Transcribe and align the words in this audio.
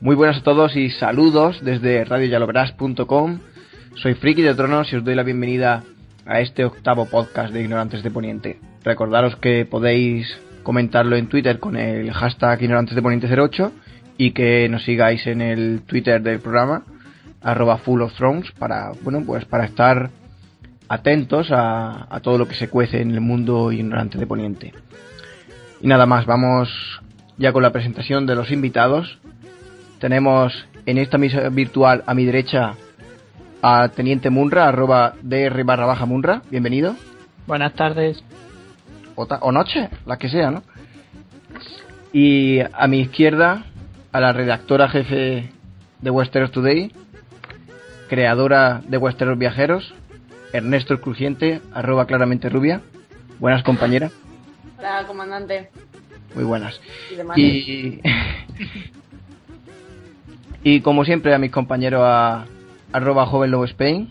Muy 0.00 0.16
buenas 0.16 0.38
a 0.38 0.42
todos 0.42 0.74
y 0.74 0.90
saludos 0.90 1.62
desde 1.62 2.04
radioyalobras.com. 2.04 3.40
Soy 3.96 4.14
Friki 4.14 4.42
de 4.42 4.54
Tronos 4.54 4.90
y 4.92 4.96
os 4.96 5.04
doy 5.04 5.14
la 5.14 5.22
bienvenida 5.22 5.82
a 6.24 6.40
este 6.40 6.64
octavo 6.64 7.06
podcast 7.06 7.52
de 7.52 7.62
Ignorantes 7.62 8.02
de 8.02 8.10
Poniente. 8.10 8.58
Recordaros 8.84 9.36
que 9.36 9.66
podéis 9.66 10.26
comentarlo 10.62 11.16
en 11.16 11.28
Twitter 11.28 11.58
con 11.58 11.76
el 11.76 12.10
hashtag 12.12 12.62
Ignorantes 12.62 12.94
de 12.94 13.02
Poniente 13.02 13.28
08 13.28 13.72
y 14.18 14.32
que 14.32 14.68
nos 14.68 14.84
sigáis 14.84 15.26
en 15.26 15.40
el 15.40 15.80
Twitter 15.86 16.20
del 16.20 16.40
programa 16.40 16.82
arroba 17.40 17.78
full 17.78 18.02
of 18.02 18.12
thrones 18.14 18.50
para 18.58 18.90
bueno 19.02 19.22
pues 19.24 19.44
para 19.46 19.64
estar 19.64 20.10
atentos 20.88 21.50
a, 21.52 22.06
a 22.14 22.20
todo 22.20 22.36
lo 22.36 22.46
que 22.48 22.54
se 22.56 22.68
cuece 22.68 23.00
en 23.00 23.12
el 23.12 23.20
mundo 23.20 23.72
ignorante 23.72 24.18
de 24.18 24.26
Poniente. 24.26 24.74
Y 25.80 25.86
nada 25.86 26.06
más, 26.06 26.26
vamos 26.26 26.68
ya 27.36 27.52
con 27.52 27.62
la 27.62 27.70
presentación 27.72 28.26
de 28.26 28.34
los 28.34 28.50
invitados. 28.50 29.18
Tenemos 30.00 30.66
en 30.86 30.98
esta 30.98 31.16
misa 31.18 31.48
virtual 31.50 32.02
a 32.06 32.14
mi 32.14 32.24
derecha 32.24 32.74
a 33.62 33.88
Teniente 33.88 34.30
Munra, 34.30 34.66
arroba 34.66 35.14
dr 35.22 35.62
barra 35.64 35.86
baja 35.86 36.06
Munra. 36.06 36.42
Bienvenido. 36.50 36.96
Buenas 37.46 37.74
tardes. 37.74 38.24
O, 39.14 39.26
ta- 39.26 39.38
o 39.42 39.52
noche, 39.52 39.90
la 40.06 40.16
que 40.16 40.28
sea, 40.28 40.50
¿no? 40.50 40.62
Y 42.12 42.60
a 42.60 42.86
mi 42.88 43.00
izquierda 43.00 43.64
a 44.12 44.20
la 44.20 44.32
redactora 44.32 44.88
jefe 44.88 45.50
de 46.00 46.10
Westeros 46.10 46.50
Today, 46.52 46.92
creadora 48.08 48.82
de 48.86 48.96
Westeros 48.96 49.38
Viajeros, 49.38 49.94
Ernesto 50.52 50.94
el 50.94 51.00
Crujiente, 51.00 51.60
arroba 51.72 52.06
claramente 52.06 52.48
rubia. 52.48 52.80
Buenas 53.38 53.62
compañeras, 53.62 54.12
Hola, 54.78 55.04
comandante. 55.06 55.70
muy 56.34 56.44
buenas. 56.44 56.80
Y 57.12 57.14
demás. 57.16 57.38
Y, 57.38 58.00
y 60.64 60.80
como 60.80 61.04
siempre 61.04 61.34
a 61.34 61.38
mis 61.38 61.50
compañeros 61.50 62.02
a 62.04 62.46
arroba 62.92 63.26
joven 63.26 63.50
lobo 63.50 63.64
Spain. 63.64 64.08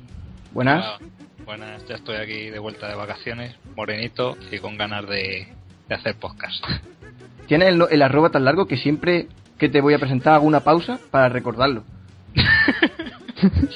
Buenas. 0.54 0.86
Hola, 0.86 1.10
buenas, 1.46 1.88
ya 1.88 1.96
estoy 1.96 2.18
aquí 2.18 2.50
de 2.50 2.60
vuelta 2.60 2.88
de 2.88 2.96
vacaciones, 2.96 3.56
morenito 3.76 4.38
y 4.52 4.60
con 4.60 4.78
ganas 4.78 5.08
de, 5.08 5.48
de 5.90 5.96
hacer 5.96 6.16
podcast. 6.16 6.64
Tiene 7.48 7.70
el 7.70 8.02
arroba 8.02 8.30
tan 8.30 8.46
largo 8.46 8.68
que 8.68 8.78
siempre 8.78 9.28
que 9.58 9.70
te 9.70 9.82
voy 9.82 9.94
a 9.94 10.00
presentar 10.00 10.36
hago 10.36 10.46
una 10.46 10.62
pausa 10.62 11.00
para 11.12 11.30
recordarlo. 11.30 11.84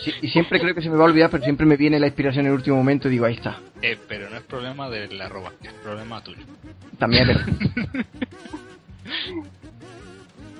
Sí, 0.04 0.12
y 0.24 0.30
siempre 0.30 0.60
creo 0.60 0.74
que 0.74 0.82
se 0.82 0.90
me 0.90 0.96
va 0.96 1.04
a 1.04 1.06
olvidar, 1.06 1.30
pero 1.30 1.44
siempre 1.44 1.68
me 1.68 1.78
viene 1.78 2.00
la 2.00 2.08
inspiración 2.08 2.46
en 2.48 2.52
el 2.52 2.58
último 2.58 2.78
momento 2.78 3.08
y 3.08 3.12
digo, 3.12 3.26
ahí 3.26 3.36
está. 3.36 3.60
Eh, 3.84 3.96
pero 4.08 4.28
no 4.28 4.38
es 4.38 4.42
problema 4.42 4.90
del 4.90 5.22
arroba, 5.22 5.52
es 5.62 5.72
problema 5.74 6.20
tuyo. 6.24 6.44
También 6.98 7.30
es 7.30 7.38
verdad. 7.38 7.46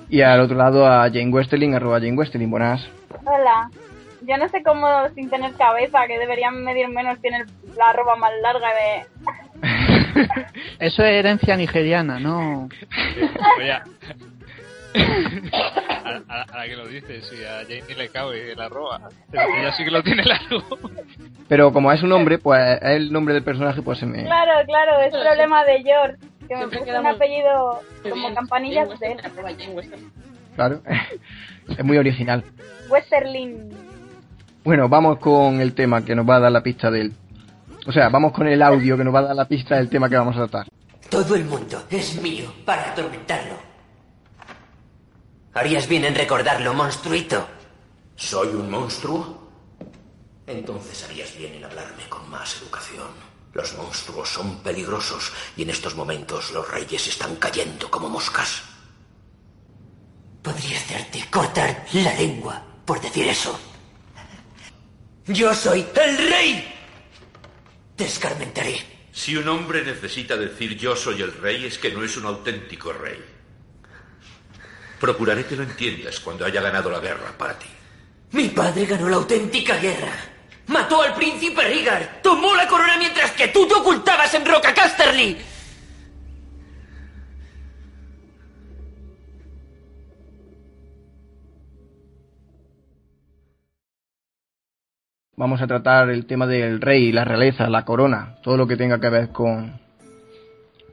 Y 0.08 0.20
al 0.20 0.40
otro 0.40 0.58
lado 0.58 0.86
a 0.86 1.04
Jane 1.04 1.30
Westerling, 1.30 1.74
arroba 1.74 1.98
Jane 1.98 2.12
Westerling, 2.12 2.50
buenas. 2.50 2.86
Hola. 3.24 3.70
Yo 4.20 4.36
no 4.36 4.46
sé 4.50 4.62
cómo 4.62 4.86
sin 5.14 5.30
tener 5.30 5.54
cabeza, 5.54 6.06
que 6.06 6.18
deberían 6.18 6.62
medir 6.62 6.86
menos, 6.88 7.18
tiene 7.22 7.46
la 7.78 7.86
arroba 7.86 8.16
más 8.16 8.30
larga 8.42 8.68
de... 8.74 9.06
Eso 10.78 11.02
es 11.02 11.14
herencia 11.14 11.56
nigeriana, 11.56 12.20
¿no? 12.20 12.68
Oye, 13.58 13.80
a, 14.94 16.22
a- 16.28 16.42
a 16.42 16.58
la 16.58 16.64
que 16.66 16.76
lo 16.76 16.86
dices, 16.86 17.26
si 17.28 17.44
a 17.44 17.62
ni 17.64 17.94
le 17.94 18.08
cabe 18.08 18.52
el 18.52 18.60
arroba, 18.60 19.00
ella 19.32 19.72
sí 19.72 19.84
que 19.84 19.90
lo 19.90 20.02
tiene 20.02 20.22
largo. 20.24 20.62
Pero 21.48 21.72
como 21.72 21.92
es 21.92 22.02
un 22.02 22.08
nombre, 22.10 22.38
pues 22.38 22.60
es 22.80 22.82
el 22.82 23.12
nombre 23.12 23.34
del 23.34 23.42
personaje, 23.44 23.82
pues 23.82 23.98
se 23.98 24.06
me... 24.06 24.24
Claro, 24.24 24.52
claro, 24.66 25.00
es 25.02 25.12
problema 25.12 25.64
de 25.64 25.82
George, 25.82 26.16
que 26.48 26.56
me 26.56 26.68
puso 26.68 26.98
un 26.98 27.06
apellido 27.06 27.80
como 28.08 28.34
campanillas 28.34 28.88
de. 29.00 29.16
Claro. 30.56 30.82
es 31.68 31.84
muy 31.84 31.96
original. 31.98 32.44
Westerlin. 32.88 33.70
Bueno, 34.64 34.88
vamos 34.88 35.18
con 35.18 35.60
el 35.60 35.74
tema 35.74 36.04
que 36.04 36.14
nos 36.14 36.28
va 36.28 36.36
a 36.36 36.40
dar 36.40 36.52
la 36.52 36.62
pista 36.62 36.90
del... 36.90 37.12
O 37.86 37.90
sea, 37.92 38.08
vamos 38.10 38.32
con 38.32 38.46
el 38.46 38.62
audio 38.62 38.96
que 38.96 39.02
nos 39.04 39.12
va 39.14 39.20
a 39.20 39.22
dar 39.22 39.36
la 39.36 39.46
pista 39.46 39.76
del 39.76 39.88
tema 39.88 40.08
que 40.08 40.16
vamos 40.16 40.36
a 40.36 40.46
tratar. 40.46 40.66
Todo 41.10 41.34
el 41.34 41.44
mundo 41.44 41.82
es 41.90 42.22
mío 42.22 42.52
para 42.64 42.92
atormentarlo. 42.92 43.54
Harías 45.54 45.86
bien 45.86 46.04
en 46.04 46.14
recordarlo, 46.14 46.72
monstruito. 46.72 47.46
¿Soy 48.16 48.48
un 48.48 48.70
monstruo? 48.70 49.50
Entonces 50.46 51.04
harías 51.04 51.36
bien 51.36 51.54
en 51.54 51.64
hablarme 51.64 52.08
con 52.08 52.28
más 52.30 52.60
educación. 52.62 53.08
Los 53.52 53.76
monstruos 53.76 54.30
son 54.30 54.62
peligrosos 54.62 55.30
y 55.56 55.62
en 55.62 55.70
estos 55.70 55.94
momentos 55.94 56.52
los 56.52 56.68
reyes 56.70 57.06
están 57.06 57.36
cayendo 57.36 57.90
como 57.90 58.08
moscas. 58.08 58.62
Podría 60.42 60.78
hacerte 60.78 61.24
cortar 61.30 61.86
la 61.92 62.14
lengua 62.14 62.64
por 62.86 63.00
decir 63.00 63.28
eso. 63.28 63.58
Yo 65.26 65.54
soy 65.54 65.86
el 65.94 66.30
rey. 66.30 66.74
Te 67.94 68.04
escarmentaré. 68.04 68.76
Si 69.12 69.36
un 69.36 69.46
hombre 69.48 69.84
necesita 69.84 70.36
decir 70.36 70.76
yo 70.78 70.96
soy 70.96 71.20
el 71.20 71.32
rey 71.34 71.66
es 71.66 71.78
que 71.78 71.90
no 71.90 72.02
es 72.02 72.16
un 72.16 72.24
auténtico 72.24 72.92
rey. 72.92 73.31
Procuraré 75.02 75.44
que 75.44 75.56
lo 75.56 75.64
entiendas 75.64 76.20
cuando 76.20 76.44
haya 76.44 76.62
ganado 76.62 76.88
la 76.88 77.00
guerra 77.00 77.34
para 77.36 77.58
ti. 77.58 77.66
Mi 78.30 78.50
padre 78.50 78.86
ganó 78.86 79.08
la 79.08 79.16
auténtica 79.16 79.76
guerra. 79.78 80.12
Mató 80.68 81.02
al 81.02 81.12
príncipe 81.14 81.60
Rigar. 81.60 82.20
Tomó 82.22 82.54
la 82.54 82.68
corona 82.68 82.96
mientras 82.98 83.32
que 83.32 83.48
tú 83.48 83.66
te 83.66 83.74
ocultabas 83.74 84.32
en 84.34 84.46
Roca 84.46 84.72
Casterly. 84.72 85.38
Vamos 95.34 95.60
a 95.60 95.66
tratar 95.66 96.10
el 96.10 96.26
tema 96.26 96.46
del 96.46 96.80
rey, 96.80 97.10
la 97.10 97.24
realeza, 97.24 97.68
la 97.68 97.84
corona, 97.84 98.36
todo 98.44 98.56
lo 98.56 98.68
que 98.68 98.76
tenga 98.76 99.00
que 99.00 99.08
ver 99.08 99.32
con, 99.32 99.80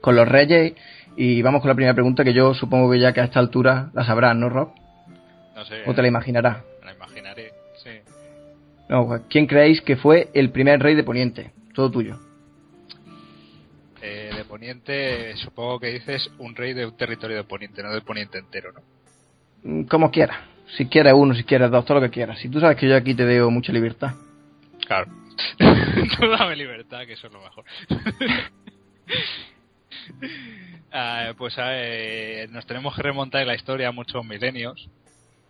con 0.02 0.16
los 0.16 0.28
reyes. 0.28 0.74
Y 1.22 1.42
vamos 1.42 1.60
con 1.62 1.68
la 1.68 1.76
primera 1.76 1.94
pregunta 1.94 2.24
que 2.24 2.34
yo 2.34 2.54
supongo 2.54 2.90
que 2.90 2.98
ya 2.98 3.12
que 3.12 3.20
a 3.20 3.26
esta 3.26 3.42
altura 3.42 3.90
la 3.94 4.06
sabrás, 4.06 4.34
¿no, 4.38 4.48
Rob? 4.48 4.70
No 5.54 5.66
sé, 5.66 5.84
O 5.86 5.94
te 5.94 6.02
la 6.02 6.08
imaginarás. 6.08 6.64
la 6.82 6.94
imaginaré, 6.94 7.52
sí. 7.84 7.90
No, 8.88 9.06
pues, 9.06 9.24
¿quién 9.30 9.46
creéis 9.46 9.82
que 9.82 9.98
fue 9.98 10.30
el 10.34 10.50
primer 10.52 10.82
rey 10.82 10.96
de 10.96 11.04
Poniente? 11.04 11.52
Todo 11.74 11.92
tuyo. 11.92 12.18
Eh, 14.02 14.32
de 14.34 14.46
Poniente, 14.46 15.36
supongo 15.36 15.78
que 15.82 15.88
dices 15.88 16.32
un 16.38 16.56
rey 16.56 16.72
de 16.74 16.86
un 16.86 16.96
territorio 16.96 17.36
de 17.36 17.44
Poniente, 17.44 17.84
no 17.84 17.92
del 17.92 18.04
Poniente 18.04 18.38
entero, 18.38 18.72
¿no? 18.72 18.80
Mm, 19.64 19.84
Como 19.88 20.12
quieras. 20.12 20.38
Si 20.78 20.86
quieres 20.86 21.12
uno, 21.14 21.36
si 21.36 21.44
quieres 21.44 21.70
dos, 21.70 21.84
todo 21.84 22.00
lo 22.00 22.06
que 22.06 22.12
quieras. 22.12 22.40
Si 22.40 22.48
tú 22.48 22.62
sabes 22.62 22.78
que 22.78 22.88
yo 22.88 22.96
aquí 22.96 23.14
te 23.14 23.26
doy 23.26 23.52
mucha 23.52 23.74
libertad. 23.74 24.14
Claro. 24.88 25.08
Tú 25.58 26.30
dame 26.30 26.56
libertad, 26.56 27.06
que 27.06 27.12
eso 27.14 27.28
es 27.28 27.34
lo 27.34 27.42
mejor. 27.42 27.66
Ah, 30.92 31.34
pues 31.38 31.54
eh, 31.60 32.48
nos 32.52 32.66
tenemos 32.66 32.96
que 32.96 33.02
remontar 33.04 33.42
en 33.42 33.48
la 33.48 33.56
historia 33.56 33.90
a 33.90 33.92
muchos 33.92 34.26
milenios. 34.26 34.90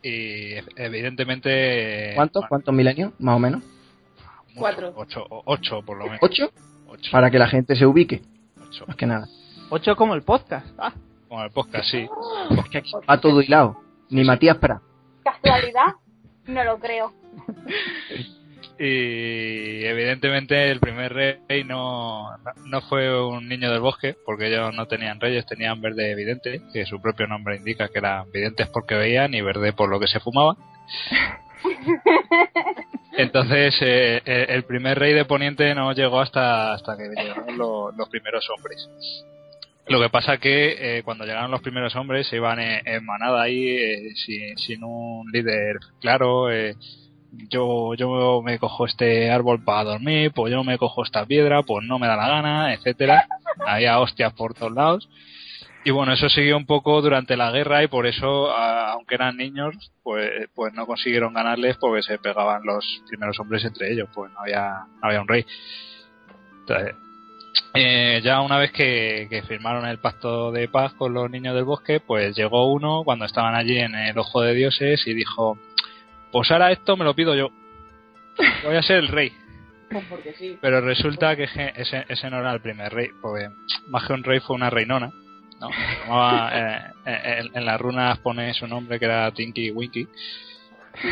Y 0.04 0.54
evidentemente. 0.76 2.14
¿Cuántos? 2.16 2.42
bueno, 2.42 2.50
¿Cuántos 2.50 2.74
milenios? 2.74 3.14
Más 3.20 3.36
o 3.36 3.40
menos. 3.40 3.62
mucho, 3.62 4.60
Cuatro. 4.60 4.94
Ocho, 4.96 5.26
ocho 5.30 5.82
por 5.82 5.98
lo 5.98 6.06
menos. 6.06 6.20
¿Ocho? 6.22 6.52
Ocho, 6.88 7.12
Para 7.12 7.30
que 7.30 7.38
la 7.40 7.48
gente 7.48 7.76
se 7.76 7.86
ubique. 7.86 8.22
ocho. 8.68 8.86
Más 8.88 8.96
que 8.96 9.06
nada. 9.06 9.28
Ocho 9.70 9.96
como 9.96 10.16
el 10.16 10.24
podcast. 10.24 10.66
Ah, 10.78 10.94
Como 11.28 11.44
el 11.44 11.52
podcast, 11.52 11.90
sí. 11.90 12.08
Va 13.10 13.20
todo 13.22 13.42
hilado. 13.42 13.82
Ni 14.10 14.24
Matías 14.24 14.58
Prat. 14.58 14.82
¿Casualidad? 15.24 15.96
No 16.48 16.64
lo 16.64 16.80
creo. 16.80 17.14
Y 18.82 19.84
evidentemente 19.86 20.72
el 20.72 20.80
primer 20.80 21.14
rey 21.14 21.64
no, 21.66 22.30
no 22.66 22.82
fue 22.82 23.14
un 23.22 23.50
niño 23.50 23.70
del 23.72 23.82
bosque, 23.82 24.16
porque 24.26 24.48
ellos 24.48 24.74
no 24.74 24.88
tenían 24.88 25.20
reyes, 25.20 25.46
tenían 25.46 25.82
verde 25.82 26.12
evidente, 26.12 26.62
que 26.72 26.86
su 26.86 27.02
propio 27.02 27.28
nombre 27.28 27.58
indica 27.58 27.90
que 27.90 28.00
eran 28.00 28.32
videntes 28.32 28.68
porque 28.70 28.96
veían 28.96 29.34
y 29.34 29.42
verde 29.42 29.74
por 29.74 29.90
lo 29.90 30.00
que 30.00 30.08
se 30.08 30.22
fumaba. 30.22 30.56
Entonces, 33.18 33.76
eh, 33.82 34.22
eh, 34.26 34.46
el 34.50 34.64
primer 34.64 34.98
rey 34.98 35.14
de 35.14 35.26
Poniente 35.26 35.76
no 35.76 35.92
llegó 35.94 36.22
hasta, 36.22 36.74
hasta 36.74 36.96
que 36.96 37.10
llegaron 37.10 37.58
lo- 37.58 37.92
los 37.92 38.08
primeros 38.10 38.48
hombres. 38.50 38.90
Lo 39.88 40.00
que 40.00 40.10
pasa 40.10 40.38
que 40.38 41.00
eh, 41.00 41.04
cuando 41.04 41.26
llegaron 41.26 41.52
los 41.52 41.62
primeros 41.62 41.96
hombres 41.96 42.28
se 42.28 42.36
iban 42.38 42.60
en, 42.60 42.88
en 42.88 43.04
manada 43.06 43.42
ahí 43.42 43.70
eh, 43.76 44.12
sin, 44.16 44.56
sin 44.58 44.84
un 44.84 45.30
líder 45.32 45.78
claro. 46.00 46.50
Yo, 47.32 47.94
yo 47.96 48.42
me 48.44 48.60
cojo 48.60 48.86
este 48.86 49.30
árbol 49.30 49.64
para 49.64 49.92
dormir, 49.92 50.32
pues 50.34 50.52
yo 50.52 50.64
me 50.64 50.78
cojo 50.78 51.04
esta 51.04 51.26
piedra, 51.26 51.64
pues 51.64 51.86
no 51.86 52.00
me 52.00 52.08
da 52.08 52.16
la 52.16 52.28
gana, 52.28 52.74
etcétera. 52.74 53.28
Había 53.66 54.00
hostias 54.00 54.34
por 54.34 54.54
todos 54.54 54.74
lados. 54.74 55.10
Y 55.86 55.92
bueno, 55.92 56.12
eso 56.12 56.28
siguió 56.28 56.58
un 56.58 56.66
poco 56.66 57.02
durante 57.02 57.38
la 57.38 57.52
guerra 57.52 57.84
y 57.84 57.88
por 57.88 58.06
eso, 58.06 58.52
aunque 58.52 59.16
eran 59.16 59.38
niños, 59.38 59.76
pues, 60.04 60.30
pues 60.54 60.74
no 60.74 60.86
consiguieron 60.86 61.34
ganarles 61.34 61.78
porque 61.78 62.04
se 62.04 62.18
pegaban 62.18 62.64
los 62.66 63.02
primeros 63.08 63.40
hombres 63.40 63.64
entre 63.64 63.94
ellos, 63.94 64.10
pues 64.14 64.32
no 64.34 64.42
había, 64.42 64.86
no 65.02 65.08
había 65.08 65.22
un 65.22 65.28
rey. 65.28 65.46
Eh, 67.74 68.22
ya 68.24 68.42
una 68.42 68.58
vez 68.58 68.72
que 68.72 69.44
firmaron 69.48 69.88
el 69.88 70.00
pacto 70.00 70.52
de 70.52 70.68
paz 70.68 70.94
con 70.94 71.14
los 71.14 71.32
niños 71.32 71.56
del 71.56 71.64
bosque, 71.64 72.02
pues 72.02 72.36
llegó 72.36 72.72
uno 72.72 73.04
cuando 73.06 73.26
estaban 73.26 73.56
allí 73.56 73.80
en 73.80 73.96
el 73.96 74.18
ojo 74.18 74.42
de 74.42 74.54
dioses 74.54 75.08
y 75.08 75.14
dijo, 75.14 75.58
pues 76.32 76.50
ahora 76.52 76.72
esto 76.72 76.96
me 76.98 77.06
lo 77.06 77.14
pido 77.14 77.36
yo. 77.36 77.50
Voy 78.64 78.76
a 78.76 78.82
ser 78.84 78.98
el 78.98 79.08
rey. 79.08 79.32
Porque 80.10 80.34
sí. 80.34 80.58
Pero 80.62 80.82
resulta 80.82 81.36
que 81.36 81.44
ese, 81.44 81.74
ese 82.08 82.30
no 82.30 82.40
era 82.40 82.54
el 82.54 82.62
primer 82.62 82.94
rey, 82.94 83.10
porque 83.22 83.50
más 83.88 84.06
que 84.06 84.14
un 84.14 84.24
rey 84.24 84.40
fue 84.40 84.56
una 84.56 84.70
reinona. 84.70 85.12
¿no? 85.60 85.70
Llamaba, 86.06 86.52
eh, 86.54 86.82
eh, 87.06 87.40
en, 87.40 87.58
en 87.58 87.66
las 87.66 87.82
runas 87.82 88.18
pone 88.20 88.54
su 88.54 88.68
nombre 88.68 89.00
que 89.00 89.06
era 89.06 89.32
Tinky 89.32 89.72
Winky. 89.72 90.08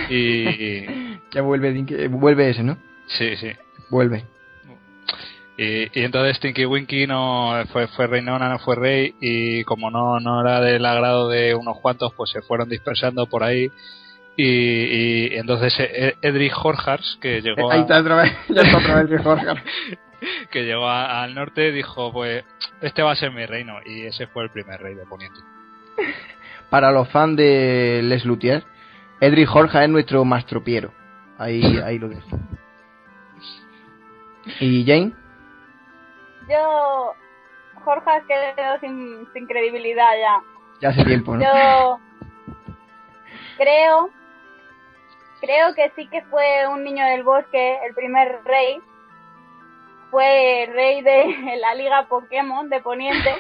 Y. 0.10 0.86
Ya 1.32 1.42
vuelve, 1.42 1.74
Dinky- 1.74 2.08
vuelve 2.10 2.50
ese, 2.50 2.64
¿no? 2.64 2.78
Sí, 3.08 3.36
sí. 3.38 3.52
Vuelve. 3.90 4.24
Y, 5.58 6.00
y 6.00 6.04
entonces 6.04 6.40
Tinky 6.40 6.66
Winky 6.66 7.08
no 7.08 7.64
fue, 7.74 7.88
fue 7.88 8.06
reinona, 8.08 8.48
no 8.48 8.60
fue 8.60 8.76
rey, 8.76 9.16
y 9.20 9.64
como 9.64 9.90
no, 9.90 10.20
no 10.20 10.42
era 10.42 10.62
del 10.62 10.86
agrado 10.86 11.30
de 11.30 11.56
unos 11.56 11.80
cuantos, 11.80 12.14
pues 12.14 12.30
se 12.30 12.42
fueron 12.44 12.70
dispersando 12.70 13.26
por 13.26 13.44
ahí. 13.44 13.70
Y, 14.38 14.46
y 14.46 15.36
entonces 15.36 15.74
eh, 15.80 16.16
Edric 16.22 16.54
Horjars, 16.64 17.18
que 17.22 17.42
llegó, 17.42 17.72
Ahí 17.72 17.80
a- 17.80 17.82
está 17.82 18.00
otra 18.00 18.16
vez, 18.18 18.32
ya 18.50 18.62
está 18.62 18.78
otra 18.78 19.04
vez 19.04 19.22
Jorge. 19.24 19.48
que 20.52 20.64
llegó 20.64 20.88
a- 20.88 21.24
al 21.24 21.34
norte, 21.34 21.72
dijo: 21.72 22.12
Pues 22.14 22.44
este 22.82 23.02
va 23.02 23.12
a 23.14 23.16
ser 23.16 23.32
mi 23.32 23.46
reino, 23.46 23.80
y 23.86 24.06
ese 24.06 24.28
fue 24.28 24.44
el 24.44 24.52
primer 24.52 24.80
rey 24.80 24.94
de 24.94 25.06
Poniente. 25.06 25.40
Para 26.70 26.92
los 26.92 27.10
fans 27.10 27.36
de 27.38 28.02
Les 28.04 28.26
Luthiers, 28.26 28.64
Edric 29.22 29.48
Jorge 29.48 29.84
es 29.84 29.90
nuestro 29.90 30.24
mastropiero. 30.24 30.92
Ahí, 31.40 31.64
ahí 31.84 31.98
lo 31.98 32.10
dejo. 32.10 32.28
¿Y 34.60 34.86
Jane? 34.86 35.14
Yo, 36.50 37.14
Jorge, 37.84 38.12
quedó 38.28 38.80
sin, 38.80 39.28
sin 39.34 39.46
credibilidad 39.48 40.10
ya. 40.20 40.42
Ya 40.82 40.90
hace 40.90 41.04
tiempo, 41.04 41.36
¿no? 41.36 41.42
Yo 41.44 42.00
creo, 43.58 44.10
creo 45.40 45.74
que 45.74 45.92
sí 45.96 46.08
que 46.08 46.22
fue 46.24 46.68
un 46.68 46.84
niño 46.84 47.06
del 47.06 47.24
bosque, 47.24 47.80
el 47.86 47.94
primer 47.94 48.44
rey. 48.44 48.82
Fue 50.10 50.70
rey 50.72 51.02
de 51.02 51.58
la 51.62 51.76
liga 51.76 52.08
Pokémon 52.08 52.70
de 52.70 52.80
Poniente, 52.82 53.36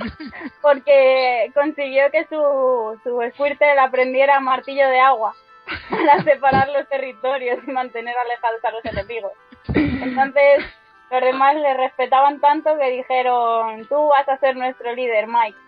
porque 0.62 1.50
consiguió 1.54 2.10
que 2.10 2.26
su, 2.26 3.00
su 3.02 3.20
Squirtle 3.32 3.78
aprendiera 3.78 4.38
martillo 4.40 4.88
de 4.88 5.00
agua 5.00 5.34
para 5.90 6.22
separar 6.22 6.68
los 6.68 6.86
territorios 6.88 7.60
y 7.66 7.70
mantener 7.70 8.14
alejados 8.16 8.64
a 8.64 8.70
los 8.72 8.84
enemigos. 8.84 9.32
Entonces, 9.74 10.64
los 11.10 11.20
demás 11.20 11.56
le 11.56 11.74
respetaban 11.74 12.40
tanto 12.40 12.76
que 12.78 12.90
dijeron, 12.90 13.86
tú 13.86 14.08
vas 14.08 14.28
a 14.28 14.38
ser 14.38 14.56
nuestro 14.56 14.94
líder, 14.94 15.26
Mike. 15.26 15.58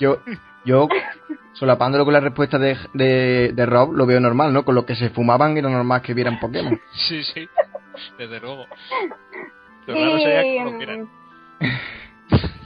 Yo, 0.00 0.18
yo, 0.68 0.88
solapándolo 1.54 2.04
con 2.04 2.12
la 2.12 2.20
respuesta 2.20 2.58
de, 2.58 2.76
de, 2.92 3.52
de 3.54 3.66
Rob, 3.66 3.92
lo 3.92 4.06
veo 4.06 4.20
normal, 4.20 4.52
¿no? 4.52 4.64
Con 4.64 4.74
lo 4.74 4.84
que 4.84 4.94
se 4.94 5.10
fumaban 5.10 5.56
era 5.56 5.68
normal 5.68 6.02
que 6.02 6.14
vieran 6.14 6.38
Pokémon. 6.38 6.78
Sí, 7.08 7.24
sí, 7.24 7.48
desde 8.18 8.38
luego. 8.40 8.66
Lo 9.86 9.94
raro 9.94 10.18
sería 10.18 10.42
que 10.42 10.64
lo 10.64 10.78
vieran. 10.78 11.08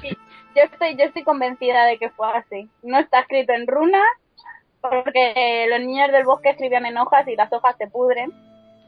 Sí, 0.00 0.19
yo 0.56 0.62
estoy, 0.64 0.96
yo 0.96 1.04
estoy 1.04 1.22
convencida 1.22 1.84
de 1.87 1.99
que 1.99 2.10
fue 2.10 2.26
así. 2.34 2.69
No 2.82 2.99
está 2.99 3.20
escrito 3.20 3.52
en 3.52 3.66
runas, 3.66 4.02
porque 4.81 5.66
los 5.70 5.81
niños 5.81 6.10
del 6.10 6.25
bosque 6.25 6.50
escribían 6.50 6.87
en 6.87 6.98
hojas 6.98 7.26
y 7.28 7.37
las 7.37 7.52
hojas 7.52 7.76
se 7.78 7.87
pudren, 7.87 8.32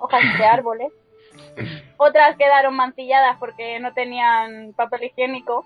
hojas 0.01 0.21
de 0.39 0.45
árboles. 0.45 0.93
Otras 1.97 2.37
quedaron 2.37 2.75
mancilladas 2.75 3.37
porque 3.39 3.79
no 3.79 3.93
tenían 3.95 4.73
papel 4.77 5.05
higiénico. 5.05 5.65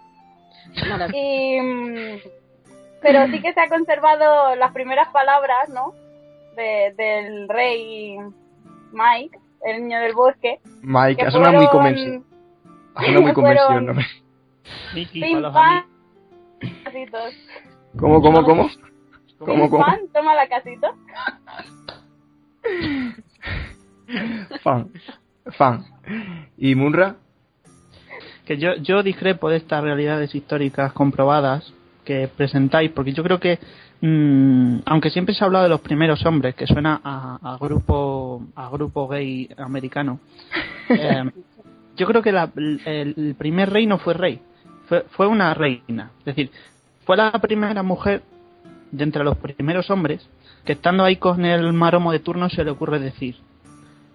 Y, 1.14 1.58
pero 3.02 3.26
sí 3.28 3.40
que 3.40 3.52
se 3.52 3.60
ha 3.60 3.68
conservado 3.68 4.54
las 4.56 4.72
primeras 4.72 5.08
palabras, 5.08 5.68
¿no? 5.68 5.92
De, 6.56 6.92
del 6.96 7.48
rey 7.48 8.16
Mike, 8.92 9.38
el 9.64 9.82
niño 9.82 10.00
del 10.00 10.14
bosque. 10.14 10.60
Mike, 10.82 11.16
que 11.22 11.26
ha 11.28 11.30
sonado 11.30 11.52
muy. 11.54 11.66
Ha 12.94 13.02
sonado 13.04 13.22
muy 13.22 13.32
convencido, 13.32 13.68
fueron- 13.68 13.96
¿no? 15.52 15.54
Casitos. 16.84 17.34
¿Cómo, 17.98 18.20
cómo, 18.20 18.42
cómo? 18.44 18.68
¿Cómo, 19.38 19.70
cómo? 19.70 19.84
pam, 19.84 20.00
toma 20.12 20.34
la 20.34 20.48
casita. 20.48 20.92
Fan. 24.62 24.90
Fan. 25.56 25.84
¿Y 26.56 26.74
Munra? 26.74 27.16
que 28.44 28.56
yo, 28.56 28.74
yo 28.76 29.02
discrepo 29.02 29.50
de 29.50 29.58
estas 29.58 29.82
realidades 29.82 30.34
históricas 30.34 30.94
comprobadas 30.94 31.70
que 32.08 32.26
presentáis, 32.26 32.90
porque 32.92 33.12
yo 33.12 33.22
creo 33.22 33.38
que, 33.38 33.58
mm, 34.00 34.78
aunque 34.86 35.10
siempre 35.10 35.34
se 35.34 35.44
ha 35.44 35.46
hablado 35.46 35.64
de 35.64 35.68
los 35.68 35.82
primeros 35.82 36.24
hombres, 36.24 36.54
que 36.54 36.66
suena 36.66 36.98
a, 37.04 37.38
a 37.42 37.58
grupo 37.58 38.42
a 38.56 38.70
grupo 38.70 39.06
gay 39.08 39.46
americano, 39.58 40.18
eh, 40.88 41.30
yo 41.98 42.06
creo 42.06 42.22
que 42.22 42.32
la- 42.32 42.50
el, 42.56 42.80
el 43.14 43.34
primer 43.36 43.68
rey 43.70 43.84
no 43.86 43.98
fue 43.98 44.14
rey, 44.14 44.40
fue, 44.88 45.04
fue 45.10 45.26
una 45.26 45.52
reina. 45.52 46.12
Es 46.20 46.24
decir, 46.24 46.50
fue 47.04 47.18
la 47.18 47.30
primera 47.32 47.82
mujer 47.82 48.22
de 48.90 49.04
entre 49.04 49.22
los 49.22 49.36
primeros 49.36 49.90
hombres 49.90 50.26
que 50.64 50.72
estando 50.72 51.04
ahí 51.04 51.16
con 51.16 51.44
el 51.44 51.74
maromo 51.74 52.10
de 52.10 52.20
turno 52.20 52.48
se 52.48 52.64
le 52.64 52.70
ocurre 52.70 52.98
decir, 53.00 53.36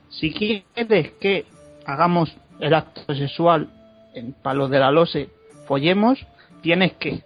si 0.09 0.31
quieres 0.33 1.11
que 1.21 1.45
hagamos 1.85 2.35
el 2.59 2.73
acto 2.73 3.13
sexual 3.13 3.69
en 4.15 4.33
palos 4.33 4.71
de 4.71 4.79
la 4.79 4.91
lose, 4.91 5.29
follemos, 5.67 6.17
tienes 6.63 6.93
que. 6.93 7.21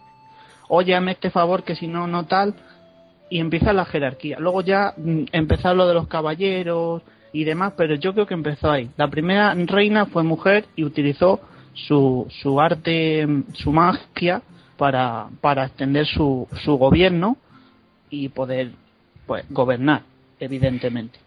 Óyame 0.68 1.12
este 1.12 1.28
favor 1.28 1.64
que 1.64 1.76
si 1.76 1.86
no, 1.86 2.06
no 2.06 2.24
tal. 2.24 2.54
Y 3.28 3.40
empieza 3.40 3.74
la 3.74 3.84
jerarquía. 3.84 4.38
Luego 4.38 4.62
ya 4.62 4.94
mm, 4.96 5.24
empezó 5.32 5.74
lo 5.74 5.86
de 5.86 5.94
los 5.94 6.08
caballeros 6.08 7.02
y 7.32 7.44
demás, 7.44 7.74
pero 7.76 7.94
yo 7.96 8.14
creo 8.14 8.26
que 8.26 8.34
empezó 8.34 8.70
ahí. 8.70 8.88
La 8.96 9.08
primera 9.08 9.54
reina 9.54 10.06
fue 10.06 10.22
mujer 10.22 10.64
y 10.76 10.84
utilizó 10.84 11.40
su, 11.74 12.26
su 12.42 12.60
arte, 12.60 13.26
mm, 13.26 13.44
su 13.52 13.72
magia 13.72 14.40
para, 14.78 15.28
para 15.40 15.66
extender 15.66 16.06
su, 16.06 16.48
su 16.64 16.76
gobierno 16.76 17.36
y 18.08 18.28
poder 18.28 18.70
pues 19.26 19.44
gobernar, 19.50 20.02
evidentemente. 20.38 21.18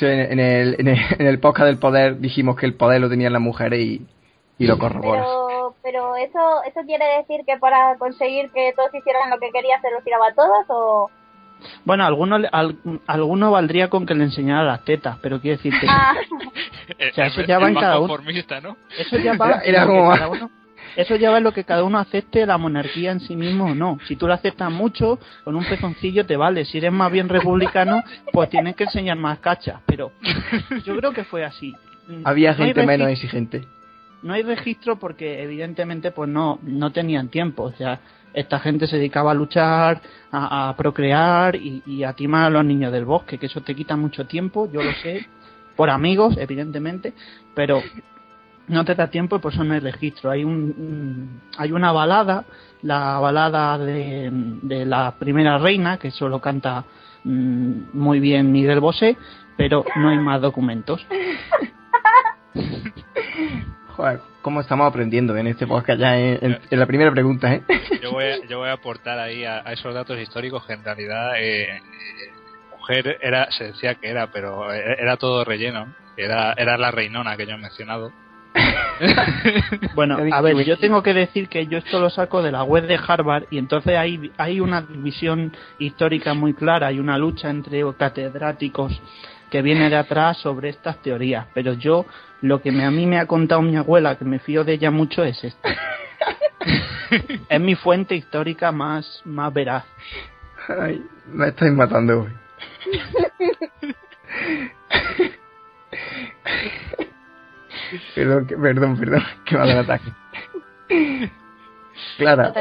En, 0.00 0.08
en 0.08 0.40
el, 0.40 0.76
en, 0.78 0.88
el, 0.88 0.98
en 1.18 1.26
el 1.26 1.38
podcast 1.38 1.66
del 1.66 1.78
poder 1.78 2.18
dijimos 2.18 2.56
que 2.56 2.66
el 2.66 2.74
poder 2.74 3.00
lo 3.00 3.08
tenían 3.08 3.32
las 3.32 3.42
mujeres 3.42 3.80
y, 3.80 4.06
y 4.58 4.66
lo 4.66 4.78
corroboras. 4.78 5.26
Pero, 5.26 5.43
pero 5.84 6.16
eso, 6.16 6.62
eso 6.66 6.80
quiere 6.86 7.04
decir 7.18 7.42
que 7.46 7.56
para 7.58 7.96
conseguir 7.98 8.50
que 8.50 8.72
todos 8.74 8.92
hicieran 8.94 9.30
lo 9.30 9.38
que 9.38 9.50
quería 9.52 9.80
se 9.80 9.90
los 9.92 10.02
tiraba 10.02 10.28
a 10.28 10.34
todos 10.34 10.64
o 10.68 11.10
Bueno, 11.84 12.04
alguno, 12.04 12.38
le- 12.38 12.48
al- 12.50 12.76
alguno 13.06 13.50
valdría 13.52 13.88
con 13.90 14.04
que 14.06 14.14
le 14.14 14.24
enseñara 14.24 14.64
las 14.64 14.84
tetas, 14.84 15.18
pero 15.22 15.40
quiero 15.40 15.58
decirte, 15.58 15.86
ah, 15.88 16.14
O 17.10 17.14
sea, 17.14 17.26
eso 17.26 17.40
El- 17.42 17.46
ya 17.46 17.58
va 17.58 17.68
en 17.68 17.74
cada 17.74 17.98
uno. 18.00 18.16
¿no? 18.62 18.76
eso 18.98 19.16
ya 19.18 19.36
va 19.36 19.46
Era- 19.62 19.62
era 19.64 19.82
en 19.82 19.88
lo 19.88 19.92
que 19.94 19.98
como- 20.00 20.10
cada 20.12 20.28
uno- 20.28 20.50
eso 20.96 21.16
ya 21.16 21.30
va 21.30 21.38
en 21.38 21.44
lo 21.44 21.52
que 21.52 21.64
cada 21.64 21.82
uno 21.82 21.98
acepte 21.98 22.46
la 22.46 22.56
monarquía 22.56 23.10
en 23.10 23.18
sí 23.20 23.34
mismo 23.34 23.64
o 23.64 23.74
no. 23.74 23.98
Si 24.06 24.14
tú 24.14 24.28
la 24.28 24.34
aceptas 24.34 24.70
mucho, 24.70 25.18
con 25.42 25.56
un 25.56 25.64
pezoncillo 25.64 26.24
te 26.24 26.36
vale. 26.36 26.64
Si 26.66 26.78
eres 26.78 26.92
más 26.92 27.10
bien 27.10 27.28
republicano, 27.28 28.04
pues 28.32 28.48
tienes 28.48 28.76
que 28.76 28.84
enseñar 28.84 29.16
más 29.16 29.40
cachas. 29.40 29.80
Pero 29.86 30.12
yo 30.84 30.96
creo 30.96 31.12
que 31.12 31.24
fue 31.24 31.44
así. 31.44 31.74
Había 32.24 32.52
No 32.52 32.58
gente 32.58 32.86
menos 32.86 33.08
decir- 33.08 33.24
exigente. 33.24 33.64
No 34.24 34.32
hay 34.32 34.42
registro 34.42 34.96
porque 34.96 35.42
evidentemente 35.42 36.10
pues 36.10 36.28
no, 36.28 36.58
no 36.62 36.90
tenían 36.90 37.28
tiempo. 37.28 37.64
O 37.64 37.72
sea, 37.72 38.00
esta 38.32 38.58
gente 38.58 38.86
se 38.86 38.96
dedicaba 38.96 39.30
a 39.30 39.34
luchar, 39.34 40.00
a, 40.32 40.74
procrear 40.76 41.54
y, 41.54 41.82
y, 41.86 42.02
a 42.04 42.14
timar 42.14 42.46
a 42.46 42.50
los 42.50 42.64
niños 42.64 42.90
del 42.90 43.04
bosque, 43.04 43.38
que 43.38 43.46
eso 43.46 43.60
te 43.60 43.76
quita 43.76 43.96
mucho 43.96 44.26
tiempo, 44.26 44.68
yo 44.72 44.82
lo 44.82 44.92
sé, 44.94 45.26
por 45.76 45.90
amigos, 45.90 46.36
evidentemente, 46.38 47.12
pero 47.54 47.82
no 48.66 48.84
te 48.84 48.94
da 48.94 49.08
tiempo 49.08 49.36
y 49.36 49.38
por 49.40 49.52
eso 49.52 49.62
no 49.62 49.74
hay 49.74 49.80
registro. 49.80 50.30
Hay 50.30 50.42
un, 50.42 51.42
hay 51.58 51.70
una 51.70 51.92
balada, 51.92 52.44
la 52.82 53.18
balada 53.18 53.78
de, 53.78 54.30
de 54.62 54.86
la 54.86 55.14
primera 55.18 55.58
reina, 55.58 55.98
que 55.98 56.10
solo 56.10 56.40
canta 56.40 56.84
mm, 57.24 57.92
muy 57.92 58.20
bien 58.20 58.50
Miguel 58.50 58.80
Bosé, 58.80 59.18
pero 59.56 59.84
no 59.96 60.08
hay 60.08 60.18
más 60.18 60.40
documentos. 60.40 61.06
Joder, 63.96 64.20
cómo 64.42 64.60
estamos 64.60 64.88
aprendiendo 64.88 65.36
en 65.36 65.46
este 65.46 65.66
podcast 65.68 66.00
ya 66.00 66.18
en, 66.18 66.38
en, 66.42 66.58
en 66.68 66.78
la 66.80 66.86
primera 66.86 67.12
pregunta, 67.12 67.54
¿eh? 67.54 67.62
Yo 68.02 68.10
voy 68.10 68.24
a, 68.24 68.46
yo 68.46 68.58
voy 68.58 68.68
a 68.68 68.72
aportar 68.72 69.18
ahí 69.18 69.44
a, 69.44 69.62
a 69.64 69.72
esos 69.72 69.94
datos 69.94 70.18
históricos 70.18 70.66
que 70.66 70.72
en 70.72 70.84
realidad 70.84 71.32
eh, 71.38 71.80
mujer 72.76 73.18
era 73.22 73.50
se 73.52 73.64
decía 73.64 73.94
que 73.94 74.08
era, 74.08 74.30
pero 74.32 74.72
era 74.72 75.16
todo 75.16 75.44
relleno. 75.44 75.94
Era, 76.16 76.54
era 76.56 76.76
la 76.76 76.90
reinona 76.90 77.36
que 77.36 77.46
yo 77.46 77.54
he 77.54 77.58
mencionado. 77.58 78.12
bueno, 79.94 80.18
a 80.32 80.40
ver, 80.40 80.64
yo 80.64 80.78
tengo 80.78 81.02
que 81.02 81.12
decir 81.12 81.48
que 81.48 81.66
yo 81.66 81.78
esto 81.78 81.98
lo 81.98 82.10
saco 82.10 82.42
de 82.42 82.52
la 82.52 82.62
web 82.62 82.86
de 82.86 82.98
Harvard 83.04 83.44
y 83.50 83.58
entonces 83.58 83.96
hay, 83.96 84.30
hay 84.36 84.60
una 84.60 84.82
división 84.82 85.52
histórica 85.78 86.34
muy 86.34 86.54
clara, 86.54 86.88
hay 86.88 87.00
una 87.00 87.18
lucha 87.18 87.50
entre 87.50 87.82
catedráticos 87.96 89.00
que 89.54 89.62
viene 89.62 89.88
de 89.88 89.94
atrás 89.94 90.38
sobre 90.38 90.68
estas 90.68 91.00
teorías, 91.00 91.46
pero 91.54 91.74
yo 91.74 92.06
lo 92.40 92.60
que 92.60 92.72
me, 92.72 92.84
a 92.84 92.90
mí 92.90 93.06
me 93.06 93.20
ha 93.20 93.26
contado 93.26 93.62
mi 93.62 93.76
abuela, 93.76 94.18
que 94.18 94.24
me 94.24 94.40
fío 94.40 94.64
de 94.64 94.72
ella 94.72 94.90
mucho, 94.90 95.22
es 95.22 95.44
esto. 95.44 95.68
es 97.48 97.60
mi 97.60 97.76
fuente 97.76 98.16
histórica 98.16 98.72
más, 98.72 99.22
más 99.24 99.54
veraz. 99.54 99.84
Ay, 100.66 101.06
me 101.28 101.46
estáis 101.46 101.70
matando 101.72 102.22
hoy. 102.22 102.32
perdón, 108.16 108.46
que, 108.48 108.56
perdón, 108.56 108.98
perdón, 108.98 109.22
que 109.44 109.56
me 109.56 109.62
ha 109.62 109.66
dado 109.66 109.80
ataque. 109.82 110.12
Clara. 112.18 112.52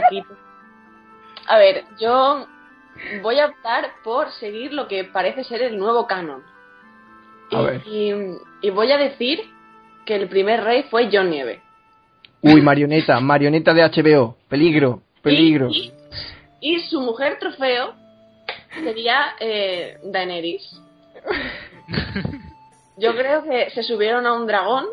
A 1.47 1.57
ver, 1.57 1.85
yo 1.99 2.47
voy 3.23 3.39
a 3.39 3.47
optar 3.47 3.93
por 4.03 4.29
seguir 4.33 4.73
lo 4.73 4.87
que 4.87 5.05
parece 5.05 5.43
ser 5.43 5.63
el 5.63 5.79
nuevo 5.79 6.05
canon. 6.05 6.52
A 7.51 7.61
y, 7.61 7.65
ver. 7.65 7.81
y, 7.87 8.67
y 8.67 8.69
voy 8.69 8.91
a 8.91 8.97
decir 8.97 9.39
que 10.05 10.15
el 10.15 10.27
primer 10.27 10.63
rey 10.63 10.83
fue 10.89 11.09
John 11.11 11.29
Nieve. 11.29 11.61
Uy, 12.41 12.61
marioneta, 12.61 13.19
marioneta 13.19 13.73
de 13.73 13.83
HBO. 13.83 14.35
Peligro, 14.49 15.01
peligro. 15.21 15.69
Y, 16.59 16.79
su 16.81 16.99
mujer 16.99 17.39
trofeo 17.39 17.93
sería 18.83 19.35
eh, 19.39 19.97
Daenerys. 20.03 20.79
Yo 22.97 23.13
creo 23.15 23.43
que 23.43 23.69
se 23.71 23.83
subieron 23.83 24.25
a 24.25 24.33
un 24.33 24.45
dragón, 24.45 24.85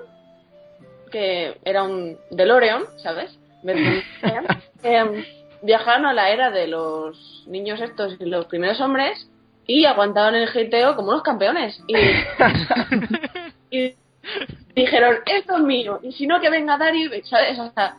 que 1.10 1.56
era 1.64 1.82
un 1.82 2.16
DeLorean, 2.30 2.84
¿sabes? 3.02 3.36
eh, 4.84 5.24
viajaron 5.62 6.06
a 6.06 6.12
la 6.12 6.30
era 6.30 6.50
de 6.50 6.68
los 6.68 7.44
niños 7.46 7.80
estos 7.80 8.16
y 8.20 8.24
los 8.24 8.46
primeros 8.46 8.80
hombres 8.80 9.29
y 9.70 9.84
aguantaron 9.84 10.34
el 10.34 10.48
GTO 10.48 10.96
como 10.96 11.10
unos 11.10 11.22
campeones. 11.22 11.80
Y, 11.86 11.94
y 13.70 13.94
dijeron, 14.74 15.16
esto 15.26 15.56
es 15.58 15.62
mío, 15.62 16.00
y 16.02 16.12
si 16.12 16.26
no, 16.26 16.40
que 16.40 16.50
venga 16.50 16.76
Dario, 16.76 17.10
¿sabes? 17.24 17.58
O 17.58 17.70
sea, 17.72 17.96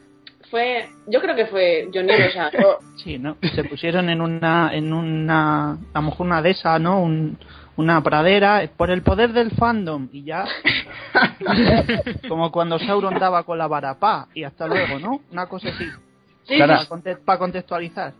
fue, 0.49 0.89
yo 1.07 1.21
creo 1.21 1.33
que 1.35 1.45
fue 1.45 1.89
Johnny, 1.93 2.11
o 2.11 2.31
sea, 2.31 2.51
yo... 2.61 2.79
Sí, 2.97 3.17
¿no? 3.17 3.37
Se 3.55 3.63
pusieron 3.63 4.09
en 4.09 4.21
una, 4.21 4.71
en 4.73 4.91
una, 4.91 5.71
a 5.71 5.77
lo 5.95 6.01
mejor 6.01 6.27
una 6.27 6.41
de 6.41 6.51
esas, 6.51 6.81
¿no? 6.81 7.01
Un, 7.01 7.37
una 7.77 8.03
pradera 8.03 8.69
por 8.75 8.91
el 8.91 9.01
poder 9.01 9.31
del 9.31 9.51
fandom 9.51 10.09
y 10.11 10.25
ya 10.25 10.45
como 12.27 12.51
cuando 12.51 12.77
Sauron 12.79 13.17
daba 13.17 13.43
con 13.43 13.57
la 13.57 13.67
varapá 13.67 14.27
y 14.33 14.43
hasta 14.43 14.67
luego, 14.67 14.99
¿no? 14.99 15.21
Una 15.31 15.47
cosa 15.47 15.69
así. 15.69 15.85
Sí, 16.43 16.55
Clara. 16.57 16.75
Para, 16.75 16.89
conte 16.89 17.15
para 17.15 17.39
contextualizar. 17.39 18.13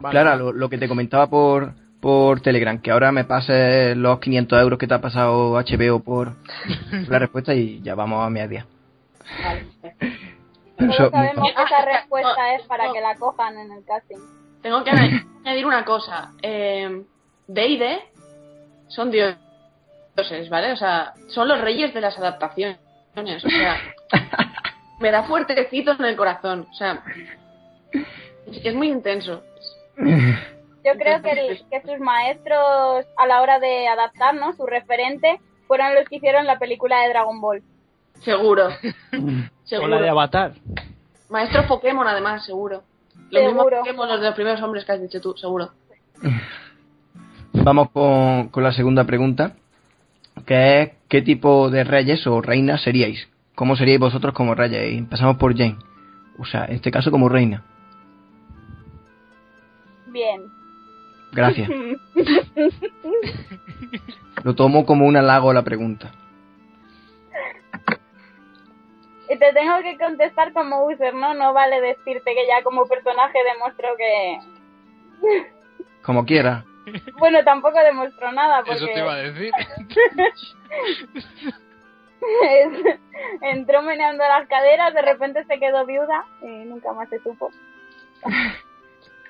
Vale. 0.00 0.12
Clara, 0.12 0.36
lo, 0.36 0.52
lo 0.52 0.68
que 0.68 0.76
te 0.76 0.88
comentaba 0.88 1.30
por, 1.30 1.72
por 2.00 2.40
Telegram, 2.40 2.80
que 2.80 2.90
ahora 2.90 3.12
me 3.12 3.24
pases 3.24 3.96
los 3.96 4.20
500 4.20 4.60
euros 4.60 4.78
que 4.78 4.86
te 4.86 4.94
ha 4.94 5.00
pasado 5.00 5.52
HBO 5.52 6.00
por 6.00 6.36
la 7.08 7.18
respuesta 7.18 7.54
y 7.54 7.80
ya 7.82 7.94
vamos 7.94 8.24
a 8.24 8.30
media. 8.30 8.66
Vale. 9.42 9.66
Sabemos 10.96 11.52
que 11.54 11.62
esa 11.62 11.84
respuesta 11.84 12.54
es 12.54 12.62
para 12.66 12.92
que 12.92 13.00
la 13.00 13.14
cojan 13.14 13.56
en 13.58 13.72
el 13.72 13.84
casting. 13.84 14.18
Tengo 14.62 14.84
que 14.84 14.90
añadir 14.90 15.66
una 15.66 15.84
cosa. 15.84 16.32
Eh, 16.42 17.02
D&D 17.46 17.98
son 18.88 19.10
dioses, 19.10 20.50
¿vale? 20.50 20.72
O 20.72 20.76
sea, 20.76 21.14
son 21.28 21.48
los 21.48 21.60
reyes 21.60 21.94
de 21.94 22.00
las 22.00 22.18
adaptaciones. 22.18 22.78
O 23.16 23.48
sea, 23.48 23.80
me 25.00 25.10
da 25.10 25.22
fuertecito 25.22 25.92
en 25.92 26.04
el 26.04 26.16
corazón. 26.16 26.66
O 26.70 26.74
sea, 26.74 27.02
es, 27.92 28.64
es 28.64 28.74
muy 28.74 28.88
intenso. 28.88 29.42
Yo 30.86 30.96
creo 30.96 31.20
que, 31.20 31.30
el, 31.32 31.64
que 31.68 31.82
sus 31.82 31.98
maestros 31.98 33.06
a 33.16 33.26
la 33.26 33.42
hora 33.42 33.58
de 33.58 33.88
adaptarnos, 33.88 34.56
su 34.56 34.66
referente, 34.66 35.40
fueron 35.66 35.96
los 35.96 36.08
que 36.08 36.16
hicieron 36.16 36.46
la 36.46 36.60
película 36.60 37.00
de 37.00 37.08
Dragon 37.08 37.40
Ball. 37.40 37.62
Seguro. 38.20 38.68
O 39.82 39.88
la 39.88 40.00
de 40.00 40.08
Avatar. 40.08 40.52
Maestro 41.28 41.66
Pokémon, 41.66 42.06
además, 42.06 42.46
seguro. 42.46 42.84
Los 43.30 43.42
mismos 43.42 43.64
Seguro. 43.64 43.78
Pokémon, 43.80 44.08
los 44.08 44.20
de 44.20 44.26
los 44.26 44.34
primeros 44.36 44.62
hombres 44.62 44.84
que 44.84 44.92
has 44.92 45.02
dicho 45.02 45.20
tú, 45.20 45.36
seguro. 45.36 45.70
Vamos 47.52 47.90
con, 47.90 48.46
con 48.50 48.62
la 48.62 48.70
segunda 48.70 49.02
pregunta, 49.02 49.56
que 50.46 50.82
es 50.82 50.90
¿qué 51.08 51.22
tipo 51.22 51.68
de 51.68 51.82
reyes 51.82 52.24
o 52.28 52.40
reinas 52.40 52.80
seríais? 52.82 53.28
¿Cómo 53.56 53.74
seríais 53.74 53.98
vosotros 53.98 54.32
como 54.34 54.54
reyes? 54.54 54.92
Y 54.92 54.98
empezamos 54.98 55.36
por 55.36 55.56
Jane. 55.56 55.78
O 56.38 56.44
sea, 56.44 56.66
en 56.66 56.76
este 56.76 56.92
caso 56.92 57.10
como 57.10 57.28
reina. 57.28 57.64
Bien. 60.06 60.55
Gracias. 61.36 61.68
Lo 64.42 64.54
tomo 64.54 64.86
como 64.86 65.06
un 65.06 65.16
halago 65.16 65.52
la 65.52 65.62
pregunta. 65.62 66.10
Y 69.28 69.36
te 69.38 69.52
tengo 69.52 69.78
que 69.82 69.98
contestar 69.98 70.52
como 70.52 70.86
user, 70.86 71.12
¿no? 71.14 71.34
No 71.34 71.52
vale 71.52 71.80
decirte 71.80 72.34
que 72.34 72.46
ya 72.46 72.62
como 72.62 72.86
personaje 72.86 73.38
demostró 73.54 73.88
que... 73.96 74.38
Como 76.02 76.24
quiera. 76.24 76.64
Bueno, 77.18 77.42
tampoco 77.42 77.80
demostró 77.80 78.30
nada 78.30 78.58
porque... 78.58 78.74
Eso 78.74 78.86
te 78.86 79.00
iba 79.00 79.12
a 79.12 79.16
decir. 79.16 79.50
es- 82.42 82.98
entró 83.42 83.82
meneando 83.82 84.22
las 84.22 84.46
caderas, 84.46 84.94
de 84.94 85.02
repente 85.02 85.44
se 85.46 85.58
quedó 85.58 85.84
viuda 85.84 86.24
y 86.42 86.46
nunca 86.46 86.92
más 86.92 87.08
se 87.08 87.18
supo. 87.24 87.50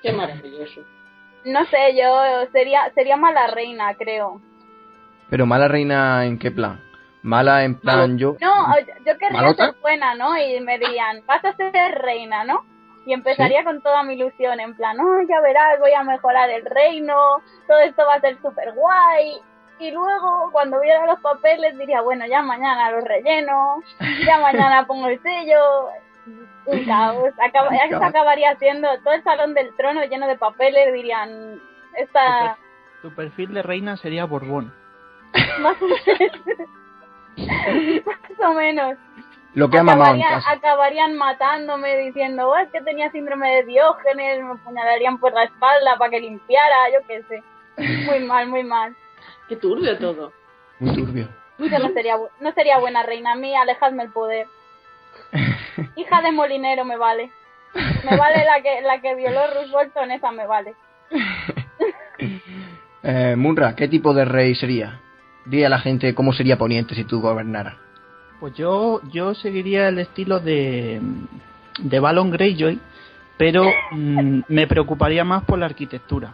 Qué 0.03 0.11
maravilloso. 0.13 0.81
No 1.45 1.65
sé, 1.65 1.95
yo 1.95 2.49
sería 2.51 2.91
sería 2.93 3.17
mala 3.17 3.47
reina, 3.47 3.93
creo. 3.95 4.41
Pero 5.29 5.45
mala 5.45 5.67
reina 5.67 6.25
en 6.25 6.39
qué 6.39 6.51
plan? 6.51 6.81
Mala 7.21 7.63
en 7.63 7.79
plan 7.79 8.17
yo. 8.17 8.37
No, 8.39 8.75
yo 9.05 9.17
querría 9.17 9.41
¿Malota? 9.41 9.65
ser 9.65 9.81
buena, 9.81 10.15
¿no? 10.15 10.37
Y 10.37 10.59
me 10.61 10.79
dirían, 10.79 11.23
vas 11.25 11.43
a 11.43 11.53
ser 11.55 11.71
reina, 11.99 12.43
¿no? 12.43 12.63
Y 13.05 13.13
empezaría 13.13 13.63
con 13.63 13.81
toda 13.81 14.03
mi 14.03 14.13
ilusión, 14.13 14.59
en 14.59 14.75
plan, 14.75 14.99
oh, 14.99 15.21
ya 15.27 15.39
verás, 15.41 15.79
voy 15.79 15.93
a 15.93 16.03
mejorar 16.03 16.49
el 16.49 16.65
reino, 16.65 17.15
todo 17.67 17.79
esto 17.79 18.05
va 18.05 18.15
a 18.15 18.21
ser 18.21 18.37
súper 18.41 18.73
guay. 18.73 19.39
Y 19.79 19.91
luego, 19.91 20.49
cuando 20.51 20.79
viera 20.81 21.05
los 21.05 21.19
papeles, 21.21 21.77
diría, 21.77 22.01
bueno, 22.01 22.25
ya 22.25 22.41
mañana 22.41 22.91
los 22.91 23.03
relleno, 23.03 23.81
ya 24.25 24.39
mañana 24.39 24.85
pongo 24.87 25.07
el 25.07 25.21
sello. 25.21 25.89
Un 26.65 26.85
caos. 26.85 27.23
Un 27.37 27.89
caos. 27.89 28.03
acabaría 28.03 28.55
siendo 28.57 28.87
todo 29.03 29.13
el 29.13 29.23
salón 29.23 29.53
del 29.53 29.75
trono 29.75 30.03
lleno 30.05 30.27
de 30.27 30.37
papeles, 30.37 30.93
dirían, 30.93 31.61
esta... 31.97 32.57
Tu 33.01 33.13
perfil 33.13 33.53
de 33.53 33.61
reina 33.63 33.95
sería 33.97 34.25
Borbón. 34.25 34.73
Más 35.59 35.77
o 35.81 35.87
menos. 35.87 36.69
Más 37.37 38.49
o 38.49 38.53
menos. 38.53 38.97
Lo 39.53 39.69
que 39.69 39.79
acabarían, 39.79 40.29
casa. 40.29 40.51
acabarían 40.51 41.15
matándome 41.17 41.97
diciendo, 41.97 42.49
"Oh, 42.49 42.57
es 42.57 42.69
que 42.69 42.81
tenía 42.81 43.09
síndrome 43.11 43.49
de 43.55 43.63
Diógenes, 43.63 44.43
me 44.43 44.51
apuñalarían 44.51 45.17
por 45.19 45.33
la 45.33 45.45
espalda 45.45 45.97
para 45.97 46.11
que 46.11 46.19
limpiara, 46.19 46.75
yo 46.93 46.99
qué 47.07 47.23
sé. 47.23 47.43
Muy 48.05 48.19
mal, 48.19 48.47
muy 48.47 48.63
mal. 48.63 48.95
Qué 49.47 49.55
turbio 49.55 49.97
todo. 49.97 50.31
Muy 50.79 50.93
turbio. 50.95 51.27
Yo 51.57 51.79
no 51.79 51.89
sería, 51.89 52.17
bu- 52.17 52.29
no 52.39 52.51
sería 52.51 52.77
buena 52.77 53.01
reina, 53.03 53.31
a 53.31 53.35
mí 53.35 53.55
alejadme 53.55 54.03
el 54.03 54.11
poder. 54.11 54.47
Hija 55.95 56.21
de 56.21 56.31
molinero 56.31 56.85
me 56.85 56.97
vale. 56.97 57.31
Me 58.09 58.17
vale 58.17 58.43
la 58.45 58.61
que, 58.61 58.81
la 58.81 59.01
que 59.01 59.15
violó 59.15 59.41
Ruth 59.47 59.71
Bolton, 59.71 60.11
esa 60.11 60.31
me 60.31 60.47
vale. 60.47 60.73
Eh, 63.03 63.35
Munra, 63.37 63.73
¿qué 63.75 63.87
tipo 63.87 64.13
de 64.13 64.25
rey 64.25 64.53
sería? 64.55 64.99
Di 65.45 65.63
a 65.63 65.69
la 65.69 65.79
gente 65.79 66.13
cómo 66.13 66.33
sería 66.33 66.57
Poniente 66.57 66.93
si 66.93 67.05
tú 67.05 67.21
gobernaras. 67.21 67.75
Pues 68.39 68.53
yo, 68.55 69.01
yo 69.11 69.33
seguiría 69.33 69.87
el 69.87 69.99
estilo 69.99 70.39
de, 70.39 70.99
de 71.79 71.99
Balon 71.99 72.31
Greyjoy, 72.31 72.79
pero 73.37 73.63
mm, 73.91 74.41
me 74.49 74.67
preocuparía 74.67 75.23
más 75.23 75.43
por 75.45 75.57
la 75.57 75.67
arquitectura. 75.67 76.33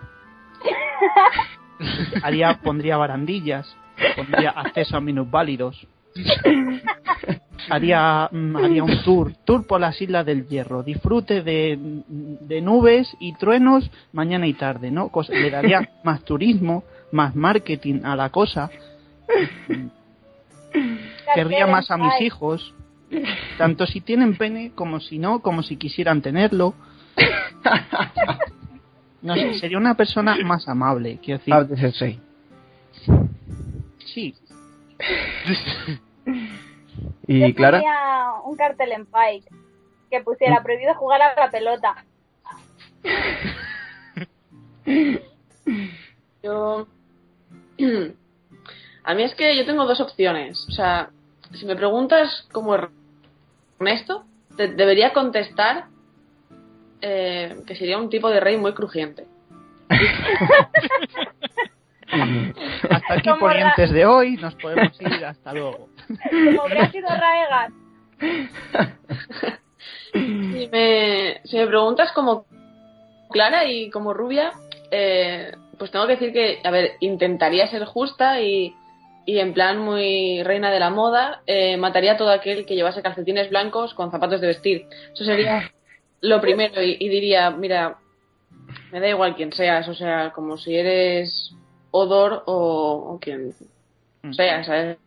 Haría, 2.24 2.60
pondría 2.64 2.98
barandillas, 2.98 3.76
pondría 4.16 4.52
acceso 4.52 4.98
a 4.98 5.02
minusválidos. 5.02 5.88
Haría, 7.70 8.28
mm, 8.30 8.56
haría 8.58 8.84
un 8.84 9.04
tour, 9.04 9.34
tour 9.46 9.66
por 9.66 9.80
las 9.80 10.00
Islas 10.02 10.26
del 10.26 10.48
Hierro. 10.48 10.84
Disfrute 10.84 11.44
de, 11.44 11.80
de 12.08 12.62
nubes 12.62 13.16
y 13.22 13.34
truenos 13.36 13.90
mañana 14.12 14.48
y 14.48 14.54
tarde, 14.54 14.92
¿no? 14.92 15.08
Cosa- 15.10 15.32
le 15.34 15.50
daría 15.50 15.90
más 16.04 16.24
turismo, 16.24 16.84
más 17.12 17.36
marketing 17.36 18.02
a 18.04 18.16
la 18.18 18.30
cosa. 18.30 18.70
Querría 21.36 21.68
más 21.68 21.90
a 21.92 21.98
mis 21.98 22.20
hijos, 22.22 22.74
tanto 23.58 23.86
si 23.88 24.02
tienen 24.02 24.36
pene 24.38 24.72
como 24.76 25.00
si 25.00 25.18
no, 25.20 25.40
como 25.40 25.64
si 25.64 25.78
quisieran 25.78 26.22
tenerlo. 26.22 26.74
No 29.22 29.36
sé, 29.36 29.54
sería 29.60 29.78
una 29.78 29.96
persona 29.96 30.36
más 30.44 30.68
amable, 30.68 31.20
quiero 31.24 31.40
decir. 31.40 31.54
Sí, 34.14 34.36
¿Y 37.28 37.40
Yo 37.40 37.56
Clara? 37.56 37.82
un 38.46 38.56
cartel 38.56 38.92
en 38.92 39.06
Pike 39.06 39.48
que 40.10 40.22
pusiera 40.22 40.62
prohibido 40.62 40.94
jugar 40.96 41.22
a 41.22 41.34
la 41.36 41.50
pelota. 41.50 42.06
Yo. 46.44 46.88
A 49.06 49.16
mí 49.16 49.24
es 49.24 49.36
que 49.36 49.58
yo 49.58 49.66
tengo 49.66 49.86
dos 49.86 50.00
opciones. 50.00 50.66
O 50.70 50.72
sea, 50.72 51.10
si 51.54 51.66
me 51.66 51.76
preguntas 51.76 52.48
como 52.54 52.74
Ernesto, 53.78 54.24
te 54.56 54.70
debería 54.70 55.12
contestar 55.12 55.88
eh, 57.02 57.54
que 57.68 57.76
sería 57.76 57.98
un 57.98 58.10
tipo 58.10 58.30
de 58.30 58.40
rey 58.40 58.56
muy 58.56 58.74
crujiente. 58.74 59.28
hasta 62.90 63.14
aquí 63.14 63.30
Como 63.30 63.40
ponientes 63.40 63.92
de 63.92 64.06
hoy, 64.06 64.38
nos 64.38 64.56
podemos 64.56 65.00
ir, 65.02 65.26
hasta 65.26 65.54
luego. 65.54 65.90
Como 66.08 66.92
sido 66.92 67.08
Raegas. 67.10 67.74
Si 70.14 70.70
me, 70.72 71.42
si 71.44 71.58
me 71.58 71.66
preguntas 71.66 72.12
como 72.12 72.46
Clara 73.32 73.66
y 73.66 73.90
como 73.90 74.14
rubia, 74.14 74.52
eh, 74.92 75.52
pues 75.80 75.90
tengo 75.90 76.06
que 76.06 76.14
decir 76.14 76.32
que, 76.32 76.60
a 76.64 76.70
ver, 76.70 76.92
intentaría 77.00 77.66
ser 77.68 77.86
justa 77.86 78.40
y, 78.40 78.76
y 79.26 79.40
en 79.40 79.54
plan 79.54 79.80
muy 79.80 80.44
reina 80.44 80.70
de 80.70 80.80
la 80.80 80.92
moda, 80.92 81.42
eh, 81.48 81.78
mataría 81.78 82.14
a 82.14 82.18
todo 82.18 82.30
aquel 82.30 82.66
que 82.68 82.76
llevase 82.76 83.02
calcetines 83.02 83.50
blancos 83.50 83.96
con 83.96 84.12
zapatos 84.12 84.40
de 84.40 84.48
vestir. 84.48 84.86
Eso 85.14 85.26
sería 85.26 85.72
lo 86.22 86.40
primero 86.40 86.84
y, 86.84 86.96
y 87.00 87.10
diría, 87.10 87.50
mira, 87.50 87.98
me 88.92 89.00
da 89.00 89.10
igual 89.10 89.36
quién 89.36 89.52
seas, 89.52 89.88
o 89.88 89.96
sea, 89.96 90.32
como 90.32 90.58
si 90.58 90.76
eres 90.76 91.56
Odor 91.96 92.44
o, 92.48 93.14
o 93.14 93.20
quien 93.20 93.54
sea, 94.32 94.64
¿sabes? 94.64 94.98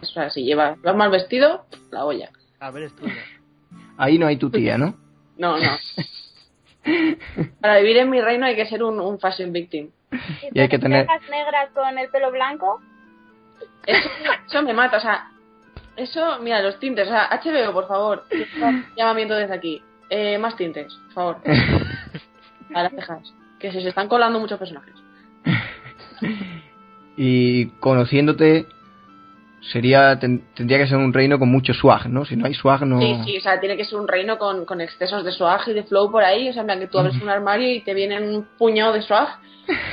O 0.00 0.06
sea, 0.06 0.30
si 0.30 0.44
llevas, 0.44 0.80
vas 0.80 0.94
mal 0.94 1.10
vestido, 1.10 1.66
la 1.90 2.04
olla. 2.04 2.30
A 2.60 2.70
ver, 2.70 2.84
estudia. 2.84 3.14
Ahí 3.96 4.16
no 4.16 4.26
hay 4.26 4.36
tu 4.36 4.50
tía, 4.50 4.78
¿no? 4.78 4.96
No, 5.36 5.58
no. 5.58 5.76
Para 7.60 7.78
vivir 7.78 7.96
en 7.96 8.08
mi 8.08 8.20
reino 8.20 8.46
hay 8.46 8.54
que 8.54 8.66
ser 8.66 8.84
un, 8.84 9.00
un 9.00 9.18
fashion 9.18 9.52
victim. 9.52 9.90
Y 10.52 10.60
hay 10.60 10.68
que 10.68 10.78
tener... 10.78 11.06
Cejas 11.06 11.28
negras 11.28 11.70
con 11.74 11.98
el 11.98 12.08
pelo 12.08 12.30
blanco. 12.30 12.80
Eso, 13.84 14.08
eso 14.46 14.62
me 14.62 14.72
mata, 14.72 14.98
o 14.98 15.00
sea, 15.00 15.32
eso, 15.96 16.38
mira, 16.40 16.62
los 16.62 16.78
tintes, 16.78 17.08
o 17.08 17.10
sea, 17.10 17.28
HBO, 17.30 17.72
por 17.72 17.88
favor, 17.88 18.24
llamamiento 18.96 19.34
desde 19.34 19.54
aquí. 19.54 19.82
Eh, 20.08 20.38
más 20.38 20.54
tintes, 20.56 20.94
por 21.06 21.14
favor. 21.14 21.36
A 22.72 22.82
las 22.84 22.92
cejas, 22.92 23.34
que 23.58 23.72
se, 23.72 23.80
se 23.80 23.88
están 23.88 24.06
colando 24.06 24.38
muchos 24.38 24.60
personajes. 24.60 24.94
Y 27.16 27.66
conociéndote, 27.80 28.66
sería 29.60 30.18
ten- 30.18 30.44
tendría 30.54 30.78
que 30.78 30.86
ser 30.88 30.98
un 30.98 31.12
reino 31.12 31.38
con 31.38 31.48
mucho 31.50 31.72
swag, 31.72 32.08
¿no? 32.10 32.24
Si 32.24 32.36
no 32.36 32.46
hay 32.46 32.54
swag, 32.54 32.86
no... 32.86 33.00
Sí, 33.00 33.16
sí, 33.24 33.36
o 33.38 33.40
sea, 33.40 33.60
tiene 33.60 33.76
que 33.76 33.84
ser 33.84 33.98
un 33.98 34.08
reino 34.08 34.36
con, 34.38 34.64
con 34.64 34.80
excesos 34.80 35.24
de 35.24 35.32
swag 35.32 35.68
y 35.68 35.72
de 35.72 35.84
flow 35.84 36.10
por 36.10 36.24
ahí, 36.24 36.48
o 36.48 36.52
sea, 36.52 36.60
en 36.62 36.66
plan 36.66 36.80
que 36.80 36.88
tú 36.88 36.98
abres 36.98 37.20
un 37.20 37.28
armario 37.28 37.72
y 37.72 37.80
te 37.80 37.94
vienen 37.94 38.34
un 38.34 38.44
puñado 38.58 38.92
de 38.92 39.02
swag, 39.02 39.28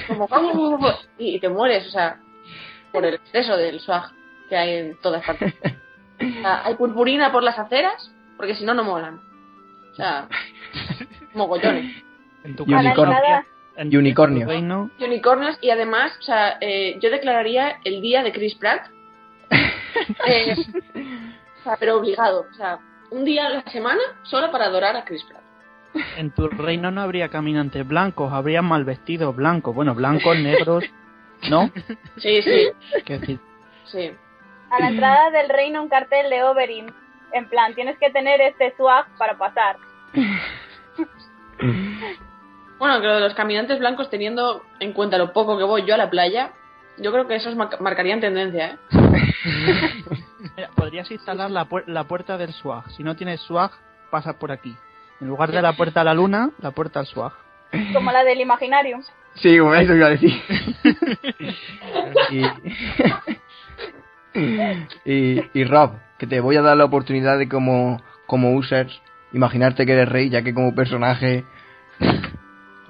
como 0.07 0.27
y, 1.17 1.35
y 1.35 1.39
te 1.39 1.47
mueres, 1.49 1.87
o 1.87 1.91
sea, 1.91 2.19
por 2.91 3.05
el 3.05 3.13
exceso 3.15 3.55
del 3.55 3.79
swag 3.79 4.11
que 4.49 4.57
hay 4.57 4.75
en 4.77 4.97
todas 5.01 5.25
partes. 5.25 5.53
O 6.19 6.41
sea, 6.41 6.65
hay 6.65 6.75
purpurina 6.75 7.31
por 7.31 7.41
las 7.41 7.57
aceras, 7.57 8.11
porque 8.35 8.55
si 8.55 8.65
no, 8.65 8.73
no 8.73 8.83
molan. 8.83 9.21
O 9.91 9.95
sea, 9.95 10.27
mogollones. 11.33 11.95
En 12.43 12.55
tu 12.55 12.63
Y 12.67 12.73
En 13.77 13.91
Y 13.91 13.97
unicornios. 13.97 14.43
tu 14.45 14.49
reino, 14.49 14.89
Y 14.99 15.03
unicornios, 15.05 15.57
y 15.61 15.69
además, 15.69 16.11
o 16.19 16.23
sea, 16.23 16.57
eh, 16.61 16.97
yo 17.01 17.09
declararía 17.09 17.79
el 17.83 18.01
día 18.01 18.23
de 18.23 18.31
Chris 18.31 18.55
Pratt. 18.55 18.87
Eh, 20.25 20.55
o 21.59 21.63
sea, 21.63 21.75
pero 21.77 21.97
obligado, 21.97 22.45
o 22.49 22.53
sea, 22.55 22.79
un 23.11 23.25
día 23.25 23.45
a 23.47 23.49
la 23.49 23.61
semana 23.63 24.01
solo 24.23 24.49
para 24.51 24.65
adorar 24.65 24.95
a 24.95 25.03
Chris 25.03 25.23
Pratt. 25.25 25.41
en 26.17 26.31
tu 26.31 26.47
reino 26.47 26.89
no 26.91 27.01
habría 27.01 27.27
caminantes 27.29 27.85
blancos, 27.87 28.31
habría 28.31 28.61
mal 28.61 28.85
vestidos 28.85 29.35
blancos. 29.35 29.75
Bueno, 29.75 29.93
blancos, 29.93 30.37
negros, 30.39 30.85
¿no? 31.49 31.69
Sí, 32.17 32.41
sí, 32.41 32.69
decir, 33.05 33.39
sí. 33.85 34.11
A 34.69 34.79
la 34.79 34.87
entrada 34.87 35.29
del 35.31 35.49
reino 35.49 35.83
un 35.83 35.89
cartel 35.89 36.29
de 36.29 36.43
Oberyn. 36.43 36.91
En 37.33 37.49
plan, 37.49 37.73
tienes 37.75 37.97
que 37.97 38.09
tener 38.11 38.39
este 38.41 38.73
swag 38.77 39.05
para 39.17 39.37
pasar. 39.37 39.75
Bueno, 42.81 42.99
que 42.99 43.05
lo 43.05 43.13
de 43.13 43.19
los 43.21 43.35
caminantes 43.35 43.77
blancos, 43.77 44.09
teniendo 44.09 44.63
en 44.79 44.91
cuenta 44.93 45.19
lo 45.19 45.33
poco 45.33 45.55
que 45.55 45.63
voy 45.63 45.85
yo 45.85 45.93
a 45.93 45.97
la 45.97 46.09
playa, 46.09 46.49
yo 46.97 47.11
creo 47.11 47.27
que 47.27 47.35
esos 47.35 47.55
ma- 47.55 47.69
marcarían 47.79 48.19
tendencia, 48.19 48.71
¿eh? 48.71 48.77
Mira, 50.57 50.69
podrías 50.75 51.11
instalar 51.11 51.51
la, 51.51 51.69
puer- 51.69 51.83
la 51.85 52.05
puerta 52.05 52.39
del 52.39 52.51
swag. 52.53 52.89
Si 52.93 53.03
no 53.03 53.15
tienes 53.15 53.39
swag, 53.41 53.69
pasas 54.09 54.33
por 54.33 54.51
aquí. 54.51 54.75
En 55.19 55.27
lugar 55.27 55.51
de 55.51 55.61
la 55.61 55.73
puerta 55.73 56.01
a 56.01 56.03
la 56.03 56.15
luna, 56.15 56.49
la 56.59 56.71
puerta 56.71 56.99
al 57.01 57.05
swag. 57.05 57.33
Como 57.93 58.11
la 58.11 58.23
del 58.23 58.41
Imaginarium. 58.41 59.03
Sí, 59.35 59.59
como 59.59 59.75
eso 59.75 59.93
iba 59.95 60.07
a 60.07 60.09
decir. 60.09 60.33
y, 62.31 62.41
y, 65.05 65.43
y 65.53 65.63
Rob, 65.65 65.91
que 66.17 66.25
te 66.25 66.39
voy 66.39 66.55
a 66.55 66.61
dar 66.63 66.77
la 66.77 66.85
oportunidad 66.85 67.37
de 67.37 67.47
como, 67.47 68.01
como 68.25 68.53
users 68.55 68.99
imaginarte 69.33 69.85
que 69.85 69.93
eres 69.93 70.09
rey, 70.09 70.29
ya 70.31 70.41
que 70.41 70.53
como 70.55 70.73
personaje 70.73 71.45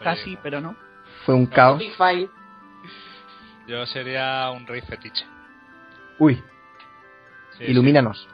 Casi, 0.03 0.37
pero 0.41 0.61
no. 0.61 0.75
fue 1.25 1.35
un 1.35 1.45
caos. 1.45 1.81
Yo 3.67 3.85
sería 3.85 4.49
un 4.51 4.65
rey 4.67 4.81
fetiche. 4.81 5.25
Uy, 6.19 6.41
Sí, 7.57 7.65
ilumínanos. 7.65 8.27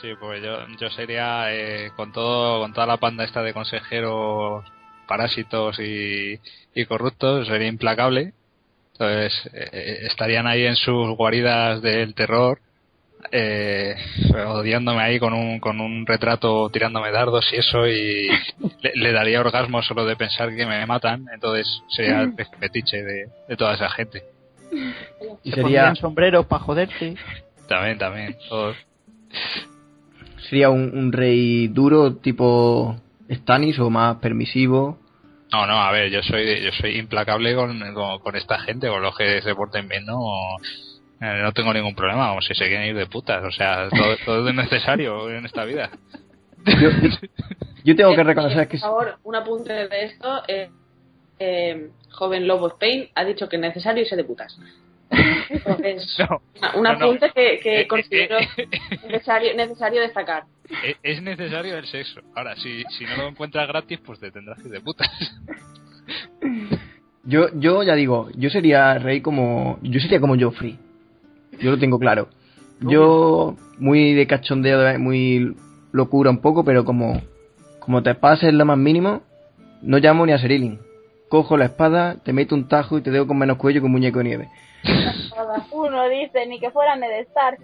Sí, 0.00 0.14
pues 0.18 0.42
yo, 0.42 0.66
yo 0.78 0.90
sería 0.90 1.52
eh, 1.54 1.90
con 1.96 2.12
todo 2.12 2.60
con 2.60 2.72
toda 2.72 2.86
la 2.86 2.98
panda 2.98 3.24
esta 3.24 3.42
de 3.42 3.52
consejeros 3.52 4.64
parásitos 5.06 5.78
y, 5.80 6.38
y 6.74 6.84
corruptos, 6.86 7.48
sería 7.48 7.68
implacable. 7.68 8.34
Entonces 8.92 9.50
eh, 9.54 9.98
estarían 10.02 10.46
ahí 10.46 10.66
en 10.66 10.76
sus 10.76 11.16
guaridas 11.16 11.80
del 11.82 12.14
terror, 12.14 12.60
eh, 13.30 13.94
odiándome 14.46 15.02
ahí 15.02 15.18
con 15.18 15.32
un, 15.34 15.60
con 15.60 15.80
un 15.80 16.06
retrato 16.06 16.70
tirándome 16.70 17.10
dardos 17.10 17.46
y 17.52 17.56
eso 17.56 17.86
y 17.86 18.28
le, 18.82 18.92
le 18.94 19.12
daría 19.12 19.40
orgasmo 19.40 19.82
solo 19.82 20.04
de 20.04 20.16
pensar 20.16 20.54
que 20.54 20.66
me 20.66 20.84
matan. 20.86 21.26
Entonces 21.32 21.66
sería 21.88 22.22
el 22.22 22.34
fetiche 22.60 23.02
de, 23.02 23.28
de 23.48 23.56
toda 23.56 23.74
esa 23.74 23.90
gente. 23.90 24.22
Y 25.42 25.50
Se 25.50 25.62
sería, 25.62 25.94
sombreros 25.94 26.46
para 26.46 26.62
joderte. 26.62 27.16
También, 27.68 27.98
también. 27.98 28.36
todos. 28.48 28.76
sería 30.48 30.70
un, 30.70 30.96
un 30.96 31.12
rey 31.12 31.68
duro 31.68 32.16
tipo 32.16 32.96
Stannis 33.30 33.78
o 33.78 33.90
más 33.90 34.16
permisivo. 34.16 34.98
No, 35.50 35.66
no, 35.66 35.80
a 35.80 35.90
ver, 35.92 36.10
yo 36.10 36.22
soy 36.22 36.62
yo 36.62 36.70
soy 36.72 36.98
implacable 36.98 37.54
con, 37.54 37.78
con, 37.94 38.18
con 38.18 38.36
esta 38.36 38.58
gente, 38.60 38.88
con 38.88 39.02
los 39.02 39.16
que 39.16 39.40
se 39.40 39.54
porten 39.54 39.88
bien, 39.88 40.04
no 40.04 40.20
eh, 41.20 41.40
no 41.42 41.52
tengo 41.52 41.72
ningún 41.72 41.94
problema, 41.94 42.28
como 42.28 42.42
si 42.42 42.54
se 42.54 42.66
quieren 42.68 42.86
ir 42.88 42.94
de 42.96 43.06
putas, 43.06 43.42
o 43.44 43.50
sea, 43.50 43.88
todo, 43.90 44.16
todo 44.24 44.48
es 44.48 44.54
necesario 44.54 45.30
en 45.30 45.44
esta 45.46 45.64
vida. 45.64 45.90
Yo, 46.66 46.90
yo 47.84 47.96
tengo 47.96 48.14
que 48.14 48.20
Eh, 48.20 48.24
reconocer 48.24 48.68
que 48.68 48.78
Por 48.78 48.80
favor, 48.88 49.18
un 49.24 49.34
apunte 49.36 49.72
de 49.88 50.04
esto. 50.04 50.42
eh, 50.48 50.70
eh, 51.40 51.90
joven 52.10 52.46
Lobo 52.48 52.66
Spain 52.68 53.08
ha 53.14 53.24
dicho 53.24 53.48
que 53.48 53.56
es 53.56 53.62
necesario 53.62 54.02
irse 54.02 54.16
de 54.16 54.24
putas. 54.24 54.58
Entonces, 55.48 56.18
No, 56.28 56.40
una- 56.56 56.74
un 56.76 56.82
no, 56.82 56.92
no. 56.92 57.04
apunte 57.06 57.30
que, 57.34 57.60
que 57.62 57.86
considero 57.86 58.38
eh, 58.40 58.48
necesario, 59.08 59.54
necesario 59.54 60.00
destacar. 60.02 60.44
es 61.02 61.22
necesario 61.22 61.78
el 61.78 61.86
sexo. 61.86 62.20
Ahora, 62.34 62.56
si, 62.56 62.82
si 62.98 63.04
no 63.04 63.16
lo 63.16 63.28
encuentras 63.28 63.68
gratis, 63.68 64.00
pues 64.04 64.18
te 64.20 64.30
tendrás 64.32 64.58
que 64.60 64.68
ir 64.68 64.74
de 64.74 64.80
putas. 64.80 65.08
yo, 67.24 67.48
yo 67.54 67.82
ya 67.82 67.94
digo, 67.94 68.28
yo 68.34 68.50
sería 68.50 68.98
rey 68.98 69.20
como, 69.20 69.78
yo 69.82 70.00
sería 70.00 70.20
como 70.20 70.36
Joffrey. 70.38 70.78
Yo 71.60 71.70
lo 71.70 71.78
tengo 71.78 71.98
claro. 71.98 72.28
Yo, 72.80 73.56
muy 73.78 74.14
de 74.14 74.26
cachondeo, 74.26 74.78
de- 74.80 74.98
muy 74.98 75.56
locura 75.92 76.30
un 76.30 76.40
poco, 76.40 76.64
pero 76.64 76.84
como, 76.84 77.20
como 77.80 78.02
te 78.02 78.14
pases 78.14 78.54
lo 78.54 78.64
más 78.64 78.78
mínimo, 78.78 79.22
no 79.82 79.98
llamo 79.98 80.24
ni 80.26 80.32
a 80.32 80.38
Serilin. 80.38 80.78
Cojo 81.28 81.56
la 81.56 81.66
espada, 81.66 82.16
te 82.24 82.32
meto 82.32 82.54
un 82.54 82.68
tajo 82.68 82.96
y 82.98 83.02
te 83.02 83.10
dejo 83.10 83.26
con 83.26 83.38
menos 83.38 83.56
cuello 83.58 83.80
que 83.80 83.86
un 83.86 83.92
muñeco 83.92 84.18
de 84.18 84.24
nieve. 84.24 84.48
Uno 85.72 86.08
dice, 86.08 86.46
ni 86.46 86.60
que 86.60 86.70
fuera 86.70 86.96
Ned 86.96 87.20
Stark. 87.28 87.58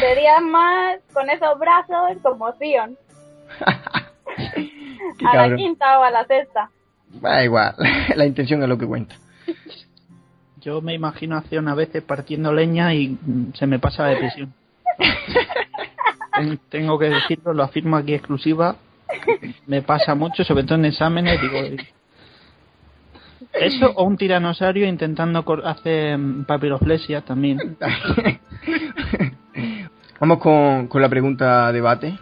Sería 0.00 0.40
más 0.40 0.98
con 1.12 1.28
esos 1.30 1.58
brazos 1.58 2.16
como. 2.22 2.52
Qué 5.18 5.26
a 5.26 5.34
la 5.48 5.56
quinta 5.56 5.98
o 5.98 6.02
a 6.02 6.10
la 6.10 6.24
sexta. 6.26 6.70
Da 7.20 7.42
igual, 7.44 7.74
la 8.16 8.26
intención 8.26 8.62
es 8.62 8.68
lo 8.68 8.78
que 8.78 8.86
cuenta. 8.86 9.16
Yo 10.60 10.80
me 10.80 10.94
imagino 10.94 11.36
a 11.36 11.42
Theon 11.42 11.68
a 11.68 11.74
veces 11.74 12.02
partiendo 12.02 12.52
leña 12.52 12.94
y 12.94 13.08
mm, 13.20 13.52
se 13.54 13.66
me 13.66 13.78
pasa 13.78 14.04
la 14.04 14.10
depresión. 14.10 14.52
Ten- 16.34 16.58
Tengo 16.68 16.98
que 16.98 17.08
decirlo, 17.10 17.52
lo 17.54 17.62
afirmo 17.62 17.96
aquí 17.96 18.14
exclusiva. 18.14 18.76
Me 19.66 19.82
pasa 19.82 20.14
mucho, 20.14 20.44
sobre 20.44 20.64
todo 20.64 20.76
en 20.76 20.84
exámenes. 20.86 21.40
Digo, 21.40 21.58
eso 23.54 23.92
o 23.96 24.04
un 24.04 24.16
tiranosaurio 24.16 24.86
intentando 24.86 25.44
hacer 25.64 26.16
mm, 26.18 26.44
papiroflexia 26.44 27.22
también. 27.22 27.76
Vamos 30.20 30.38
con, 30.38 30.86
con 30.88 31.00
la 31.00 31.08
pregunta 31.08 31.72
debate, 31.72 32.18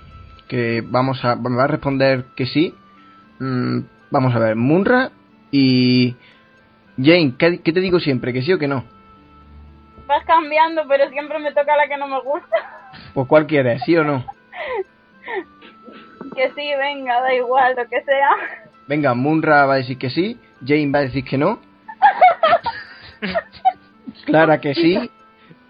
que 0.46 0.85
vamos 0.87 1.24
a, 1.24 1.35
me 1.35 1.57
va 1.57 1.64
a 1.64 1.66
responder 1.66 2.27
que 2.37 2.46
sí. 2.46 2.72
Mm, 3.40 3.81
vamos 4.11 4.35
a 4.37 4.38
ver, 4.38 4.55
Munra 4.55 5.11
y 5.51 6.14
Jane, 6.99 7.35
¿qué, 7.39 7.61
qué 7.63 7.73
te 7.73 7.81
digo 7.81 8.01
siempre? 8.01 8.33
¿Que 8.33 8.43
sí 8.43 8.53
o 8.53 8.59
que 8.59 8.69
no? 8.69 8.85
Vas 10.07 10.25
cambiando, 10.25 10.83
pero 10.89 11.09
siempre 11.11 11.39
me 11.39 11.53
toca 11.53 11.77
la 11.77 11.87
que 11.87 11.97
no 11.97 12.09
me 12.09 12.21
gusta. 12.21 12.57
Pues 13.15 13.29
cuál 13.29 13.47
quieres, 13.47 13.83
sí 13.85 13.97
o 13.97 14.05
no. 14.05 14.25
Que 16.35 16.49
sí, 16.51 16.71
venga, 16.79 17.21
da 17.21 17.35
igual, 17.35 17.75
lo 17.77 17.89
que 17.89 18.03
sea. 18.03 18.31
Venga, 18.87 19.15
Munra 19.15 19.67
va 19.67 19.75
a 19.75 19.79
decir 19.79 19.99
que 19.99 20.11
sí, 20.11 20.41
Jane 20.65 20.91
va 20.91 21.01
a 21.01 21.03
decir 21.03 21.25
que 21.25 21.39
no. 21.39 21.61
Clara 24.25 24.61
que 24.61 24.75
sí, 24.75 25.11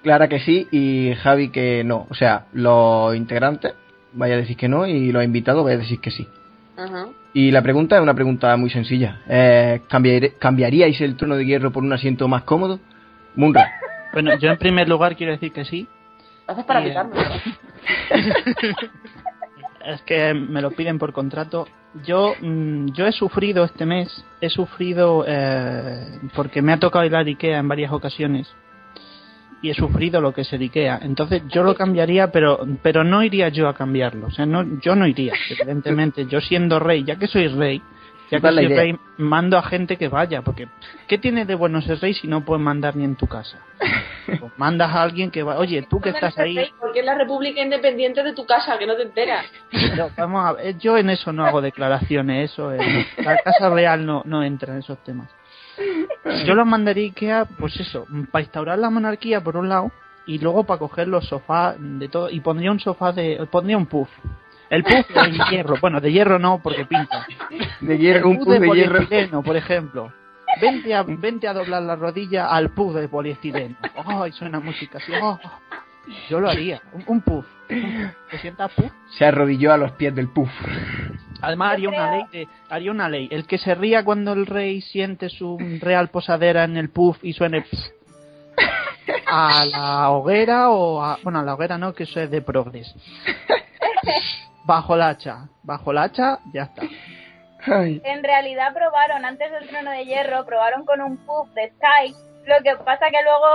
Clara 0.02 0.28
que 0.28 0.40
sí 0.40 0.68
y 0.70 1.14
Javi 1.16 1.50
que 1.50 1.84
no. 1.84 2.06
O 2.10 2.14
sea, 2.14 2.46
los 2.52 3.14
integrantes 3.16 3.74
vaya 4.12 4.34
a 4.34 4.38
decir 4.38 4.56
que 4.56 4.68
no 4.68 4.86
y 4.86 5.12
los 5.12 5.24
invitados 5.24 5.64
vaya 5.64 5.76
a 5.76 5.80
decir 5.80 6.00
que 6.00 6.10
sí. 6.10 6.28
Ajá. 6.76 7.08
Y 7.38 7.52
la 7.52 7.62
pregunta 7.62 7.94
es 7.94 8.02
una 8.02 8.14
pregunta 8.14 8.56
muy 8.56 8.68
sencilla. 8.68 9.20
Eh, 9.28 9.82
¿cambiar- 9.88 10.32
¿Cambiaríais 10.40 11.00
el 11.00 11.14
trono 11.16 11.36
de 11.36 11.46
hierro 11.46 11.70
por 11.70 11.84
un 11.84 11.92
asiento 11.92 12.26
más 12.26 12.42
cómodo? 12.42 12.80
Munra. 13.36 13.70
Bueno, 14.12 14.36
yo 14.38 14.50
en 14.50 14.56
primer 14.56 14.88
lugar 14.88 15.14
quiero 15.16 15.32
decir 15.32 15.52
que 15.52 15.64
sí. 15.66 15.86
Lo 16.48 16.52
haces 16.54 16.64
para 16.64 16.80
Bien. 16.80 16.92
picarme. 16.92 17.14
Es 19.84 20.02
que 20.02 20.34
me 20.34 20.60
lo 20.62 20.70
piden 20.72 20.98
por 20.98 21.12
contrato. 21.12 21.68
Yo, 22.04 22.34
mm, 22.40 22.86
yo 22.92 23.06
he 23.06 23.12
sufrido 23.12 23.64
este 23.64 23.86
mes, 23.86 24.24
he 24.40 24.48
sufrido 24.50 25.24
eh, 25.28 26.18
porque 26.34 26.60
me 26.62 26.72
ha 26.72 26.78
tocado 26.78 27.04
ir 27.04 27.14
al 27.14 27.26
Ikea 27.26 27.58
en 27.58 27.68
varias 27.68 27.92
ocasiones 27.92 28.52
y 29.62 29.70
he 29.70 29.74
sufrido 29.74 30.20
lo 30.20 30.32
que 30.32 30.42
es 30.42 30.52
el 30.52 30.62
Ikea. 30.62 31.00
Entonces 31.02 31.42
yo 31.48 31.62
lo 31.62 31.74
cambiaría, 31.74 32.30
pero 32.30 32.66
pero 32.82 33.04
no 33.04 33.22
iría 33.22 33.48
yo 33.48 33.68
a 33.68 33.74
cambiarlo. 33.74 34.26
O 34.28 34.30
sea, 34.30 34.46
no, 34.46 34.64
yo 34.80 34.94
no 34.94 35.06
iría, 35.06 35.34
evidentemente. 35.50 36.26
Yo 36.26 36.40
siendo 36.40 36.78
rey, 36.78 37.04
ya 37.04 37.16
que 37.16 37.26
soy 37.26 37.48
rey, 37.48 37.82
ya 38.30 38.40
que 38.40 38.48
soy 38.52 38.68
rey, 38.68 38.96
mando 39.16 39.56
a 39.58 39.62
gente 39.62 39.96
que 39.96 40.08
vaya, 40.08 40.42
porque 40.42 40.68
¿qué 41.08 41.18
tiene 41.18 41.44
de 41.44 41.54
bueno 41.54 41.80
ser 41.82 41.98
rey 42.00 42.14
si 42.14 42.28
no 42.28 42.44
puedes 42.44 42.62
mandar 42.62 42.94
ni 42.96 43.04
en 43.04 43.16
tu 43.16 43.26
casa? 43.26 43.58
Pues 44.28 44.52
mandas 44.58 44.94
a 44.94 45.02
alguien 45.04 45.30
que 45.30 45.42
va, 45.42 45.56
oye, 45.56 45.86
tú 45.88 46.02
que 46.02 46.10
estás 46.10 46.36
ahí, 46.38 46.58
Porque 46.78 47.00
es 47.00 47.06
la 47.06 47.14
república 47.16 47.62
independiente 47.62 48.22
de 48.22 48.34
tu 48.34 48.44
casa, 48.44 48.78
que 48.78 48.86
no 48.86 48.94
te 48.94 49.04
enteras. 49.04 49.46
No, 49.96 50.10
vamos 50.18 50.44
a 50.44 50.52
ver, 50.52 50.76
yo 50.76 50.98
en 50.98 51.08
eso 51.08 51.32
no 51.32 51.46
hago 51.46 51.62
declaraciones, 51.62 52.52
eso 52.52 52.70
es- 52.72 53.06
la 53.24 53.38
Casa 53.38 53.70
Real 53.70 54.04
no, 54.04 54.20
no 54.26 54.42
entra 54.44 54.74
en 54.74 54.80
esos 54.80 55.02
temas. 55.02 55.30
Yo 56.46 56.54
los 56.54 56.66
mandaría 56.66 57.04
a 57.04 57.06
Ikea, 57.06 57.44
pues 57.58 57.78
eso, 57.80 58.06
para 58.30 58.42
instaurar 58.42 58.78
la 58.78 58.90
monarquía 58.90 59.42
por 59.42 59.56
un 59.56 59.68
lado 59.68 59.90
y 60.26 60.38
luego 60.38 60.64
para 60.64 60.78
coger 60.78 61.08
los 61.08 61.26
sofás 61.26 61.76
de 61.78 62.08
todo 62.08 62.30
y 62.30 62.40
pondría 62.40 62.70
un 62.70 62.80
sofá 62.80 63.12
de, 63.12 63.46
pondría 63.50 63.76
un 63.76 63.86
puff. 63.86 64.08
El 64.70 64.84
puff 64.84 65.08
de 65.14 65.38
hierro, 65.50 65.76
bueno, 65.80 66.00
de 66.00 66.12
hierro 66.12 66.38
no 66.38 66.60
porque 66.62 66.84
pinta. 66.84 67.26
De 67.80 67.98
hierro, 67.98 68.28
un 68.28 68.38
puff 68.38 68.48
de 68.48 68.58
hierro. 68.58 68.68
poliestireno, 68.68 69.42
por 69.42 69.56
ejemplo. 69.56 70.12
Vente 70.60 70.94
a, 70.94 71.02
vente 71.06 71.48
a 71.48 71.54
doblar 71.54 71.82
la 71.82 71.96
rodilla 71.96 72.48
al 72.48 72.70
puff 72.70 72.94
de 72.94 73.08
poliestireno. 73.08 73.76
Ay, 74.04 74.32
suena 74.32 74.60
música 74.60 74.98
así. 74.98 75.12
oh. 75.20 75.38
Yo 76.28 76.40
lo 76.40 76.48
haría, 76.48 76.80
un, 76.92 77.04
un 77.06 77.20
puff. 77.20 77.46
¿Te 77.68 78.38
sientas 78.40 78.72
puff? 78.72 78.90
Se 79.18 79.26
arrodilló 79.26 79.72
a 79.72 79.76
los 79.76 79.92
pies 79.92 80.14
del 80.14 80.28
puff. 80.28 80.50
Además 81.40 81.72
haría 81.74 81.88
una 81.88 82.10
ley 82.10 82.24
de, 82.32 82.48
haría 82.68 82.90
una 82.90 83.08
ley. 83.08 83.28
El 83.30 83.46
que 83.46 83.58
se 83.58 83.74
ría 83.74 84.04
cuando 84.04 84.32
el 84.32 84.46
rey 84.46 84.80
siente 84.80 85.28
su 85.28 85.58
real 85.80 86.08
posadera 86.08 86.64
en 86.64 86.76
el 86.76 86.90
puff 86.90 87.18
y 87.22 87.32
suene 87.32 87.62
pss, 87.62 87.92
a 89.26 89.64
la 89.66 90.10
hoguera 90.10 90.70
o 90.70 91.02
a, 91.02 91.18
bueno 91.22 91.40
a 91.40 91.42
la 91.42 91.54
hoguera 91.54 91.78
no 91.78 91.94
que 91.94 92.04
eso 92.04 92.20
es 92.20 92.30
de 92.30 92.42
progres. 92.42 92.94
Bajo 94.64 94.96
la 94.96 95.10
hacha, 95.10 95.48
bajo 95.62 95.92
la 95.92 96.04
hacha 96.04 96.38
ya 96.52 96.64
está. 96.64 96.82
Ay, 97.66 98.00
En 98.04 98.22
realidad 98.22 98.72
probaron, 98.72 99.24
antes 99.24 99.50
del 99.50 99.68
trono 99.68 99.90
de 99.90 100.04
hierro, 100.04 100.46
probaron 100.46 100.84
con 100.84 101.00
un 101.00 101.16
puff 101.18 101.48
de 101.54 101.70
Sky. 101.70 102.14
Lo 102.46 102.62
que 102.62 102.76
pasa 102.84 103.10
que 103.10 103.22
luego 103.22 103.46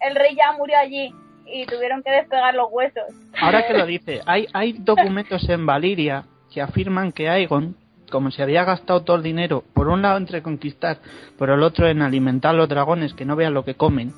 el 0.00 0.16
rey 0.16 0.34
ya 0.34 0.52
murió 0.52 0.78
allí 0.78 1.14
y 1.52 1.66
tuvieron 1.66 2.02
que 2.02 2.10
despegar 2.10 2.54
los 2.54 2.68
huesos. 2.70 3.04
Ahora 3.40 3.66
que 3.66 3.74
lo 3.74 3.86
dice, 3.94 4.20
hay 4.26 4.46
hay 4.52 4.72
documentos 4.72 5.48
en 5.48 5.66
Valiria 5.66 6.24
que 6.52 6.60
afirman 6.60 7.12
que 7.12 7.28
Aegon 7.28 7.76
como 8.10 8.30
se 8.30 8.42
había 8.42 8.64
gastado 8.64 9.02
todo 9.02 9.16
el 9.16 9.22
dinero, 9.22 9.64
por 9.72 9.88
un 9.88 10.02
lado 10.02 10.18
entre 10.18 10.42
conquistar, 10.42 10.98
por 11.38 11.48
el 11.48 11.62
otro 11.62 11.86
en 11.88 12.02
alimentar 12.02 12.50
a 12.50 12.58
los 12.58 12.68
dragones 12.68 13.14
que 13.14 13.24
no 13.24 13.36
vean 13.36 13.54
lo 13.54 13.64
que 13.64 13.76
comen, 13.76 14.12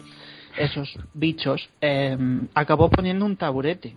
esos 0.57 0.99
bichos, 1.15 1.71
eh, 1.81 2.17
acabó 2.55 2.91
poniendo 2.91 3.25
un 3.25 3.37
taburete. 3.37 3.95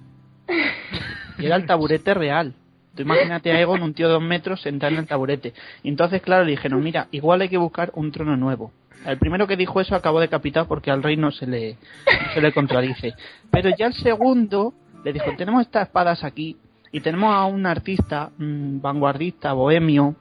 Y 1.37 1.45
era 1.45 1.55
el 1.55 1.65
taburete 1.65 2.13
real. 2.13 2.53
Tú 2.95 3.01
imagínate 3.01 3.51
a 3.51 3.59
Egon, 3.59 3.81
un 3.81 3.93
tío 3.93 4.07
de 4.07 4.13
dos 4.13 4.23
metros, 4.23 4.61
sentado 4.61 4.93
en 4.93 4.99
el 4.99 5.07
taburete. 5.07 5.53
Y 5.83 5.89
entonces, 5.89 6.21
claro, 6.21 6.45
le 6.45 6.51
dijeron, 6.51 6.81
mira, 6.81 7.07
igual 7.11 7.41
hay 7.41 7.49
que 7.49 7.57
buscar 7.57 7.91
un 7.95 8.11
trono 8.11 8.37
nuevo. 8.37 8.71
El 9.05 9.17
primero 9.17 9.47
que 9.47 9.57
dijo 9.57 9.79
eso 9.81 9.95
acabó 9.95 10.19
decapitado 10.19 10.67
porque 10.67 10.91
al 10.91 11.03
rey 11.03 11.17
no 11.17 11.31
se 11.31 11.45
le, 11.45 11.73
no 11.73 12.33
se 12.33 12.41
le 12.41 12.51
contradice. 12.51 13.13
Pero 13.51 13.69
ya 13.77 13.87
el 13.87 13.93
segundo 13.93 14.73
le 15.03 15.13
dijo, 15.13 15.35
tenemos 15.37 15.61
estas 15.61 15.87
espadas 15.87 16.23
aquí 16.23 16.57
y 16.91 17.01
tenemos 17.01 17.33
a 17.33 17.45
un 17.45 17.65
artista 17.65 18.31
vanguardista, 18.37 19.53
bohemio, 19.53 20.15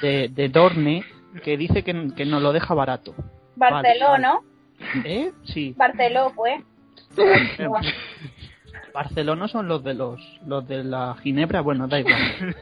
de, 0.00 0.28
de 0.28 0.48
Dorne, 0.48 1.04
que 1.42 1.56
dice 1.56 1.82
que, 1.82 2.10
que 2.14 2.24
nos 2.24 2.42
lo 2.42 2.52
deja 2.52 2.74
barato. 2.74 3.14
Barceló, 3.56 4.08
Vale, 4.10 4.22
¿no? 4.22 4.44
¿Eh? 5.04 5.32
Sí. 5.44 5.74
Barceló 5.76 6.30
fue. 6.30 6.62
Barcelona 8.92 9.48
son 9.48 9.68
los 9.68 9.82
de 9.82 9.94
los, 9.94 10.20
los 10.46 10.66
de 10.68 10.84
la 10.84 11.16
Ginebra, 11.22 11.60
bueno, 11.62 11.88
da 11.88 12.00
igual. 12.00 12.14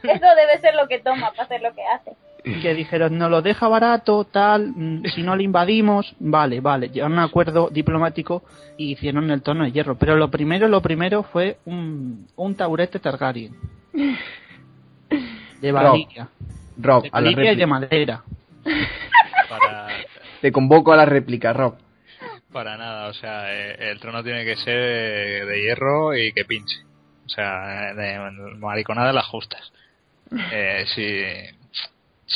Eso 0.03 0.25
debe 0.35 0.59
ser 0.61 0.75
lo 0.75 0.87
que 0.87 0.99
toma 0.99 1.31
para 1.31 1.43
hacer 1.43 1.61
lo 1.61 1.73
que 1.73 1.83
hace. 1.83 2.15
que 2.61 2.73
dijeron, 2.73 3.17
nos 3.17 3.29
lo 3.29 3.41
deja 3.41 3.67
barato, 3.67 4.25
tal, 4.25 4.73
mm, 4.75 5.05
si 5.13 5.23
no 5.23 5.35
le 5.35 5.43
invadimos, 5.43 6.15
vale, 6.19 6.59
vale, 6.59 6.89
llegaron 6.89 7.19
a 7.19 7.23
un 7.23 7.29
acuerdo 7.29 7.69
diplomático 7.69 8.43
y 8.77 8.91
hicieron 8.93 9.29
el 9.31 9.41
tono 9.41 9.63
de 9.63 9.71
hierro. 9.71 9.95
Pero 9.95 10.15
lo 10.15 10.29
primero, 10.29 10.67
lo 10.67 10.81
primero 10.81 11.23
fue 11.23 11.57
un, 11.65 12.27
un 12.35 12.55
taburete 12.55 12.99
Targaryen. 12.99 13.55
De 15.61 15.71
Valiria. 15.71 16.29
Rob, 16.77 17.03
De 17.03 17.09
a 17.11 17.21
la 17.21 17.31
y 17.31 17.55
de 17.55 17.67
madera. 17.67 18.23
Para, 19.47 19.87
Te 20.41 20.51
convoco 20.51 20.91
a 20.91 20.95
la 20.95 21.05
réplica, 21.05 21.53
Rob. 21.53 21.75
para 22.51 22.77
nada, 22.77 23.09
o 23.09 23.13
sea, 23.13 23.53
eh, 23.53 23.91
el 23.91 23.99
trono 23.99 24.23
tiene 24.23 24.43
que 24.43 24.55
ser 24.55 25.45
de 25.45 25.61
hierro 25.61 26.15
y 26.15 26.33
que 26.33 26.45
pinche. 26.45 26.77
O 27.25 27.29
sea, 27.29 27.93
de 27.93 28.19
mariconada 28.57 29.13
las 29.13 29.27
justas. 29.27 29.71
Eh, 30.51 30.85
si, 30.95 31.23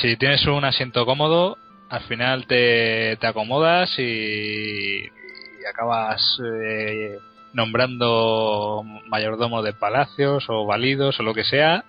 si 0.01 0.17
tienes 0.17 0.45
un 0.47 0.63
asiento 0.65 1.05
cómodo, 1.05 1.57
al 1.89 2.01
final 2.03 2.47
te, 2.47 3.17
te 3.17 3.27
acomodas 3.27 3.97
y, 3.99 5.03
y 5.03 5.65
acabas 5.69 6.21
eh, 6.43 7.17
nombrando 7.53 8.83
mayordomo 9.07 9.61
de 9.61 9.73
palacios 9.73 10.45
o 10.49 10.65
validos 10.65 11.19
o 11.19 11.23
lo 11.23 11.33
que 11.33 11.43
sea, 11.43 11.83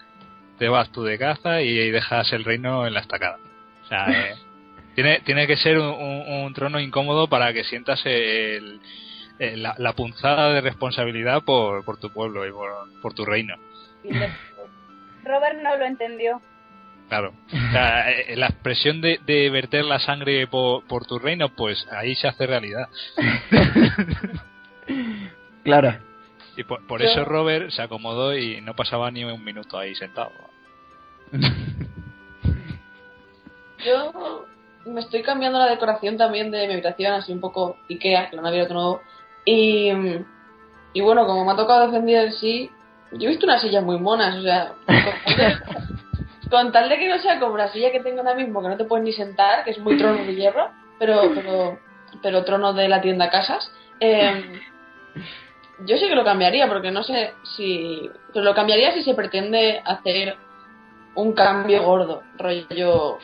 te 0.58 0.68
vas 0.68 0.90
tú 0.92 1.02
de 1.02 1.18
caza 1.18 1.62
y 1.62 1.90
dejas 1.90 2.32
el 2.32 2.44
reino 2.44 2.86
en 2.86 2.94
la 2.94 3.00
estacada. 3.00 3.38
O 3.84 3.88
sea, 3.88 4.06
eh, 4.30 4.34
tiene, 4.94 5.20
tiene 5.20 5.46
que 5.46 5.56
ser 5.56 5.78
un, 5.78 5.86
un- 5.88 6.44
un 6.44 6.54
trono 6.54 6.78
incómodo 6.80 7.28
para 7.28 7.52
que 7.52 7.64
sientas 7.64 8.00
el- 8.04 8.80
el- 9.38 9.62
la, 9.62 9.74
la 9.78 9.92
punzada 9.94 10.52
de 10.52 10.60
responsabilidad 10.60 11.42
por, 11.42 11.84
por 11.84 11.98
tu 11.98 12.10
pueblo 12.10 12.46
y 12.46 12.52
por, 12.52 12.70
por 13.02 13.12
tu 13.14 13.24
reino. 13.24 13.56
Robert 15.24 15.58
no 15.62 15.76
lo 15.76 15.84
entendió. 15.84 16.40
Claro. 17.08 17.34
O 17.46 17.72
sea, 17.72 18.10
eh, 18.10 18.36
la 18.36 18.46
expresión 18.46 19.00
de, 19.00 19.20
de 19.26 19.50
verter 19.50 19.84
la 19.84 19.98
sangre 19.98 20.46
por, 20.46 20.86
por 20.86 21.06
tu 21.06 21.18
reino, 21.18 21.48
pues 21.50 21.86
ahí 21.90 22.14
se 22.14 22.28
hace 22.28 22.46
realidad. 22.46 22.88
Clara. 25.64 26.00
Y 26.56 26.64
por, 26.64 26.86
por 26.86 27.02
eso 27.02 27.24
Robert 27.24 27.70
se 27.70 27.82
acomodó 27.82 28.36
y 28.36 28.60
no 28.62 28.74
pasaba 28.74 29.10
ni 29.10 29.24
un 29.24 29.44
minuto 29.44 29.78
ahí 29.78 29.94
sentado. 29.94 30.32
Yo 33.84 34.46
me 34.86 35.00
estoy 35.00 35.22
cambiando 35.22 35.58
la 35.58 35.68
decoración 35.68 36.16
también 36.16 36.50
de 36.50 36.66
mi 36.66 36.72
habitación, 36.72 37.12
así 37.12 37.32
un 37.32 37.40
poco 37.40 37.76
Ikea, 37.90 38.30
que 38.30 38.36
lo 38.36 38.42
han 38.42 38.48
abierto 38.48 38.72
nuevo. 38.72 39.02
Y, 39.44 39.92
y 40.94 41.00
bueno, 41.02 41.26
como 41.26 41.44
me 41.44 41.52
ha 41.52 41.56
tocado 41.56 41.86
defender 41.86 42.26
el 42.26 42.32
sí, 42.32 42.70
yo 43.12 43.28
he 43.28 43.32
visto 43.32 43.46
unas 43.46 43.60
sillas 43.60 43.84
muy 43.84 43.98
monas, 43.98 44.36
o 44.36 44.42
sea, 44.42 44.72
con 46.50 46.72
tal, 46.72 46.88
de, 46.88 46.98
que 46.98 47.08
no 47.08 47.18
sea 47.18 47.38
como 47.38 47.56
la 47.56 47.72
silla 47.72 47.92
que 47.92 48.00
tengo 48.00 48.20
ahora 48.20 48.34
mismo, 48.34 48.62
que 48.62 48.68
no 48.68 48.76
te 48.76 48.84
puedes 48.84 49.04
ni 49.04 49.12
sentar, 49.12 49.64
que 49.64 49.70
es 49.70 49.78
muy 49.78 49.96
trono 49.96 50.24
de 50.24 50.34
hierro, 50.34 50.70
pero, 50.98 51.32
pero, 51.34 51.78
pero 52.22 52.44
trono 52.44 52.72
de 52.72 52.88
la 52.88 53.00
tienda 53.00 53.30
Casas. 53.30 53.70
eh, 54.00 54.60
yo 55.84 55.96
sí 55.98 56.08
que 56.08 56.14
lo 56.14 56.24
cambiaría, 56.24 56.68
porque 56.68 56.90
no 56.90 57.02
sé 57.02 57.34
si. 57.56 58.10
Pero 58.32 58.44
lo 58.44 58.54
cambiaría 58.54 58.92
si 58.92 59.02
se 59.02 59.14
pretende 59.14 59.82
hacer 59.84 60.36
un 61.14 61.32
cambio 61.32 61.82
gordo, 61.82 62.22
rollo. 62.38 63.18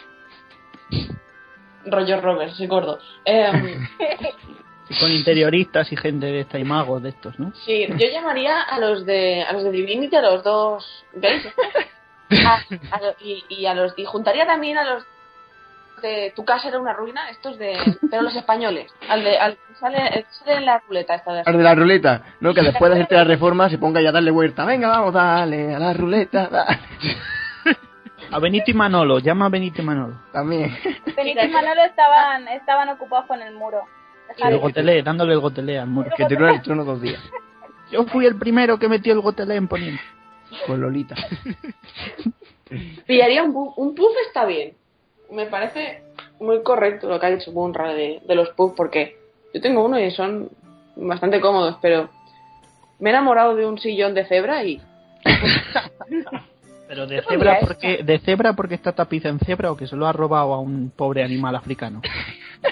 rollo 1.87 2.21
Robert, 2.21 2.53
soy 2.53 2.67
gordo. 2.67 2.99
Em, 3.25 3.89
Con 5.01 5.11
interioristas 5.11 5.91
y 5.91 5.97
gente 5.97 6.27
de 6.27 6.41
esta 6.41 6.59
y 6.59 6.65
magos 6.65 7.03
de 7.03 7.11
estos, 7.11 7.39
¿no? 7.39 7.53
sí, 7.65 7.87
yo 7.89 8.09
llamaría 8.11 8.61
a 8.61 8.79
los 8.79 9.07
de 9.07 9.43
a 9.43 9.53
los 9.55 9.65
de 9.65 9.71
Divinity, 9.71 10.17
a 10.17 10.23
los 10.23 10.45
dos 10.45 10.85
gays, 11.15 11.43
a- 12.47 12.97
a 12.97 13.01
lo- 13.01 13.15
y, 13.21 13.45
y 13.49 13.67
a 13.67 13.75
los 13.75 13.93
y 13.99 14.05
juntaría 14.05 14.47
también 14.47 14.79
a 14.79 14.85
los 14.85 15.05
de 16.03 16.33
tu 16.35 16.45
casa 16.45 16.67
era 16.69 16.81
una 16.81 16.93
ruina, 16.93 17.31
estos 17.31 17.57
de 17.59 17.77
pero 18.11 18.23
los 18.23 18.35
españoles, 18.35 18.93
al 19.09 19.23
de 19.23 19.39
al 19.39 19.53
que 19.57 19.75
sale, 19.79 19.99
el 20.09 20.25
que 20.25 20.33
sale 20.33 20.55
en 20.57 20.67
la 20.67 20.79
ruleta 20.81 21.15
esta 21.15 21.33
de 21.33 21.43
Al 21.47 21.57
de 21.57 21.63
la 21.63 21.75
ruleta, 21.77 22.23
¿no? 22.41 22.53
Que 22.53 22.63
después 22.63 22.91
de 22.91 22.97
hacerte 22.97 23.15
la 23.15 23.25
reforma 23.25 23.69
se 23.71 23.79
ponga 23.79 24.01
ya 24.01 24.09
a 24.09 24.13
darle 24.13 24.33
vuelta. 24.33 24.65
Venga, 24.65 24.89
vamos, 24.89 25.13
dale, 25.15 25.75
a 25.75 25.79
la 25.79 25.93
ruleta, 25.93 26.49
dale. 26.49 26.79
A 28.33 28.39
Benito 28.39 28.71
y 28.71 28.75
Manolo, 28.75 29.19
llama 29.19 29.47
a 29.47 29.49
Benito 29.51 29.83
y 29.83 29.85
Manolo. 29.85 30.23
También. 30.33 30.77
Benito 31.15 31.45
y 31.45 31.49
Manolo 31.49 31.85
estaban, 31.85 32.49
estaban 32.49 32.89
ocupados 32.89 33.27
con 33.27 33.41
el 33.43 33.55
muro. 33.55 33.83
Y 34.39 34.43
el 34.47 34.59
gotelé, 34.59 35.03
dándole 35.03 35.35
el 35.35 35.41
gotelé 35.41 35.79
al 35.79 35.89
muro. 35.89 36.11
Que 36.17 36.25
tiró 36.25 36.49
el 36.49 36.63
trono 36.63 36.83
dos 36.85 37.01
días. 37.03 37.21
Yo 37.91 38.05
fui 38.07 38.25
el 38.25 38.37
primero 38.37 38.79
que 38.79 38.89
metió 38.89 39.13
el 39.13 39.21
gotelé 39.21 39.57
en 39.57 39.69
Poniente. 39.69 40.03
Con 40.67 40.81
Lolita. 40.81 41.15
Pillaría 43.07 43.43
un 43.43 43.53
puff, 43.53 43.79
un 43.79 43.95
puff 43.95 44.13
está 44.27 44.45
bien. 44.45 44.75
Me 45.31 45.47
parece 45.47 46.03
muy 46.41 46.63
correcto 46.63 47.09
lo 47.09 47.19
que 47.19 47.27
ha 47.27 47.31
dicho 47.31 47.53
Bunra 47.53 47.93
de, 47.93 48.21
de 48.27 48.35
los 48.35 48.51
puffs, 48.51 48.75
porque 48.77 49.17
yo 49.55 49.61
tengo 49.61 49.85
uno 49.85 49.99
y 49.99 50.11
son 50.11 50.51
bastante 50.97 51.41
cómodos, 51.41 51.77
pero 51.81 52.11
me 52.99 53.11
he 53.11 53.13
enamorado 53.13 53.55
de 53.55 53.67
un 53.67 53.79
sillón 53.79 54.15
de 54.15 54.27
cebra 54.27 54.65
y 54.65 54.81
Pero 56.89 57.07
de 57.07 57.23
cebra, 57.23 57.59
porque, 57.61 58.03
¿de 58.03 58.19
cebra 58.19 58.53
porque 58.53 58.75
está 58.75 58.93
tapiz 58.93 59.25
en 59.25 59.39
cebra 59.39 59.73
o 59.73 59.77
que 59.77 59.87
se 59.87 59.97
lo 59.97 60.07
ha 60.07 60.13
robado 60.13 60.53
a 60.53 60.61
un 60.61 60.91
pobre 60.95 61.23
animal 61.23 61.57
africano? 61.57 62.03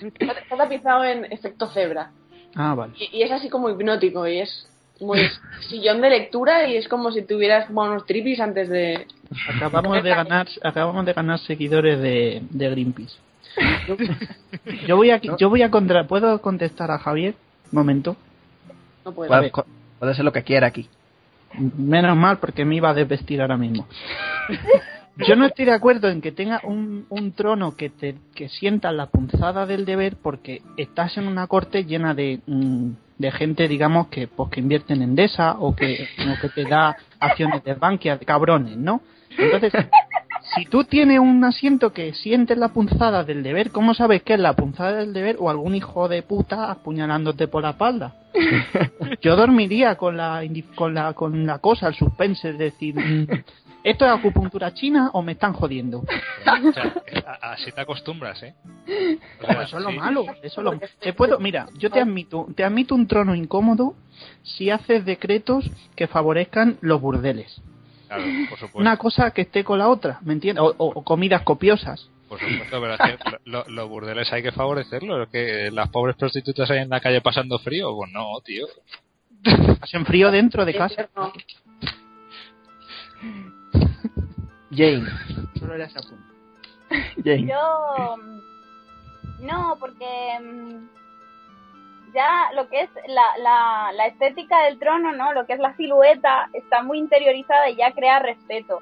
está 0.00 0.32
está 0.40 0.56
tapizado 0.56 1.02
en 1.04 1.24
efecto 1.32 1.66
cebra. 1.66 2.12
Ah, 2.54 2.74
vale. 2.76 2.92
Y, 2.96 3.18
y 3.18 3.22
es 3.22 3.32
así 3.32 3.48
como 3.48 3.68
hipnótico 3.68 4.28
y 4.28 4.38
es 4.38 4.68
muy 5.00 5.20
sillón 5.68 6.00
de 6.00 6.10
lectura 6.10 6.68
y 6.68 6.76
es 6.76 6.88
como 6.88 7.10
si 7.10 7.22
tuvieras 7.22 7.66
fumado 7.66 7.92
unos 7.92 8.06
tripis 8.06 8.40
antes 8.40 8.68
de... 8.68 9.06
Acabamos 9.54 10.02
de 10.02 10.10
ganar, 10.10 10.46
acabamos 10.62 11.04
de 11.04 11.12
ganar 11.12 11.38
seguidores 11.40 11.98
de, 12.00 12.42
de 12.50 12.70
Greenpeace. 12.70 13.16
Yo 14.86 14.96
voy 14.96 15.10
a, 15.10 15.20
yo 15.20 15.48
voy 15.48 15.62
a 15.62 15.70
contra, 15.70 16.06
¿puedo 16.06 16.40
contestar 16.40 16.90
a 16.90 16.98
Javier? 16.98 17.34
Un 17.70 17.78
momento. 17.78 18.16
No 19.04 19.12
puedo. 19.12 19.28
Puede, 19.28 19.52
puede 19.98 20.14
ser 20.14 20.24
lo 20.24 20.32
que 20.32 20.42
quiera 20.42 20.66
aquí. 20.66 20.88
Menos 21.76 22.16
mal 22.16 22.38
porque 22.38 22.64
me 22.64 22.76
iba 22.76 22.90
a 22.90 22.94
desvestir 22.94 23.40
ahora 23.40 23.56
mismo. 23.56 23.86
Yo 25.18 25.36
no 25.36 25.46
estoy 25.46 25.66
de 25.66 25.72
acuerdo 25.72 26.08
en 26.08 26.20
que 26.20 26.32
tenga 26.32 26.60
un, 26.64 27.06
un 27.08 27.32
trono 27.32 27.76
que 27.76 27.90
te 27.90 28.16
que 28.34 28.48
sienta 28.48 28.90
la 28.90 29.06
punzada 29.06 29.66
del 29.66 29.84
deber 29.84 30.16
porque 30.20 30.62
estás 30.76 31.16
en 31.16 31.28
una 31.28 31.46
corte 31.46 31.84
llena 31.84 32.14
de, 32.14 32.40
mm, 32.46 32.90
de 33.18 33.30
gente, 33.30 33.68
digamos, 33.68 34.08
que 34.08 34.26
pues 34.26 34.50
que 34.50 34.60
invierte 34.60 34.94
en 34.94 35.02
Endesa 35.02 35.56
o 35.58 35.74
que, 35.74 36.08
o 36.18 36.40
que 36.40 36.48
te 36.48 36.64
da 36.64 36.96
acciones 37.20 37.62
de 37.64 37.74
Bankia, 37.74 38.16
de 38.16 38.26
cabrones, 38.26 38.76
¿no? 38.76 39.00
Entonces, 39.36 39.72
si 40.54 40.64
tú 40.66 40.84
tienes 40.84 41.18
un 41.18 41.42
asiento 41.44 41.92
que 41.92 42.12
sientes 42.14 42.56
la 42.58 42.68
punzada 42.68 43.24
del 43.24 43.42
deber, 43.42 43.70
¿cómo 43.70 43.94
sabes 43.94 44.22
que 44.22 44.34
es 44.34 44.40
la 44.40 44.54
punzada 44.54 44.96
del 44.96 45.12
deber 45.12 45.36
o 45.38 45.50
algún 45.50 45.74
hijo 45.74 46.08
de 46.08 46.22
puta 46.22 46.70
apuñalándote 46.70 47.48
por 47.48 47.62
la 47.62 47.70
espalda? 47.70 48.14
Yo 49.22 49.36
dormiría 49.36 49.96
con 49.96 50.16
la 50.16 50.42
con 50.74 50.94
la 50.94 51.12
con 51.14 51.46
la 51.46 51.58
cosa, 51.58 51.88
el 51.88 51.94
suspense, 51.94 52.50
es 52.50 52.58
decir, 52.58 52.94
¿esto 53.84 54.04
es 54.04 54.10
acupuntura 54.10 54.74
china 54.74 55.10
o 55.12 55.22
me 55.22 55.32
están 55.32 55.52
jodiendo? 55.52 55.98
O 56.00 56.72
sea, 56.72 56.92
a- 57.26 57.52
así 57.52 57.70
te 57.70 57.80
acostumbras, 57.80 58.42
¿eh? 58.42 58.54
O 59.40 59.44
sea, 59.46 59.62
Eso 59.62 59.78
es 59.78 59.84
lo 59.84 59.90
sí. 59.90 59.96
malo, 59.96 60.24
eso 60.42 60.60
es 60.60 60.64
lo 60.64 60.80
te 61.00 61.12
puedo, 61.12 61.38
mira, 61.38 61.68
yo 61.78 61.90
te 61.90 62.00
admito, 62.00 62.48
te 62.56 62.64
admito 62.64 62.94
un 62.94 63.06
trono 63.06 63.34
incómodo 63.34 63.94
si 64.42 64.70
haces 64.70 65.04
decretos 65.04 65.70
que 65.94 66.06
favorezcan 66.08 66.78
los 66.80 67.00
burdeles. 67.00 67.60
Claro, 68.08 68.24
por 68.48 68.58
supuesto. 68.58 68.78
Una 68.78 68.96
cosa 68.96 69.30
que 69.30 69.42
esté 69.42 69.62
con 69.64 69.78
la 69.78 69.88
otra, 69.88 70.18
¿me 70.22 70.32
entiendes? 70.34 70.62
O, 70.62 70.74
o- 70.76 70.92
o 70.96 71.04
comidas 71.04 71.42
copiosas. 71.42 72.08
Por 72.28 72.38
supuesto, 72.40 72.80
pero 72.80 72.94
es 72.94 73.00
que 73.00 73.18
lo- 73.44 73.64
los 73.68 73.88
burdeles 73.88 74.32
hay 74.32 74.42
que 74.42 74.52
favorecerlos. 74.52 75.26
Es 75.26 75.28
que 75.32 75.70
las 75.70 75.88
pobres 75.90 76.16
prostitutas 76.16 76.70
ahí 76.70 76.78
en 76.78 76.88
la 76.88 77.00
calle 77.00 77.20
pasando 77.20 77.58
frío, 77.58 77.94
pues 77.94 78.10
no, 78.12 78.40
tío. 78.44 78.66
Hacen 79.80 80.04
frío 80.06 80.30
dentro 80.30 80.64
de 80.64 80.74
casa. 80.74 81.08
Jane. 84.74 85.08
Solo 85.58 85.74
era 85.74 85.86
ese 85.86 85.98
apunte. 85.98 86.24
Jane. 87.24 87.46
Yo 87.46 88.16
mm, 88.16 89.46
no, 89.46 89.76
porque 89.78 90.38
mm, 90.40 90.88
ya 92.14 92.50
lo 92.54 92.68
que 92.68 92.82
es 92.82 92.90
la, 93.08 93.38
la, 93.38 93.92
la 93.92 94.06
estética 94.06 94.62
del 94.62 94.78
trono, 94.78 95.12
¿no? 95.12 95.32
Lo 95.32 95.46
que 95.46 95.54
es 95.54 95.58
la 95.58 95.74
silueta 95.76 96.48
está 96.52 96.82
muy 96.82 96.98
interiorizada 96.98 97.68
y 97.68 97.76
ya 97.76 97.92
crea 97.92 98.20
respeto. 98.20 98.80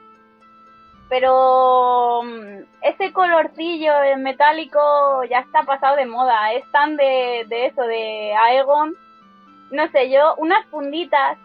Pero 1.08 2.22
mm, 2.22 2.64
ese 2.82 3.12
colorcillo 3.12 3.92
metálico 4.18 5.24
ya 5.28 5.40
está 5.40 5.62
pasado 5.62 5.96
de 5.96 6.06
moda. 6.06 6.52
Es 6.52 6.70
tan 6.72 6.96
de, 6.96 7.44
de 7.48 7.66
eso, 7.66 7.82
de 7.82 8.34
Aegon. 8.34 8.94
No 9.70 9.88
sé, 9.90 10.10
yo, 10.10 10.34
unas 10.36 10.66
funditas, 10.66 11.38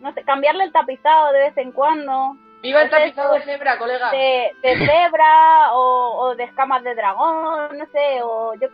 no 0.00 0.12
sé, 0.12 0.22
cambiarle 0.22 0.64
el 0.64 0.72
tapizado 0.72 1.32
de 1.32 1.38
vez 1.38 1.56
en 1.56 1.72
cuando 1.72 2.36
¡Viva 2.62 2.82
el 2.82 2.90
tapizado 2.90 3.34
de 3.34 3.42
cebra, 3.42 3.78
colega! 3.78 4.10
de, 4.10 4.52
de 4.62 4.76
cebra 4.86 5.72
o, 5.72 6.16
o 6.20 6.34
de 6.34 6.44
escamas 6.44 6.82
de 6.84 6.94
dragón, 6.94 7.78
no 7.78 7.86
sé, 7.86 8.20
o 8.22 8.54
yo 8.54 8.68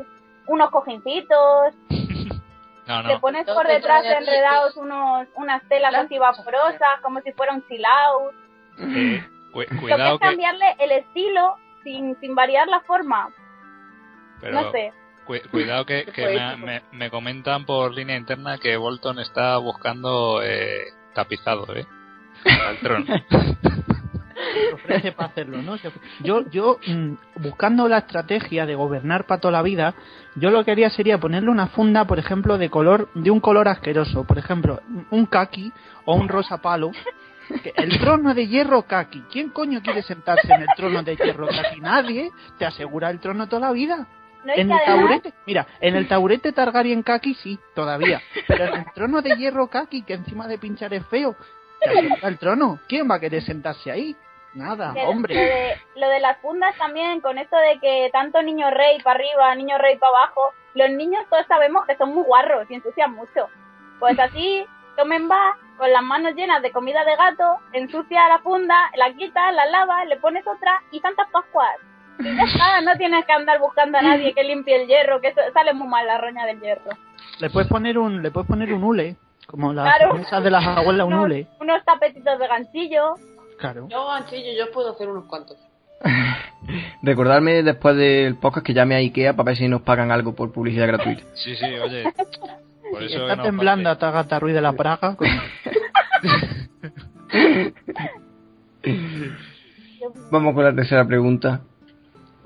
unos 0.46 0.70
cojincitos, 0.70 1.74
No, 2.86 3.02
no. 3.02 3.20
pones 3.20 3.44
por 3.46 3.66
te 3.66 3.72
detrás 3.72 4.04
enredados 4.04 4.76
unos, 4.76 5.26
unas 5.34 5.60
telas 5.68 5.92
así 5.94 6.18
vaporosas, 6.18 7.00
como 7.02 7.20
si 7.22 7.32
fuera 7.32 7.52
un 7.52 7.66
chilaut. 7.66 8.32
Eh, 8.78 9.24
cu- 9.52 9.60
Lo 9.62 9.66
que 9.68 9.76
cuidado 9.76 10.18
que. 10.20 10.26
cambiarle 10.26 10.76
el 10.78 10.92
estilo 10.92 11.56
sin, 11.82 12.16
sin 12.20 12.36
variar 12.36 12.68
la 12.68 12.80
forma, 12.82 13.30
Pero 14.40 14.52
no 14.52 14.70
sé. 14.70 14.92
cu- 15.26 15.34
cuidado 15.50 15.84
que, 15.84 16.04
que 16.06 16.26
me, 16.26 16.32
poético. 16.38 16.66
me- 16.66 16.82
me 16.92 17.10
comentan 17.10 17.64
por 17.66 17.92
línea 17.92 18.16
interna 18.16 18.58
que 18.58 18.76
Bolton 18.76 19.18
está 19.18 19.56
buscando 19.56 20.40
eh, 20.44 20.84
tapizado, 21.12 21.66
¿eh? 21.74 21.86
Al 22.44 22.78
trono. 22.78 23.04
Se 24.68 24.74
ofrece 24.74 25.12
para 25.12 25.28
hacerlo, 25.28 25.62
¿no? 25.62 25.76
Se 25.78 25.88
ofre- 25.88 26.00
Yo, 26.20 26.48
yo 26.50 26.78
mm, 26.86 27.12
buscando 27.42 27.88
la 27.88 27.98
estrategia 27.98 28.66
de 28.66 28.74
gobernar 28.74 29.24
para 29.26 29.40
toda 29.40 29.52
la 29.52 29.62
vida, 29.62 29.94
yo 30.34 30.50
lo 30.50 30.64
que 30.64 30.70
haría 30.72 30.90
sería 30.90 31.18
ponerle 31.18 31.50
una 31.50 31.68
funda, 31.68 32.04
por 32.06 32.18
ejemplo, 32.18 32.58
de 32.58 32.70
color, 32.70 33.08
de 33.14 33.30
un 33.30 33.40
color 33.40 33.68
asqueroso, 33.68 34.24
por 34.24 34.38
ejemplo, 34.38 34.80
un 35.10 35.26
kaki 35.26 35.72
o 36.04 36.14
un 36.14 36.28
rosa 36.28 36.58
palo. 36.60 36.92
El 37.76 37.98
trono 38.00 38.34
de 38.34 38.48
hierro 38.48 38.82
kaki. 38.82 39.22
¿Quién 39.30 39.50
coño 39.50 39.80
quiere 39.80 40.02
sentarse 40.02 40.52
en 40.52 40.62
el 40.62 40.68
trono 40.76 41.02
de 41.04 41.14
hierro 41.16 41.46
kaki? 41.46 41.80
Nadie. 41.80 42.30
Te 42.58 42.64
asegura 42.66 43.08
el 43.10 43.20
trono 43.20 43.46
toda 43.48 43.68
la 43.68 43.72
vida. 43.72 44.06
No, 44.44 44.52
En 44.52 44.70
el 44.70 44.78
taburete, 44.84 45.32
mira, 45.46 45.66
en 45.80 45.94
el 45.96 46.06
taburete 46.08 46.52
Targaryen 46.52 47.02
kaki 47.02 47.34
sí, 47.34 47.58
todavía. 47.74 48.20
Pero 48.48 48.64
en 48.66 48.80
el 48.80 48.86
trono 48.94 49.22
de 49.22 49.36
hierro 49.36 49.68
kaki, 49.68 50.02
que 50.02 50.14
encima 50.14 50.46
de 50.48 50.58
pinchar 50.58 50.92
es 50.94 51.04
feo, 51.06 51.36
te 51.80 52.26
el 52.26 52.38
trono. 52.38 52.80
¿Quién 52.88 53.08
va 53.10 53.16
a 53.16 53.20
querer 53.20 53.42
sentarse 53.42 53.90
ahí? 53.92 54.16
Nada, 54.56 54.92
que 54.94 55.02
Lo 55.02 55.10
hombre. 55.10 55.34
de, 55.34 55.76
lo 55.96 56.08
de 56.08 56.20
las 56.20 56.38
fundas 56.38 56.74
también, 56.78 57.20
con 57.20 57.38
esto 57.38 57.56
de 57.56 57.78
que 57.78 58.08
tanto 58.12 58.42
niño 58.42 58.70
rey 58.70 58.98
para 59.02 59.16
arriba, 59.18 59.54
niño 59.54 59.76
rey 59.78 59.96
para 59.98 60.10
abajo, 60.16 60.40
los 60.74 60.90
niños 60.90 61.24
todos 61.30 61.46
sabemos 61.46 61.84
que 61.86 61.96
son 61.96 62.14
muy 62.14 62.24
guarros 62.24 62.66
y 62.70 62.74
ensucian 62.74 63.12
mucho. 63.14 63.48
Pues 64.00 64.18
así, 64.18 64.64
tomen 64.96 65.30
va, 65.30 65.56
con 65.76 65.92
las 65.92 66.02
manos 66.02 66.34
llenas 66.34 66.62
de 66.62 66.72
comida 66.72 67.04
de 67.04 67.16
gato, 67.16 67.58
ensucia 67.72 68.28
la 68.28 68.38
funda, 68.38 68.90
la 68.96 69.12
quitas, 69.12 69.54
la 69.54 69.66
lavas, 69.66 70.06
le 70.06 70.16
pones 70.16 70.46
otra 70.46 70.82
y 70.90 71.00
Santas 71.00 71.28
Pascuas. 71.30 71.76
Y 72.18 72.34
ya 72.34 72.44
está, 72.44 72.80
no 72.80 72.96
tienes 72.96 73.26
que 73.26 73.32
andar 73.32 73.58
buscando 73.60 73.98
a 73.98 74.02
nadie 74.02 74.32
que 74.32 74.42
limpie 74.42 74.74
el 74.82 74.88
hierro, 74.88 75.20
que 75.20 75.34
sale 75.52 75.74
muy 75.74 75.86
mal 75.86 76.06
la 76.06 76.16
roña 76.16 76.46
del 76.46 76.58
hierro. 76.62 76.90
Le 77.40 77.50
puedes 77.50 77.68
poner 77.68 77.98
un, 77.98 78.22
le 78.22 78.30
puedes 78.30 78.48
poner 78.48 78.72
un 78.72 78.82
hule 78.82 79.16
Como 79.46 79.74
las 79.74 79.94
Claro. 79.98 80.42
de 80.42 80.50
las 80.50 80.66
abuelas 80.66 81.06
unos, 81.06 81.18
unule. 81.18 81.46
unos 81.60 81.84
tapetitos 81.84 82.38
de 82.38 82.46
ganchillo. 82.48 83.14
Claro. 83.58 83.88
Yo, 83.90 84.06
ganchillo, 84.06 84.52
yo 84.56 84.70
puedo 84.72 84.90
hacer 84.92 85.08
unos 85.08 85.24
cuantos. 85.24 85.56
Recordarme 87.02 87.62
después 87.62 87.96
del 87.96 88.36
podcast 88.36 88.66
que 88.66 88.74
llame 88.74 88.94
a 88.94 88.98
Ikea 88.98 89.34
para 89.34 89.46
ver 89.46 89.56
si 89.56 89.68
nos 89.68 89.82
pagan 89.82 90.10
algo 90.10 90.34
por 90.34 90.52
publicidad 90.52 90.86
gratuita. 90.86 91.22
Sí, 91.34 91.54
sí, 91.56 91.64
oye. 91.64 92.04
Por 92.90 93.02
eso 93.02 93.28
Está 93.28 93.42
temblando 93.42 93.90
a 93.90 93.98
Tagata 93.98 94.38
Ruiz 94.38 94.54
de 94.54 94.60
la 94.60 94.72
Praga. 94.72 95.16
con- 95.16 95.28
Vamos 100.30 100.54
con 100.54 100.64
la 100.64 100.74
tercera 100.74 101.06
pregunta. 101.06 101.62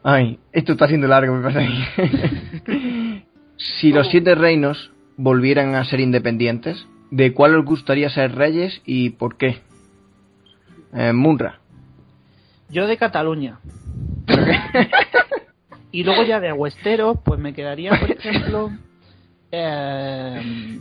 Ay, 0.03 0.39
esto 0.53 0.73
está 0.73 0.89
siendo 0.89 1.07
largo, 1.09 1.35
me 1.35 1.43
pasa 1.43 1.59
ahí. 1.61 3.25
si 3.57 3.93
los 3.93 4.09
siete 4.11 4.35
reinos 4.35 4.93
volvieran 5.17 5.75
a 5.75 5.85
ser 5.85 6.01
independientes, 6.01 6.87
¿de 7.11 7.35
cuál 7.35 7.55
os 7.57 7.65
gustaría 7.67 8.09
ser 8.09 8.35
reyes 8.35 8.81
y 8.87 9.11
por 9.11 9.37
qué? 9.37 9.61
Eh, 10.95 11.13
Munra. 11.13 11.59
Yo 12.69 12.87
de 12.87 12.97
Cataluña. 12.97 13.59
y 15.93 16.05
luego 16.05 16.23
ya 16.25 16.41
de 16.41 16.53
Westeros, 16.53 17.19
pues 17.25 17.39
me 17.41 17.53
quedaría, 17.55 17.91
por 17.99 18.11
ejemplo... 18.11 18.71
eh, 19.53 20.79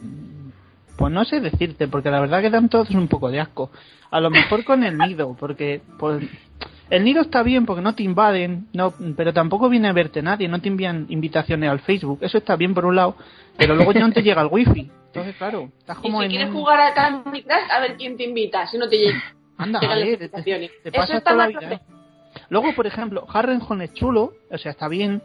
pues 0.97 1.13
no 1.13 1.23
sé 1.23 1.39
decirte, 1.39 1.87
porque 1.87 2.11
la 2.11 2.19
verdad 2.19 2.41
que 2.41 2.49
dan 2.49 2.67
todos 2.69 2.89
un 2.91 3.07
poco 3.07 3.31
de 3.31 3.39
asco. 3.39 3.71
A 4.11 4.19
lo 4.19 4.29
mejor 4.29 4.65
con 4.65 4.83
el 4.83 4.97
nido, 4.97 5.35
porque 5.39 5.81
pues, 5.97 6.21
el 6.89 7.03
nido 7.05 7.21
está 7.21 7.41
bien 7.41 7.65
porque 7.65 7.81
no 7.81 7.95
te 7.95 8.03
invaden, 8.03 8.67
no, 8.73 8.93
pero 9.15 9.31
tampoco 9.33 9.69
viene 9.69 9.87
a 9.87 9.93
verte 9.93 10.21
nadie, 10.21 10.49
no 10.49 10.59
te 10.59 10.67
envían 10.67 11.05
invitaciones 11.09 11.69
al 11.69 11.79
Facebook. 11.79 12.19
Eso 12.21 12.37
está 12.37 12.57
bien 12.57 12.73
por 12.73 12.85
un 12.85 12.97
lado, 12.97 13.15
pero 13.57 13.75
luego 13.75 13.93
ya 13.93 14.01
no 14.01 14.11
te 14.11 14.21
llega 14.23 14.41
el 14.41 14.49
wifi. 14.51 14.91
Entonces, 15.07 15.35
claro, 15.37 15.69
estás 15.79 15.97
Y 15.99 16.01
como 16.01 16.19
si 16.19 16.25
en 16.25 16.31
quieres 16.31 16.49
un- 16.49 16.53
jugar 16.55 16.81
a 16.81 16.93
Candy 16.93 17.43
Crush, 17.43 17.71
a 17.71 17.79
ver 17.79 17.95
quién 17.95 18.17
te 18.17 18.25
invita. 18.25 18.67
Si 18.67 18.77
no 18.77 18.89
te 18.89 18.97
llega. 18.97 19.23
Anda, 19.59 19.79
ver, 19.79 20.17
te, 20.17 20.29
te 20.29 20.69
Eso 20.85 21.13
está 21.13 21.21
toda 21.21 21.35
la 21.35 21.47
vida. 21.47 21.73
¿eh? 21.73 21.79
Luego, 22.49 22.73
por 22.73 22.87
ejemplo, 22.87 23.25
Harrenhal 23.31 23.81
es 23.81 23.93
chulo, 23.93 24.33
o 24.49 24.57
sea, 24.57 24.71
está 24.71 24.87
bien. 24.87 25.21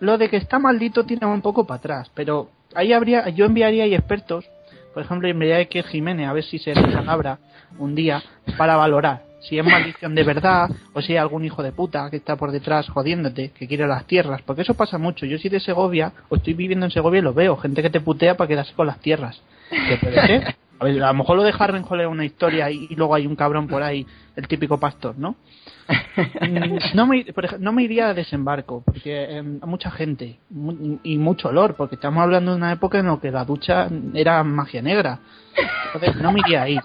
Lo 0.00 0.16
de 0.16 0.30
que 0.30 0.36
está 0.36 0.58
maldito 0.58 1.04
tiene 1.04 1.26
un 1.26 1.42
poco 1.42 1.66
para 1.66 1.78
atrás, 1.78 2.10
pero 2.14 2.50
ahí 2.74 2.92
habría, 2.92 3.28
yo 3.30 3.44
enviaría 3.44 3.84
ahí 3.84 3.94
expertos, 3.94 4.48
por 4.94 5.02
ejemplo, 5.02 5.28
enviaría 5.28 5.56
a 5.56 5.58
Iker 5.58 5.84
Jiménez 5.84 6.28
a 6.28 6.32
ver 6.32 6.44
si 6.44 6.58
se 6.58 6.72
palabra 6.72 7.38
un 7.78 7.94
día 7.94 8.22
para 8.56 8.76
valorar 8.76 9.32
si 9.42 9.58
es 9.58 9.64
maldición 9.64 10.14
de 10.14 10.22
verdad 10.22 10.70
o 10.92 11.02
si 11.02 11.12
hay 11.12 11.18
algún 11.18 11.44
hijo 11.44 11.62
de 11.62 11.72
puta 11.72 12.08
que 12.10 12.16
está 12.16 12.36
por 12.36 12.52
detrás 12.52 12.88
jodiéndote, 12.88 13.50
que 13.50 13.66
quiere 13.66 13.86
las 13.86 14.06
tierras, 14.06 14.40
porque 14.42 14.62
eso 14.62 14.74
pasa 14.74 14.98
mucho. 14.98 15.26
Yo 15.26 15.38
soy 15.38 15.50
de 15.50 15.60
Segovia 15.60 16.12
o 16.28 16.36
estoy 16.36 16.54
viviendo 16.54 16.86
en 16.86 16.92
Segovia 16.92 17.18
y 17.18 17.22
lo 17.22 17.34
veo, 17.34 17.56
gente 17.56 17.82
que 17.82 17.90
te 17.90 18.00
putea 18.00 18.36
para 18.36 18.48
quedarse 18.48 18.72
con 18.74 18.86
las 18.86 19.00
tierras. 19.00 19.42
Que 19.70 19.96
puede 19.96 20.26
ser. 20.26 20.56
A, 20.82 20.84
ver, 20.84 21.02
a 21.02 21.08
lo 21.08 21.14
mejor 21.14 21.36
lo 21.36 21.42
de 21.44 21.54
Harrenhal 21.58 22.00
es 22.00 22.06
una 22.06 22.24
historia 22.24 22.70
y, 22.70 22.86
y 22.90 22.96
luego 22.96 23.14
hay 23.14 23.26
un 23.26 23.36
cabrón 23.36 23.68
por 23.68 23.82
ahí, 23.82 24.06
el 24.36 24.48
típico 24.48 24.78
pastor, 24.78 25.14
¿no? 25.16 25.36
Mm, 26.40 26.78
no 26.94 27.06
me, 27.06 27.24
no 27.58 27.72
me 27.72 27.82
iría 27.84 28.08
a 28.08 28.14
desembarco, 28.14 28.82
porque 28.84 29.24
eh, 29.24 29.38
hay 29.38 29.68
mucha 29.68 29.90
gente 29.90 30.38
y 31.04 31.18
mucho 31.18 31.48
olor, 31.48 31.74
porque 31.76 31.94
estamos 31.94 32.22
hablando 32.22 32.50
de 32.52 32.56
una 32.56 32.72
época 32.72 32.98
en 32.98 33.06
la 33.06 33.18
que 33.20 33.30
la 33.30 33.44
ducha 33.44 33.88
era 34.14 34.42
magia 34.44 34.82
negra. 34.82 35.20
Entonces 35.94 36.16
no 36.22 36.32
me 36.32 36.40
iría 36.40 36.62
ahí. 36.62 36.78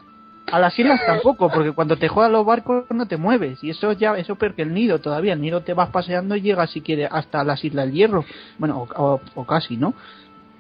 A 0.49 0.59
las 0.59 0.77
islas 0.79 1.01
tampoco, 1.05 1.49
porque 1.49 1.73
cuando 1.73 1.97
te 1.97 2.07
juegan 2.07 2.31
los 2.31 2.45
barcos 2.45 2.85
no 2.91 3.05
te 3.05 3.17
mueves, 3.17 3.61
y 3.63 3.69
eso 3.71 3.91
ya, 3.91 4.17
eso 4.17 4.35
peor 4.35 4.55
que 4.55 4.61
el 4.61 4.73
nido 4.73 4.99
todavía. 4.99 5.33
El 5.33 5.41
nido 5.41 5.61
te 5.61 5.73
vas 5.73 5.89
paseando 5.89 6.35
y 6.37 6.41
llegas 6.41 6.69
si 6.71 6.79
quieres 6.81 7.09
hasta 7.11 7.43
las 7.43 7.63
Islas 7.65 7.85
del 7.87 7.95
Hierro. 7.95 8.23
Bueno, 8.57 8.87
o, 8.95 9.03
o- 9.15 9.21
o 9.35 9.45
casi, 9.45 9.75
¿no? 9.75 9.93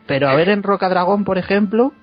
Pero 0.05 0.27
a 0.29 0.35
ver 0.35 0.49
en 0.49 0.63
Roca 0.63 0.89
Dragón, 0.89 1.23
por 1.23 1.37
ejemplo, 1.37 1.93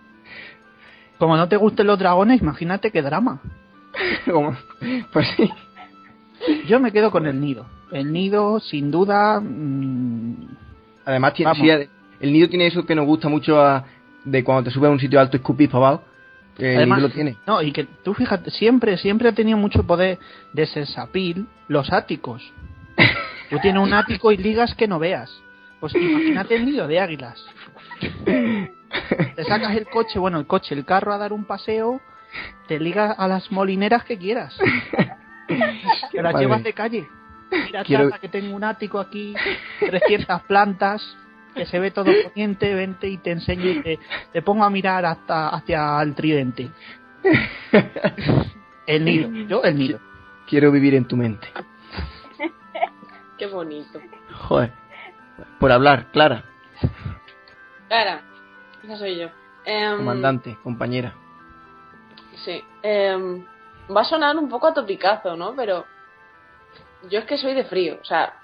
como 1.24 1.37
no 1.37 1.48
te 1.48 1.56
gusten 1.56 1.87
los 1.87 1.98
dragones, 1.98 2.40
imagínate 2.40 2.90
qué 2.90 3.02
drama. 3.02 3.40
Pues 5.12 5.28
sí. 5.37 5.50
Yo 6.66 6.80
me 6.80 6.92
quedo 6.92 7.10
con 7.10 7.26
el 7.26 7.40
nido. 7.40 7.66
El 7.92 8.12
nido, 8.12 8.60
sin 8.60 8.90
duda. 8.90 9.40
mm, 9.40 10.48
Además, 11.06 11.34
tiene, 11.34 11.54
sí, 11.54 11.68
el 12.20 12.32
nido 12.32 12.48
tiene 12.48 12.66
eso 12.66 12.84
que 12.84 12.94
nos 12.94 13.06
gusta 13.06 13.28
mucho 13.28 13.60
a- 13.60 13.84
de 14.24 14.42
cuando 14.42 14.64
te 14.64 14.70
subes 14.70 14.88
a 14.88 14.92
un 14.92 14.98
sitio 15.00 15.20
alto 15.20 15.37
y 15.37 15.40
escupís 15.40 15.68
para 15.68 15.87
abajo. 15.88 16.04
que 16.56 16.70
El 16.72 16.76
Además, 16.78 16.98
nido 16.98 17.08
lo 17.08 17.14
tiene. 17.14 17.37
No, 17.46 17.62
y 17.62 17.72
que 17.72 17.84
tú 18.04 18.14
fíjate, 18.14 18.50
siempre, 18.50 18.96
siempre 18.98 19.28
ha 19.28 19.32
tenido 19.32 19.58
mucho 19.58 19.84
poder 19.84 20.18
de 20.52 20.66
sensapil 20.66 21.46
los 21.68 21.92
áticos. 21.92 22.42
Tú 23.50 23.58
tienes 23.60 23.82
un 23.82 23.92
ático 23.92 24.32
y 24.32 24.37
ligas 24.38 24.74
que 24.74 24.88
no 24.88 24.98
veas. 24.98 25.30
Pues 25.80 25.94
imagínate 25.94 26.56
el 26.56 26.64
nido 26.64 26.87
de 26.88 26.98
águilas. 27.00 27.44
Te 29.37 29.44
sacas 29.44 29.76
el 29.76 29.87
coche, 29.87 30.18
bueno, 30.18 30.38
el 30.38 30.46
coche, 30.46 30.74
el 30.74 30.85
carro 30.85 31.12
a 31.12 31.18
dar 31.18 31.33
un 31.33 31.44
paseo, 31.44 32.00
te 32.68 32.78
ligas 32.78 33.14
a 33.18 33.28
las 33.28 33.50
molineras 33.52 34.04
que 34.04 34.16
quieras. 34.18 34.57
Que 36.11 36.22
las 36.22 36.35
llevas 36.40 36.62
de 36.62 36.72
calle. 36.72 37.09
Mira, 37.50 37.85
Quiero- 37.85 38.11
que 38.20 38.28
tengo 38.28 38.54
un 38.57 38.64
ático 38.64 38.98
aquí, 38.98 39.35
300 39.80 40.42
plantas, 40.42 41.16
que 41.54 41.66
se 41.66 41.78
ve 41.78 41.90
todo 41.90 42.11
poniente, 42.24 42.74
vente 42.74 43.09
y 43.09 43.18
te 43.18 43.30
enseño 43.30 43.66
y 43.70 43.80
te, 43.83 43.98
te 44.33 44.42
pongo 44.42 44.64
a 44.64 44.70
mirar 44.70 45.04
hasta 45.04 45.48
hacia 45.50 46.00
el 46.02 46.14
tridente. 46.14 46.70
El 48.87 49.04
nido, 49.04 49.30
yo 49.48 49.62
el 49.62 49.78
nido. 49.78 50.00
Quiero 50.48 50.70
vivir 50.72 50.94
en 50.94 51.07
tu 51.07 51.16
mente. 51.16 51.48
Qué 53.38 53.46
bonito. 53.46 54.00
Joder. 54.33 54.72
Por 55.59 55.72
hablar, 55.72 56.07
Clara, 56.12 56.44
Cara, 57.88 58.22
esa 58.85 58.97
soy 58.97 59.18
yo. 59.18 59.29
Em, 59.64 59.97
comandante, 59.97 60.59
compañera. 60.62 61.14
Sí. 62.44 62.62
em, 62.83 63.44
va 63.94 64.03
a 64.03 64.05
sonar 64.05 64.37
un 64.37 64.49
poco 64.49 64.66
a 64.66 64.75
topicazo, 64.75 65.37
¿no? 65.37 65.55
Pero 65.57 65.87
yo 67.09 67.20
es 67.20 67.25
que 67.25 67.38
soy 67.38 67.55
de 67.55 67.64
frío. 67.64 67.99
O 68.01 68.05
sea, 68.05 68.35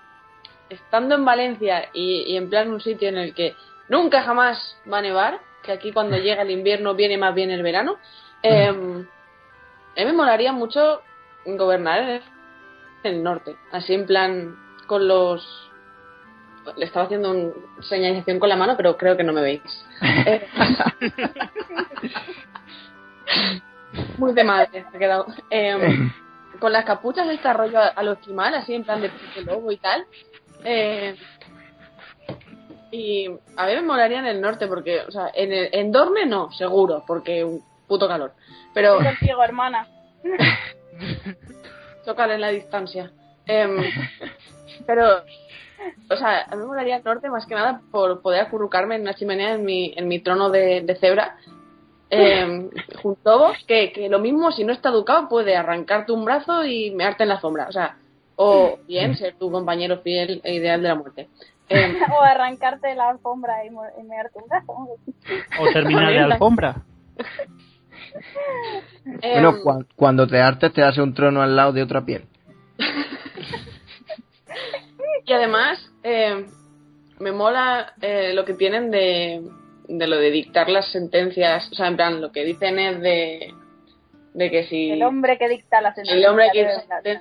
estando 0.69 1.15
en 1.15 1.25
Valencia 1.25 1.89
y, 1.93 2.25
y 2.27 2.37
en 2.37 2.49
plan 2.49 2.71
un 2.71 2.81
sitio 2.81 3.09
en 3.09 3.19
el 3.19 3.35
que 3.35 3.55
nunca 3.89 4.23
jamás 4.23 4.77
va 4.91 4.99
a 4.99 5.03
nevar, 5.03 5.41
que 5.63 5.73
aquí 5.73 5.93
cuando 5.93 6.17
llega 6.19 6.43
el 6.43 6.51
invierno 6.51 6.95
viene 6.95 7.19
más 7.19 7.35
bien 7.35 7.51
el 7.51 7.63
verano, 7.63 7.99
em, 8.43 9.07
a 9.97 10.01
mí 10.01 10.05
me 10.05 10.13
molaría 10.13 10.53
mucho 10.53 11.03
gobernar 11.45 12.01
en 12.09 12.23
el 13.03 13.23
norte. 13.23 13.57
Así 13.73 13.95
en 13.95 14.07
plan 14.07 14.57
con 14.87 15.07
los... 15.07 15.70
Le 16.77 16.87
estaba 16.87 17.07
haciendo 17.07 17.31
una 17.31 17.53
señalización 17.83 18.39
con 18.39 18.49
la 18.49 18.57
mano, 18.57 18.77
pero 18.77 18.97
creo 18.97 19.17
que 19.17 19.25
no 19.25 19.33
me 19.33 19.43
veis. 19.43 19.63
Eh, 20.27 20.47
muy 24.19 24.33
de 24.33 24.45
madre 24.45 24.85
me 24.91 24.97
ha 24.97 24.99
quedado. 24.99 25.27
Eh, 25.51 26.11
con 26.61 26.73
las 26.73 26.85
capuchas 26.85 27.27
de 27.27 27.35
este 27.35 27.53
rollo 27.53 27.79
a, 27.79 27.89
a 27.89 28.03
lo 28.03 28.13
esquimal, 28.13 28.55
así 28.55 28.75
en 28.75 28.85
plan 28.85 29.01
de, 29.01 29.11
de 29.35 29.43
lobo 29.43 29.73
y 29.73 29.79
tal. 29.79 30.07
Eh, 30.65 31.17
y 32.93 33.27
a 33.57 33.67
mí 33.67 33.75
me 33.75 33.83
molaría 33.83 34.19
en 34.19 34.27
el 34.27 34.41
norte, 34.41 34.67
porque, 34.67 35.01
o 35.01 35.11
sea, 35.11 35.31
en, 35.33 35.53
el, 35.53 35.69
en 35.73 35.93
Dorne 35.93 36.27
no, 36.27 36.51
seguro, 36.53 37.05
porque 37.07 37.45
un 37.45 37.63
puto 37.87 38.09
calor. 38.09 38.33
Pero 38.75 39.01
Estoy 39.01 39.17
contigo, 39.17 39.45
hermana. 39.45 39.87
tocar 42.05 42.31
en 42.31 42.41
la 42.41 42.49
distancia. 42.49 43.13
Em, 43.47 43.83
pero, 44.87 45.23
o 46.11 46.17
sea, 46.17 46.43
a 46.43 46.55
mí 46.55 46.63
me 46.63 46.67
molaría 46.67 46.97
el 46.97 47.05
norte 47.05 47.31
más 47.31 47.47
que 47.47 47.55
nada 47.55 47.81
por 47.91 48.21
poder 48.21 48.41
acurrucarme 48.41 48.97
en 48.97 49.03
una 49.03 49.15
chimenea 49.15 49.55
en 49.55 49.65
mi, 49.65 49.93
en 49.97 50.09
mi 50.09 50.21
trono 50.21 50.51
de, 50.51 50.83
de 50.83 50.97
cebra. 50.97 51.37
em, 52.11 52.71
junto 53.03 53.31
a 53.31 53.37
vos, 53.37 53.57
que, 53.67 53.93
que 53.93 54.09
lo 54.09 54.19
mismo, 54.19 54.53
si 54.53 54.65
no 54.65 54.73
está 54.73 54.91
educado, 54.91 55.29
puede 55.29 55.57
arrancarte 55.57 56.13
un 56.13 56.25
brazo 56.25 56.65
y 56.65 56.91
mearte 56.91 57.23
en 57.23 57.29
la 57.29 57.41
sombra. 57.41 57.67
O 57.69 57.73
sea, 57.73 57.97
o 58.37 58.79
bien 58.87 59.17
ser 59.17 59.35
tu 59.35 59.51
compañero 59.51 59.99
fiel 59.99 60.41
e 60.45 60.55
ideal 60.55 60.81
de 60.83 60.89
la 60.89 60.95
muerte. 60.95 61.29
Em, 61.69 61.95
o 62.13 62.21
arrancarte 62.23 62.95
la 62.95 63.11
alfombra 63.11 63.65
y, 63.65 63.71
mearte 63.71 64.39
un 64.39 64.49
brazo. 64.49 64.99
O 65.59 65.69
terminar 65.73 66.11
de 66.11 66.19
alfombra. 66.19 66.83
em, 69.23 69.43
Bueno, 69.43 69.87
cuando 69.95 70.27
te 70.27 70.41
hartes 70.41 70.73
te 70.73 70.83
hace 70.83 71.01
un 71.01 71.15
trono 71.15 71.43
al 71.43 71.55
lado 71.55 71.73
de 71.73 71.83
otra 71.83 72.05
piel. 72.05 72.30
Y 75.31 75.33
además, 75.33 75.79
eh, 76.03 76.45
me 77.21 77.31
mola 77.31 77.95
eh, 78.01 78.33
lo 78.35 78.45
que 78.45 78.55
tienen 78.55 78.91
de, 78.91 79.41
de 79.87 80.07
lo 80.09 80.17
de 80.17 80.33
dictar 80.33 80.69
las 80.69 80.91
sentencias. 80.91 81.71
O 81.71 81.75
sea, 81.77 81.87
en 81.87 81.95
plan, 81.95 82.21
lo 82.21 82.33
que 82.33 82.43
dicen 82.43 82.81
es 82.81 83.01
de, 83.01 83.55
de 84.35 84.51
que 84.51 84.65
si 84.65 84.91
El 84.91 85.05
hombre 85.05 85.39
que 85.39 85.49
dicta 85.49 85.81
la 85.81 85.95
sentencia. 85.95 86.19
el 86.19 86.27
hombre 86.27 86.49
que 86.53 86.67
debe 87.05 87.21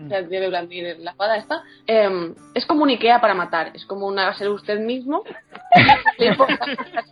bailar. 0.00 0.06
o 0.06 0.08
sea, 0.20 0.22
debe 0.28 0.48
blandir 0.48 0.96
la 1.00 1.10
espada 1.12 1.36
esta, 1.36 1.62
eh, 1.86 2.32
es 2.54 2.66
como 2.66 2.82
un 2.84 2.90
Ikea 2.90 3.20
para 3.20 3.34
matar. 3.34 3.70
Es 3.74 3.84
como 3.86 4.06
una 4.06 4.32
ser 4.34 4.48
usted 4.48 4.78
mismo. 4.80 5.22
Le 6.18 6.36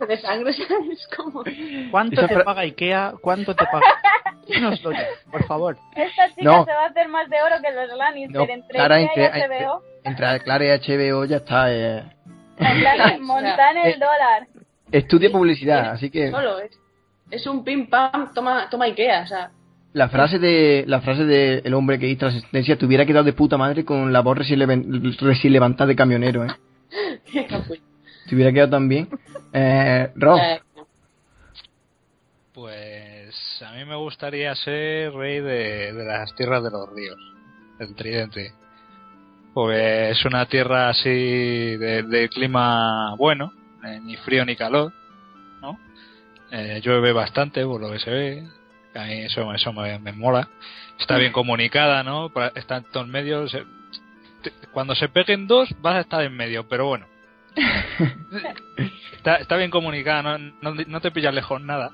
de 0.07 0.17
sangre, 0.21 0.53
¿sabes? 0.53 1.07
Como... 1.15 1.43
¿Cuánto 1.91 2.21
Esa 2.21 2.27
te 2.27 2.43
paga 2.43 2.61
Ikea? 2.61 3.13
¿Cuánto 3.21 3.55
te 3.55 3.65
paga? 3.65 3.85
Ya, 4.47 4.71
por 5.31 5.43
favor. 5.45 5.77
Esta 5.95 6.27
chica 6.29 6.41
No. 6.43 6.65
se 6.65 6.71
va 6.71 6.83
a 6.85 6.87
hacer 6.87 7.07
más 7.07 7.29
de 7.29 7.41
oro 7.41 7.55
que 7.61 7.71
los 7.71 7.97
Lannister 7.97 8.35
No, 8.35 8.53
entre 8.53 8.69
Clara, 8.77 8.95
Ikea 8.95 9.25
entre, 9.27 9.59
y 9.59 9.63
HBO. 9.63 9.83
entre 10.03 10.39
Clara 10.41 10.65
y 10.65 10.69
HBO 10.79 11.25
ya 11.25 11.37
está. 11.37 11.65
eh. 11.71 12.03
Montan 13.21 13.77
el 13.77 13.91
Eh. 13.93 13.97
dólar. 13.99 14.47
Estudia 14.91 15.29
publicidad, 15.31 15.91
así 15.91 16.09
que 16.09 16.31
Solo 16.31 16.59
es. 16.59 16.71
Es 17.29 17.45
un 17.45 17.63
pim 17.63 17.87
pam, 17.89 18.33
toma, 18.33 18.67
toma 18.71 18.85
Ikea, 18.85 19.21
o 19.21 19.27
sea. 19.27 19.51
La 19.93 20.09
frase 20.09 20.37
de 20.39 20.83
la 20.87 21.01
frase 21.01 21.25
de 21.25 21.61
el 21.63 21.73
hombre 21.73 21.99
que 21.99 22.07
hizo 22.07 22.25
la 22.25 22.31
asistencia 22.31 22.77
te 22.77 22.85
hubiera 22.85 23.05
quedado 23.05 23.25
de 23.25 23.33
puta 23.33 23.57
madre 23.57 23.83
con 23.85 24.13
la 24.13 24.21
voz 24.21 24.37
recién, 24.37 24.59
levantada 25.51 25.87
de 25.87 25.95
camionero, 25.95 26.45
¿eh? 26.45 26.49
Te 28.27 28.35
hubiera 28.35 28.51
quedado 28.51 28.71
tan 28.71 28.87
bien. 28.87 29.09
Eh, 29.51 30.11
Rob, 30.15 30.39
Pues 32.53 33.61
a 33.65 33.71
mí 33.73 33.85
me 33.85 33.95
gustaría 33.95 34.53
ser 34.53 35.11
rey 35.13 35.39
de, 35.39 35.93
de 35.93 36.05
las 36.05 36.35
tierras 36.35 36.63
de 36.63 36.69
los 36.69 36.87
ríos, 36.93 37.17
el 37.79 37.95
tridente. 37.95 38.53
Porque 39.53 40.11
es 40.11 40.25
una 40.25 40.45
tierra 40.45 40.89
así 40.89 41.09
de, 41.09 42.03
de 42.03 42.29
clima 42.29 43.15
bueno, 43.15 43.51
eh, 43.83 43.99
ni 44.03 44.15
frío 44.17 44.45
ni 44.45 44.55
calor, 44.55 44.93
¿no? 45.61 45.79
Eh, 46.51 46.81
llueve 46.83 47.11
bastante, 47.11 47.65
por 47.65 47.81
lo 47.81 47.91
que 47.91 47.99
se 47.99 48.11
ve. 48.11 48.43
A 48.95 49.05
mí 49.05 49.13
eso, 49.23 49.53
eso 49.53 49.73
me, 49.73 49.99
me 49.99 50.11
mola. 50.13 50.49
Está 50.99 51.17
bien 51.17 51.31
comunicada, 51.31 52.03
¿no? 52.03 52.31
Está 52.55 52.77
en 52.77 52.83
todos 52.85 53.07
medios. 53.07 53.51
se- 53.51 53.65
te- 54.41 54.51
Cuando 54.71 54.95
se 54.95 55.09
peguen 55.09 55.47
dos, 55.47 55.69
vas 55.81 55.95
a 55.95 55.99
estar 56.01 56.23
en 56.23 56.35
medio, 56.35 56.67
pero 56.67 56.87
bueno. 56.87 57.07
está, 59.13 59.35
está 59.37 59.57
bien 59.57 59.71
comunicada, 59.71 60.37
no, 60.37 60.53
no, 60.61 60.75
no 60.87 61.01
te 61.01 61.11
pillas 61.11 61.33
lejos 61.33 61.61
nada. 61.61 61.91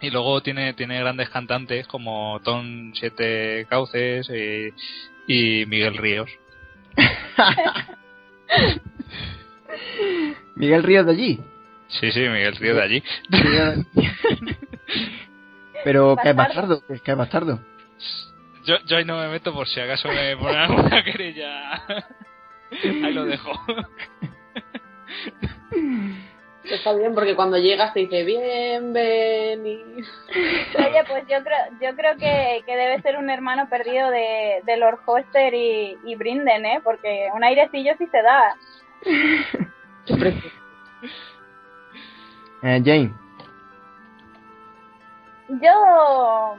y 0.00 0.10
luego 0.10 0.40
tiene, 0.42 0.72
tiene 0.74 0.98
grandes 1.00 1.28
cantantes 1.30 1.86
como 1.86 2.40
Ton 2.44 2.92
Siete 2.94 3.66
Cauces 3.68 4.30
y, 4.30 4.72
y 5.62 5.66
Miguel 5.66 5.96
Ríos. 5.96 6.30
Miguel 10.56 10.82
Ríos 10.82 11.06
de 11.06 11.12
allí. 11.12 11.40
Sí, 11.88 12.10
sí, 12.12 12.20
Miguel 12.20 12.56
Ríos 12.56 12.76
de 12.76 12.82
allí. 12.82 13.02
Pero 15.84 16.16
que 16.16 16.30
es 16.30 16.36
Bastardo. 16.36 16.68
bastardo, 16.76 16.86
que- 16.86 17.00
que 17.02 17.10
es 17.10 17.16
bastardo. 17.16 17.58
Yo, 18.64 18.76
yo 18.86 18.96
ahí 18.98 19.04
no 19.04 19.18
me 19.18 19.28
meto 19.28 19.52
por 19.54 19.66
si 19.68 19.80
acaso 19.80 20.08
me 20.08 20.36
ponen 20.36 20.56
alguna 20.58 21.02
querella. 21.04 21.82
Ahí 22.82 23.12
lo 23.12 23.24
dejo. 23.24 23.50
está 26.64 26.92
bien 26.94 27.14
porque 27.14 27.34
cuando 27.34 27.56
llegas 27.58 27.92
te 27.94 28.00
dice 28.00 28.22
bienvenido. 28.24 29.82
Oye, 30.78 31.04
pues 31.08 31.24
yo 31.28 31.42
creo, 31.42 31.58
yo 31.80 31.96
creo 31.96 32.16
que, 32.16 32.62
que 32.66 32.76
debe 32.76 33.00
ser 33.02 33.16
un 33.16 33.28
hermano 33.30 33.68
perdido 33.68 34.10
de, 34.10 34.60
de 34.64 34.76
Lord 34.76 35.00
Hoster 35.06 35.52
y, 35.54 35.96
y 36.04 36.14
Brinden, 36.16 36.64
¿eh? 36.66 36.80
Porque 36.84 37.28
un 37.34 37.42
airecillo 37.42 37.94
sí 37.98 38.06
se 38.12 38.22
da. 38.22 38.54
Eh, 42.62 42.82
Jane, 42.84 43.12
Yo, 45.60 46.56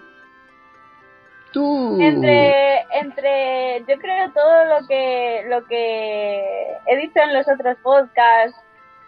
tú. 1.54 1.98
entre, 2.02 2.82
entre, 3.00 3.84
yo 3.88 3.98
creo 4.00 4.32
todo 4.32 4.66
lo 4.66 4.88
que, 4.88 5.44
lo 5.48 5.66
que 5.66 6.44
he 6.88 6.98
dicho 6.98 7.20
en 7.20 7.34
los 7.34 7.48
otros 7.48 7.78
podcasts 7.82 8.60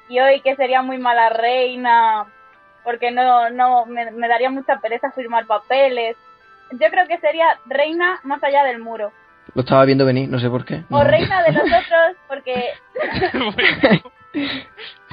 y 0.08 0.20
hoy 0.20 0.42
que 0.42 0.56
sería 0.56 0.82
muy 0.82 0.98
mala 0.98 1.30
reina, 1.30 2.26
porque 2.84 3.12
no, 3.12 3.50
no, 3.50 3.86
me, 3.86 4.10
me 4.12 4.28
daría 4.28 4.50
mucha 4.50 4.80
pereza 4.80 5.12
firmar 5.12 5.46
papeles. 5.48 6.16
Yo 6.72 6.90
creo 6.90 7.08
que 7.08 7.20
sería 7.20 7.48
reina 7.66 8.20
más 8.24 8.44
allá 8.44 8.64
del 8.64 8.80
muro. 8.80 9.12
Lo 9.54 9.62
estaba 9.62 9.84
viendo 9.86 10.06
venir, 10.06 10.30
no 10.30 10.40
sé 10.40 10.50
por 10.50 10.64
qué. 10.66 10.84
O 10.90 10.98
No. 10.98 11.04
reina 11.04 11.44
de 11.44 11.52
los 11.52 11.64
otros, 11.66 12.18
porque, 12.28 12.72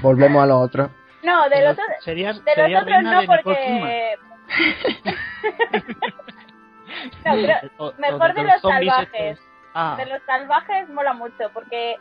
Volvemos 0.03 0.43
a 0.43 0.47
los 0.47 0.59
otros. 0.63 0.91
no, 1.23 1.49
de 1.49 1.63
los 1.63 1.73
otros, 1.73 1.87
Sería, 2.05 2.33
De 2.33 2.69
los 2.69 2.83
otros 2.83 3.03
no, 3.03 3.21
porque. 3.27 4.17
no, 7.25 7.93
mejor 7.99 8.35
de 8.35 8.43
los 8.43 8.61
salvajes. 8.61 9.39
Ah, 9.75 9.95
De 9.97 10.07
los 10.07 10.23
salvajes 10.25 10.89
mola 10.89 11.13
mucho, 11.13 11.51
porque. 11.53 11.97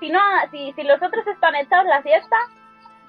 Si, 0.00 0.10
no, 0.10 0.20
si, 0.50 0.72
si 0.72 0.82
los 0.82 1.00
otros 1.00 1.26
están 1.26 1.54
echados 1.54 1.86
la 1.86 2.02
siesta, 2.02 2.36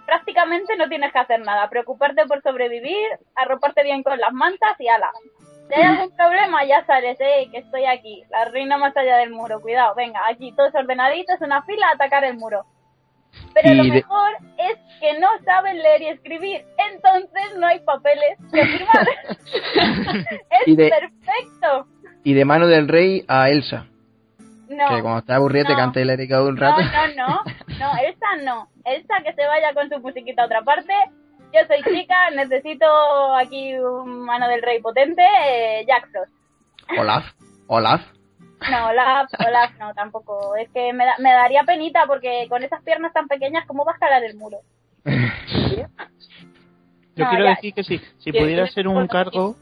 prácticamente 0.05 0.77
no 0.77 0.87
tienes 0.87 1.11
que 1.11 1.19
hacer 1.19 1.41
nada. 1.41 1.69
Preocuparte 1.69 2.25
por 2.27 2.41
sobrevivir, 2.43 3.09
arroparte 3.35 3.83
bien 3.83 4.03
con 4.03 4.19
las 4.19 4.31
mantas 4.31 4.79
y 4.79 4.87
ala. 4.87 5.11
Si 5.67 5.73
hay 5.73 5.83
algún 5.83 6.15
problema, 6.15 6.63
ya 6.65 6.85
sales, 6.85 7.17
eh, 7.19 7.49
que 7.51 7.59
estoy 7.59 7.85
aquí. 7.85 8.23
La 8.29 8.45
reina 8.45 8.77
más 8.77 8.95
allá 8.95 9.17
del 9.17 9.31
muro, 9.31 9.61
cuidado. 9.61 9.95
Venga, 9.95 10.21
aquí 10.27 10.51
todos 10.51 10.75
ordenaditos, 10.75 11.41
una 11.41 11.63
fila, 11.63 11.87
a 11.87 11.93
atacar 11.93 12.23
el 12.25 12.37
muro. 12.37 12.65
Pero 13.53 13.69
Y 13.73 13.75
lo 13.77 13.83
de- 13.83 13.89
mejor 13.91 14.31
es 14.57 14.77
que 14.99 15.19
no 15.19 15.27
saben 15.45 15.77
leer 15.81 16.01
y 16.01 16.07
escribir, 16.09 16.65
entonces 16.91 17.57
no 17.59 17.67
hay 17.67 17.79
papeles 17.81 18.37
que 18.51 18.65
firmar. 18.65 19.07
es 20.65 20.75
de- 20.77 20.89
perfecto. 20.89 21.87
Y 22.23 22.33
de 22.33 22.45
mano 22.45 22.67
del 22.67 22.87
rey 22.87 23.25
a 23.27 23.49
Elsa. 23.49 23.85
No. 24.69 24.87
Que 24.95 25.01
cuando 25.01 25.19
está 25.19 25.35
aburrida 25.35 25.65
te 25.65 25.73
No. 25.73 25.77
cante 25.77 26.01
el 26.01 26.09
Erika 26.09 26.41
un 26.41 26.55
No, 26.55 26.61
rato. 26.61 26.81
no, 26.81 27.27
no, 27.27 27.41
no, 27.79 27.91
Elsa 28.01 28.27
no. 28.43 28.67
Elsa 28.85 29.15
que 29.23 29.33
se 29.33 29.45
vaya 29.45 29.73
con 29.73 29.89
su 29.89 29.99
musiquita 29.99 30.43
a 30.43 30.45
otra 30.45 30.61
parte. 30.63 30.93
Yo 31.53 31.59
soy 31.67 31.83
chica, 31.83 32.31
necesito 32.31 32.85
aquí 33.35 33.75
un 33.77 34.21
mano 34.25 34.47
del 34.47 34.61
rey 34.63 34.81
potente, 34.81 35.21
eh, 35.45 35.85
Jack 35.87 36.09
Frost. 36.11 36.31
Olaf. 36.97 37.25
Olaf. 37.67 38.01
No, 38.71 38.87
Olaf, 38.87 39.29
Olaf 39.47 39.71
no, 39.79 39.93
tampoco. 39.93 40.55
Es 40.55 40.69
que 40.69 40.93
me, 40.93 41.05
da- 41.05 41.17
me 41.19 41.31
daría 41.31 41.63
penita 41.63 42.05
porque 42.07 42.47
con 42.49 42.63
esas 42.63 42.81
piernas 42.83 43.13
tan 43.13 43.27
pequeñas, 43.27 43.65
¿cómo 43.65 43.85
va 43.85 43.91
a 43.91 43.95
escalar 43.95 44.23
el 44.23 44.35
muro? 44.35 44.57
yo 45.05 45.87
no, 47.15 47.29
quiero 47.29 47.43
ya. 47.43 47.49
decir 47.51 47.73
que 47.73 47.83
si, 47.83 48.01
si 48.19 48.31
pudiera 48.31 48.67
ser 48.67 48.87
un 48.87 49.07
cargo, 49.07 49.55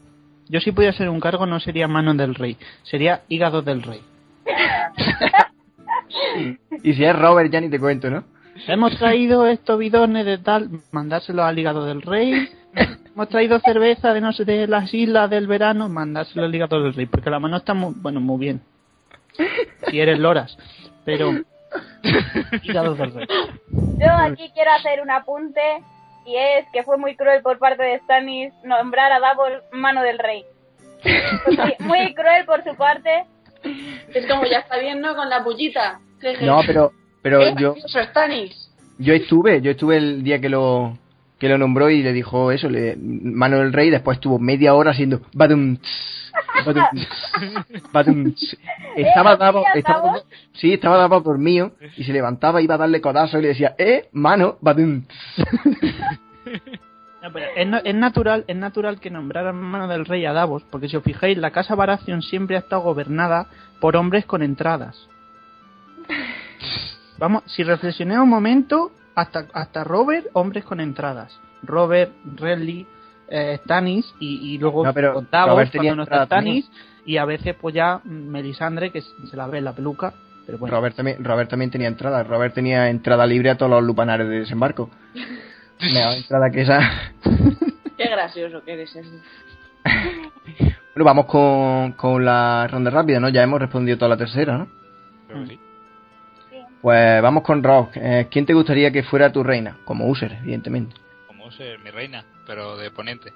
yo 0.48 0.60
si 0.60 0.72
pudiera 0.72 0.96
ser 0.96 1.08
un 1.08 1.20
cargo 1.20 1.46
no 1.46 1.60
sería 1.60 1.88
mano 1.88 2.14
del 2.14 2.34
rey, 2.34 2.56
sería 2.82 3.22
hígado 3.28 3.62
del 3.62 3.82
rey. 3.82 4.02
Y 6.82 6.94
si 6.94 7.04
es 7.04 7.18
Robert, 7.18 7.50
ya 7.50 7.60
ni 7.60 7.70
te 7.70 7.78
cuento, 7.78 8.10
¿no? 8.10 8.24
Hemos 8.66 8.96
traído 8.98 9.46
estos 9.46 9.78
bidones 9.78 10.26
de 10.26 10.38
tal, 10.38 10.68
mandárselos 10.90 11.44
al 11.44 11.58
hígado 11.58 11.84
del 11.86 12.02
rey. 12.02 12.48
Hemos 13.14 13.28
traído 13.28 13.58
cerveza 13.60 14.12
de 14.12 14.20
no 14.20 14.32
sé 14.32 14.44
de 14.44 14.66
las 14.66 14.92
islas 14.92 15.30
del 15.30 15.46
verano, 15.46 15.88
mandárselo 15.88 16.44
al 16.44 16.54
hígado 16.54 16.82
del 16.82 16.94
rey, 16.94 17.06
porque 17.06 17.30
la 17.30 17.38
mano 17.38 17.56
está 17.56 17.74
muy, 17.74 17.94
bueno, 17.96 18.20
muy 18.20 18.38
bien. 18.38 18.60
Si 19.88 20.00
eres 20.00 20.18
loras, 20.18 20.56
pero. 21.04 21.32
Yo 22.62 24.12
aquí 24.12 24.50
quiero 24.54 24.72
hacer 24.72 25.00
un 25.00 25.10
apunte 25.10 25.60
y 26.26 26.36
es 26.36 26.66
que 26.72 26.82
fue 26.82 26.98
muy 26.98 27.16
cruel 27.16 27.42
por 27.42 27.58
parte 27.58 27.82
de 27.82 27.98
Stannis 28.00 28.52
nombrar 28.64 29.10
a 29.12 29.20
Davos 29.20 29.52
mano 29.72 30.02
del 30.02 30.18
rey. 30.18 30.44
Pues 31.02 31.56
sí, 31.56 31.84
muy 31.84 32.14
cruel 32.14 32.44
por 32.44 32.62
su 32.62 32.76
parte. 32.76 33.24
Es 34.12 34.26
como 34.26 34.44
ya 34.44 34.58
está 34.58 34.78
bien, 34.78 35.00
¿no? 35.00 35.14
Con 35.16 35.30
la 35.30 35.40
bullita. 35.42 36.00
No, 36.42 36.60
pero, 36.66 36.92
pero 37.22 37.38
Qué 37.40 37.54
yo, 37.58 37.74
Stannis. 37.88 38.70
yo 38.98 39.14
estuve, 39.14 39.60
yo 39.60 39.72
estuve 39.72 39.96
el 39.96 40.22
día 40.22 40.40
que 40.40 40.48
lo 40.48 40.98
que 41.38 41.48
lo 41.48 41.58
nombró 41.58 41.90
y 41.90 42.04
le 42.04 42.12
dijo 42.12 42.52
eso, 42.52 42.68
le, 42.68 42.96
mano 42.96 43.58
del 43.58 43.72
rey, 43.72 43.90
después 43.90 44.18
estuvo 44.18 44.38
media 44.38 44.74
hora 44.74 44.92
haciendo 44.92 45.22
badum, 45.32 45.76
tss, 45.76 46.21
tss. 46.64 48.56
Estaba 48.96 49.32
¿Eh? 49.34 49.36
dado, 49.38 49.60
¿Hacía 49.66 49.78
estaba, 49.80 50.00
Davos? 50.02 50.26
sí, 50.52 50.72
estaba 50.72 50.96
dado 50.98 51.20
dormido 51.20 51.72
y 51.96 52.04
se 52.04 52.12
levantaba, 52.12 52.60
iba 52.62 52.74
a 52.74 52.78
darle 52.78 53.00
codazo 53.00 53.38
y 53.38 53.42
le 53.42 53.48
decía, 53.48 53.74
eh, 53.78 54.08
mano, 54.12 54.56
badum, 54.60 55.02
tss. 55.02 55.44
No, 57.22 57.32
pero 57.32 57.46
es, 57.54 57.66
no- 57.68 57.78
es 57.84 57.94
natural, 57.94 58.44
es 58.48 58.56
natural 58.56 58.98
que 58.98 59.08
nombraran 59.08 59.54
mano 59.54 59.86
del 59.86 60.04
rey 60.06 60.26
a 60.26 60.32
Davos, 60.32 60.64
porque 60.72 60.88
si 60.88 60.96
os 60.96 61.04
fijáis, 61.04 61.38
la 61.38 61.52
casa 61.52 61.76
Baratheon 61.76 62.20
siempre 62.20 62.56
ha 62.56 62.58
estado 62.58 62.82
gobernada 62.82 63.46
por 63.80 63.94
hombres 63.96 64.26
con 64.26 64.42
entradas. 64.42 65.06
Vamos, 67.18 67.44
si 67.46 67.62
reflexioné 67.62 68.18
un 68.18 68.28
momento, 68.28 68.90
hasta, 69.14 69.46
hasta 69.54 69.84
Robert, 69.84 70.26
hombres 70.32 70.64
con 70.64 70.80
entradas. 70.80 71.38
Robert, 71.62 72.10
Renly, 72.24 72.88
eh, 73.34 73.58
Stannis 73.64 74.14
y, 74.20 74.54
y 74.54 74.58
luego 74.58 74.84
No, 74.84 74.92
pero 74.92 75.14
con 75.14 75.28
Davos, 75.30 75.54
Robert 75.54 75.72
cuando 75.72 75.96
no 75.96 76.02
está 76.02 76.22
entrada 76.22 76.26
también. 76.26 76.62
Stannis, 76.62 76.82
y 77.06 77.16
a 77.16 77.24
veces 77.24 77.56
pues 77.58 77.74
ya 77.74 78.00
Melisandre, 78.04 78.90
que 78.90 79.00
se 79.00 79.36
la 79.36 79.46
ve 79.46 79.58
en 79.58 79.64
la 79.64 79.72
peluca. 79.72 80.12
Pero 80.44 80.58
bueno, 80.58 80.76
Robert 80.76 80.94
también, 80.94 81.24
Robert 81.24 81.48
también 81.48 81.70
tenía 81.70 81.88
entrada, 81.88 82.22
Robert 82.24 82.54
tenía 82.54 82.90
entrada 82.90 83.26
libre 83.26 83.48
a 83.48 83.56
todos 83.56 83.70
los 83.70 83.82
lupanares 83.82 84.28
de 84.28 84.40
desembarco. 84.40 84.90
Mejor 85.80 86.14
entrada 86.14 86.50
que 86.50 86.60
esa. 86.60 86.80
Qué 87.96 88.08
gracioso 88.08 88.62
que 88.64 88.74
eres. 88.74 88.94
Bueno, 90.94 91.04
vamos 91.04 91.26
con, 91.26 91.92
con 91.92 92.24
la 92.24 92.68
ronda 92.68 92.90
rápida, 92.90 93.18
¿no? 93.18 93.30
Ya 93.30 93.42
hemos 93.42 93.60
respondido 93.60 93.96
toda 93.96 94.10
la 94.10 94.16
tercera, 94.16 94.58
¿no? 94.58 94.68
Creo 95.26 95.42
que 95.42 95.48
sí. 95.48 95.60
Pues 96.82 97.22
vamos 97.22 97.44
con 97.44 97.62
Rock. 97.62 97.92
Eh, 97.94 98.26
¿Quién 98.30 98.44
te 98.44 98.52
gustaría 98.52 98.90
que 98.90 99.04
fuera 99.04 99.32
tu 99.32 99.42
reina? 99.42 99.78
Como 99.84 100.06
user, 100.08 100.32
evidentemente. 100.42 100.96
Ser 101.56 101.78
mi 101.80 101.90
reina, 101.90 102.24
pero 102.46 102.76
de 102.76 102.90
poniente. 102.90 103.32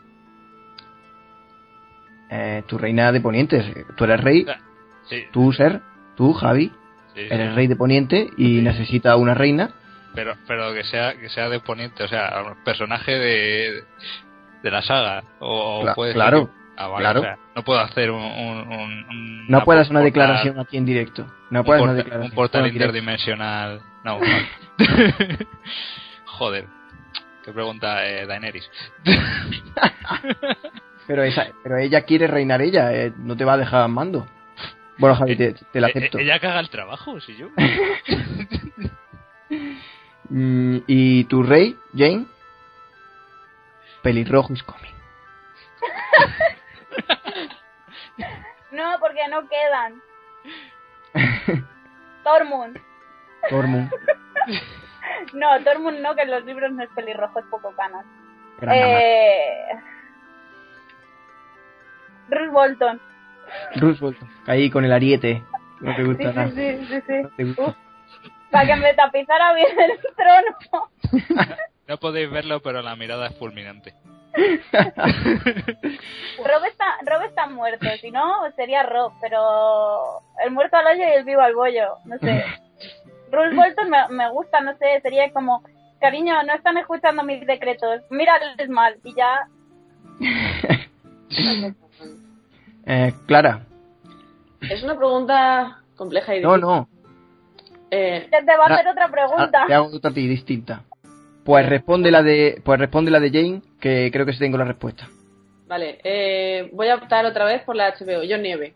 Eh, 2.31 2.63
tu 2.67 2.77
reina 2.79 3.13
de 3.13 3.21
Poniente. 3.21 3.85
Tú 3.97 4.05
eres 4.05 4.21
rey, 4.21 4.45
Sí, 5.09 5.25
tú 5.33 5.47
user, 5.47 5.81
tú, 6.17 6.33
Javi, 6.33 6.73
sí, 7.15 7.21
sí. 7.21 7.27
eres 7.31 7.55
rey 7.55 7.69
de 7.69 7.77
Poniente 7.77 8.29
y 8.37 8.57
Sí. 8.57 8.63
necesitas 8.63 9.17
una 9.17 9.35
reina. 9.35 9.71
pero 10.15 10.35
pero 10.49 10.73
que 10.73 10.83
sea 10.85 11.15
que 11.19 11.29
sea 11.29 11.49
de 11.51 11.61
Poniente, 11.61 12.03
o 12.03 12.09
sea, 12.09 12.43
un 12.45 12.65
personaje 12.65 13.13
de, 13.13 13.85
de 14.63 14.71
la 14.71 14.83
saga. 14.83 15.23
O, 15.41 15.83
Cla- 15.85 15.95
puede 15.95 16.13
ser 16.13 16.17
claro, 16.17 16.47
que- 16.47 16.53
ah, 16.79 16.89
vale, 16.89 17.03
claro. 17.03 17.21
o 17.21 17.23
sea, 17.23 17.39
no 17.55 17.63
puedo 17.63 17.81
hacer 17.81 18.11
un. 18.11 18.23
un, 18.23 18.59
un- 18.73 19.07
un- 19.11 19.47
No 19.49 19.63
puedes 19.65 19.89
una 19.91 20.01
portal- 20.01 20.05
declaración 20.05 20.59
aquí 20.59 20.79
en 20.79 20.85
directo. 20.87 21.27
No 21.51 21.63
puedes 21.65 21.83
una 21.83 21.93
declaración. 21.95 22.31
Un 22.33 22.35
portal 22.35 22.67
interdimensional. 22.67 23.81
No, 24.05 24.19
no. 24.21 24.27
Joder. 26.25 26.67
¿Qué 27.47 27.53
pregunta 27.53 28.05
eh, 28.07 28.27
Daenerys? 28.27 28.69
Pero, 31.07 31.23
esa, 31.23 31.47
pero 31.63 31.79
ella 31.79 32.03
quiere 32.03 32.27
reinar 32.27 32.61
ella, 32.61 32.93
eh, 32.93 33.13
no 33.17 33.37
te 33.37 33.45
va 33.45 33.53
a 33.53 33.57
dejar 33.59 33.83
al 33.83 33.89
mando. 33.91 34.27
Bueno, 34.99 35.15
Javi, 35.15 35.37
te, 35.37 35.53
te 35.53 35.81
la 35.81 35.87
Eh, 35.87 35.93
acepto. 35.95 36.19
eh, 36.19 36.23
Ella 36.23 36.41
caga 36.41 36.59
el 36.59 36.69
trabajo, 36.69 37.21
si 37.21 37.37
yo. 37.37 37.49
Mm, 40.29 40.79
¿Y 40.89 41.23
tu 41.27 41.45
rey, 41.45 41.79
Jane? 41.97 42.27
Pelirrojo 44.03 44.53
is 44.53 44.63
coming. 44.65 44.91
No, 48.73 48.97
porque 48.99 49.21
no 49.31 49.49
quedan. 49.49 50.03
Tormund. 52.25 52.77
Tormund. 53.49 53.89
No, 55.35 55.63
Tormund 55.65 56.01
no, 56.01 56.15
que 56.15 56.23
en 56.23 56.31
los 56.31 56.45
libros 56.45 56.71
no 56.73 56.83
es 56.83 56.89
pelirrojo, 56.91 57.39
es 57.39 57.45
poco 57.47 57.73
amar. 57.79 58.05
Eh... 58.63 59.69
Bruce 62.29 62.51
Bolton. 62.51 63.01
Roosevelt. 63.77 64.19
Ahí 64.47 64.71
con 64.71 64.85
el 64.85 64.93
ariete. 64.93 65.43
No 65.81 65.95
te 65.95 66.03
Sí, 66.03 66.09
gusta 66.09 66.33
nada. 66.33 66.49
sí, 66.51 66.55
sí, 66.55 66.87
sí, 66.87 67.01
sí. 67.07 67.23
No 67.23 67.29
te 67.31 67.45
gusta. 67.45 67.77
Para 68.51 68.67
que 68.67 68.77
me 68.77 68.95
tapizara 68.95 69.53
bien 69.55 69.69
el 69.79 69.99
trono. 70.17 70.57
No 71.87 71.97
podéis 71.99 72.31
verlo, 72.31 72.61
pero 72.61 72.83
la 72.83 72.97
mirada 72.97 73.29
es 73.29 73.39
fulminante. 73.39 73.95
Rob 74.37 74.53
está, 76.69 76.85
Rob 77.07 77.23
está 77.23 77.47
muerto, 77.47 77.87
si 78.01 78.11
no 78.11 78.51
sería 78.57 78.83
Rob, 78.83 79.13
pero 79.21 80.21
el 80.45 80.51
muerto 80.51 80.77
al 80.77 80.87
hoyo 80.89 81.05
y 81.05 81.13
el 81.13 81.25
vivo 81.25 81.41
al 81.41 81.55
bollo, 81.55 81.97
no 82.05 82.19
sé. 82.19 82.45
Bruce 83.31 83.55
Bolton 83.55 83.91
me, 83.91 83.99
me 84.11 84.31
gusta, 84.31 84.61
no 84.61 84.77
sé, 84.79 85.01
sería 85.03 85.31
como, 85.33 85.63
cariño, 86.01 86.43
no 86.45 86.55
están 86.55 86.77
escuchando 86.79 87.23
mis 87.23 87.47
decretos, 87.47 88.03
mírales 88.11 88.69
mal 88.69 88.97
y 89.05 89.15
ya. 89.15 89.49
Eh, 92.89 93.13
Clara. 93.27 93.63
Es 94.61 94.83
una 94.83 94.97
pregunta 94.97 95.81
compleja 95.97 96.37
y 96.37 96.41
No, 96.41 96.51
difícil. 96.55 96.69
no. 96.71 96.89
Eh, 97.91 98.29
Te 98.31 98.45
te 98.45 98.57
va 98.57 98.65
a 98.65 98.69
Ah, 98.69 98.75
hacer 98.75 98.89
otra 98.89 99.09
pregunta. 99.09 99.63
Ah, 99.63 99.67
te 99.67 99.75
hago 99.75 99.87
otra 99.95 100.11
a 100.11 100.15
ti, 100.15 100.27
distinta. 100.27 100.83
Pues 101.45 101.69
responde 101.69 102.11
la 102.11 102.23
de, 102.23 102.61
pues 102.65 102.79
responde 102.79 103.11
la 103.11 103.21
de 103.21 103.31
Jane, 103.31 103.63
que 103.81 104.11
creo 104.13 104.27
que 104.27 104.33
sí 104.33 104.39
tengo 104.39 104.59
la 104.59 104.65
respuesta. 104.65 105.09
vale, 105.67 105.99
eh, 106.05 106.71
voy 106.73 106.89
a 106.89 106.95
optar 106.97 107.25
otra 107.27 107.45
vez 107.45 107.63
por 107.63 107.75
la 107.77 107.89
HBO, 107.93 108.23
John 108.29 108.43
Nieve. 108.43 108.75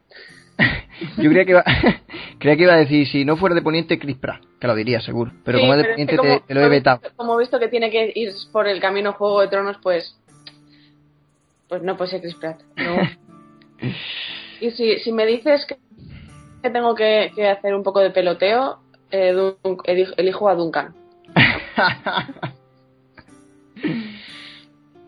Yo 1.18 1.30
creía 1.30 1.44
que 1.44 1.50
iba, 1.52 1.64
creía 2.38 2.56
que 2.56 2.62
iba 2.64 2.74
a 2.74 2.78
decir, 2.78 3.06
si 3.08 3.24
no 3.24 3.36
fuera 3.36 3.54
de 3.54 3.62
Poniente, 3.62 3.98
Chris 3.98 4.16
Pratt, 4.16 4.42
que 4.60 4.66
lo 4.66 4.74
diría 4.74 5.00
seguro. 5.00 5.32
Pero 5.44 5.58
Sí, 5.58 5.62
como 5.62 5.74
es 5.74 5.78
de 5.82 5.88
Poniente, 5.90 6.10
que 6.12 6.16
como- 6.18 6.40
te, 6.40 6.46
te 6.46 6.54
lo 6.54 6.60
he 6.62 6.68
vetado. 6.68 7.00
Como 7.16 7.34
he 7.36 7.38
visto 7.40 7.58
que 7.58 7.68
tiene 7.68 7.90
que 7.90 8.12
ir 8.14 8.30
por 8.52 8.66
el 8.68 8.80
camino 8.80 9.12
Juego 9.14 9.40
de 9.40 9.48
Tronos, 9.48 9.76
pues. 9.82 10.16
Pues 11.68 11.82
no 11.82 11.96
puede 11.96 12.10
ser 12.10 12.20
Chris 12.20 12.34
Pratt. 12.34 12.60
no. 12.76 12.96
y 14.60 14.70
si, 14.72 14.98
si 14.98 15.12
me 15.12 15.24
dices 15.26 15.64
que, 15.66 15.78
que 16.62 16.70
tengo 16.70 16.94
que, 16.94 17.30
que 17.34 17.48
hacer 17.48 17.74
un 17.74 17.82
poco 17.82 18.00
de 18.00 18.10
peloteo, 18.10 18.80
eh, 19.10 19.32
Dun- 19.32 19.80
elijo, 19.84 20.12
elijo 20.16 20.48
a 20.48 20.54
Duncan. 20.54 20.94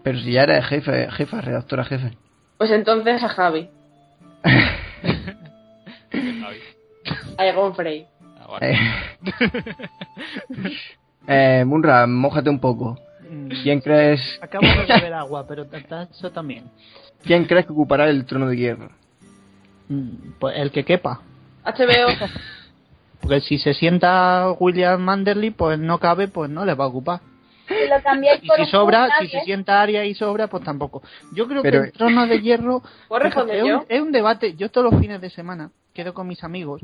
Pero 0.02 0.18
si 0.18 0.32
ya 0.32 0.42
eres 0.44 0.64
jefe, 0.66 1.08
jefa, 1.12 1.40
redactora 1.40 1.84
jefe. 1.84 2.16
Pues 2.58 2.70
entonces 2.70 3.22
a 3.22 3.28
Javi, 3.28 3.68
a 7.36 7.46
Egon 7.46 7.74
Frey. 7.74 8.06
Ah, 8.40 8.46
vale. 8.48 8.72
Eh, 8.72 8.78
eh, 11.60 11.64
Munra, 11.64 12.06
mójate 12.06 12.50
un 12.50 12.60
poco. 12.60 12.98
Mm, 13.28 13.48
¿Quién 13.62 13.80
crees, 13.80 14.20
Acabo 14.42 14.66
de 14.66 14.86
beber 14.86 15.14
agua, 15.14 15.46
pero 15.46 15.66
eso 16.10 16.30
también. 16.30 16.64
¿Quién 17.24 17.44
crees 17.44 17.66
que 17.66 17.72
ocupará 17.72 18.08
el 18.08 18.26
trono 18.26 18.48
de 18.48 18.56
hierro? 18.56 18.90
Mm, 19.88 20.32
Pues 20.38 20.56
el 20.56 20.70
que 20.70 20.84
quepa. 20.84 21.20
HBO, 21.64 22.08
Porque 23.20 23.40
si 23.40 23.58
se 23.58 23.72
sienta 23.72 24.50
William 24.58 25.00
Manderly, 25.00 25.50
pues 25.50 25.78
no 25.78 25.98
cabe, 25.98 26.26
pues 26.26 26.50
no 26.50 26.64
le 26.64 26.74
va 26.74 26.84
a 26.84 26.88
ocupar. 26.88 27.20
Si 27.68 27.74
lo 27.88 28.02
cambiáis 28.02 28.42
Y 28.42 28.48
por 28.48 28.56
si 28.56 28.66
sobra, 28.66 29.08
si 29.20 29.28
se 29.28 29.40
sienta 29.42 29.80
Aria 29.80 30.04
y 30.04 30.14
sobra, 30.14 30.48
pues 30.48 30.64
tampoco. 30.64 31.02
Yo 31.32 31.46
creo 31.46 31.62
Pero- 31.62 31.82
que 31.82 31.86
el 31.86 31.92
trono 31.92 32.26
de 32.26 32.40
hierro 32.40 32.82
¿puedo 33.06 33.22
responder 33.22 33.58
es, 33.58 33.62
un, 33.62 33.84
es 33.88 34.00
un 34.00 34.10
debate. 34.10 34.54
Yo 34.56 34.70
todos 34.70 34.90
los 34.90 35.00
fines 35.00 35.20
de 35.20 35.30
semana 35.30 35.70
quedo 35.94 36.12
con 36.12 36.26
mis 36.26 36.42
amigos 36.42 36.82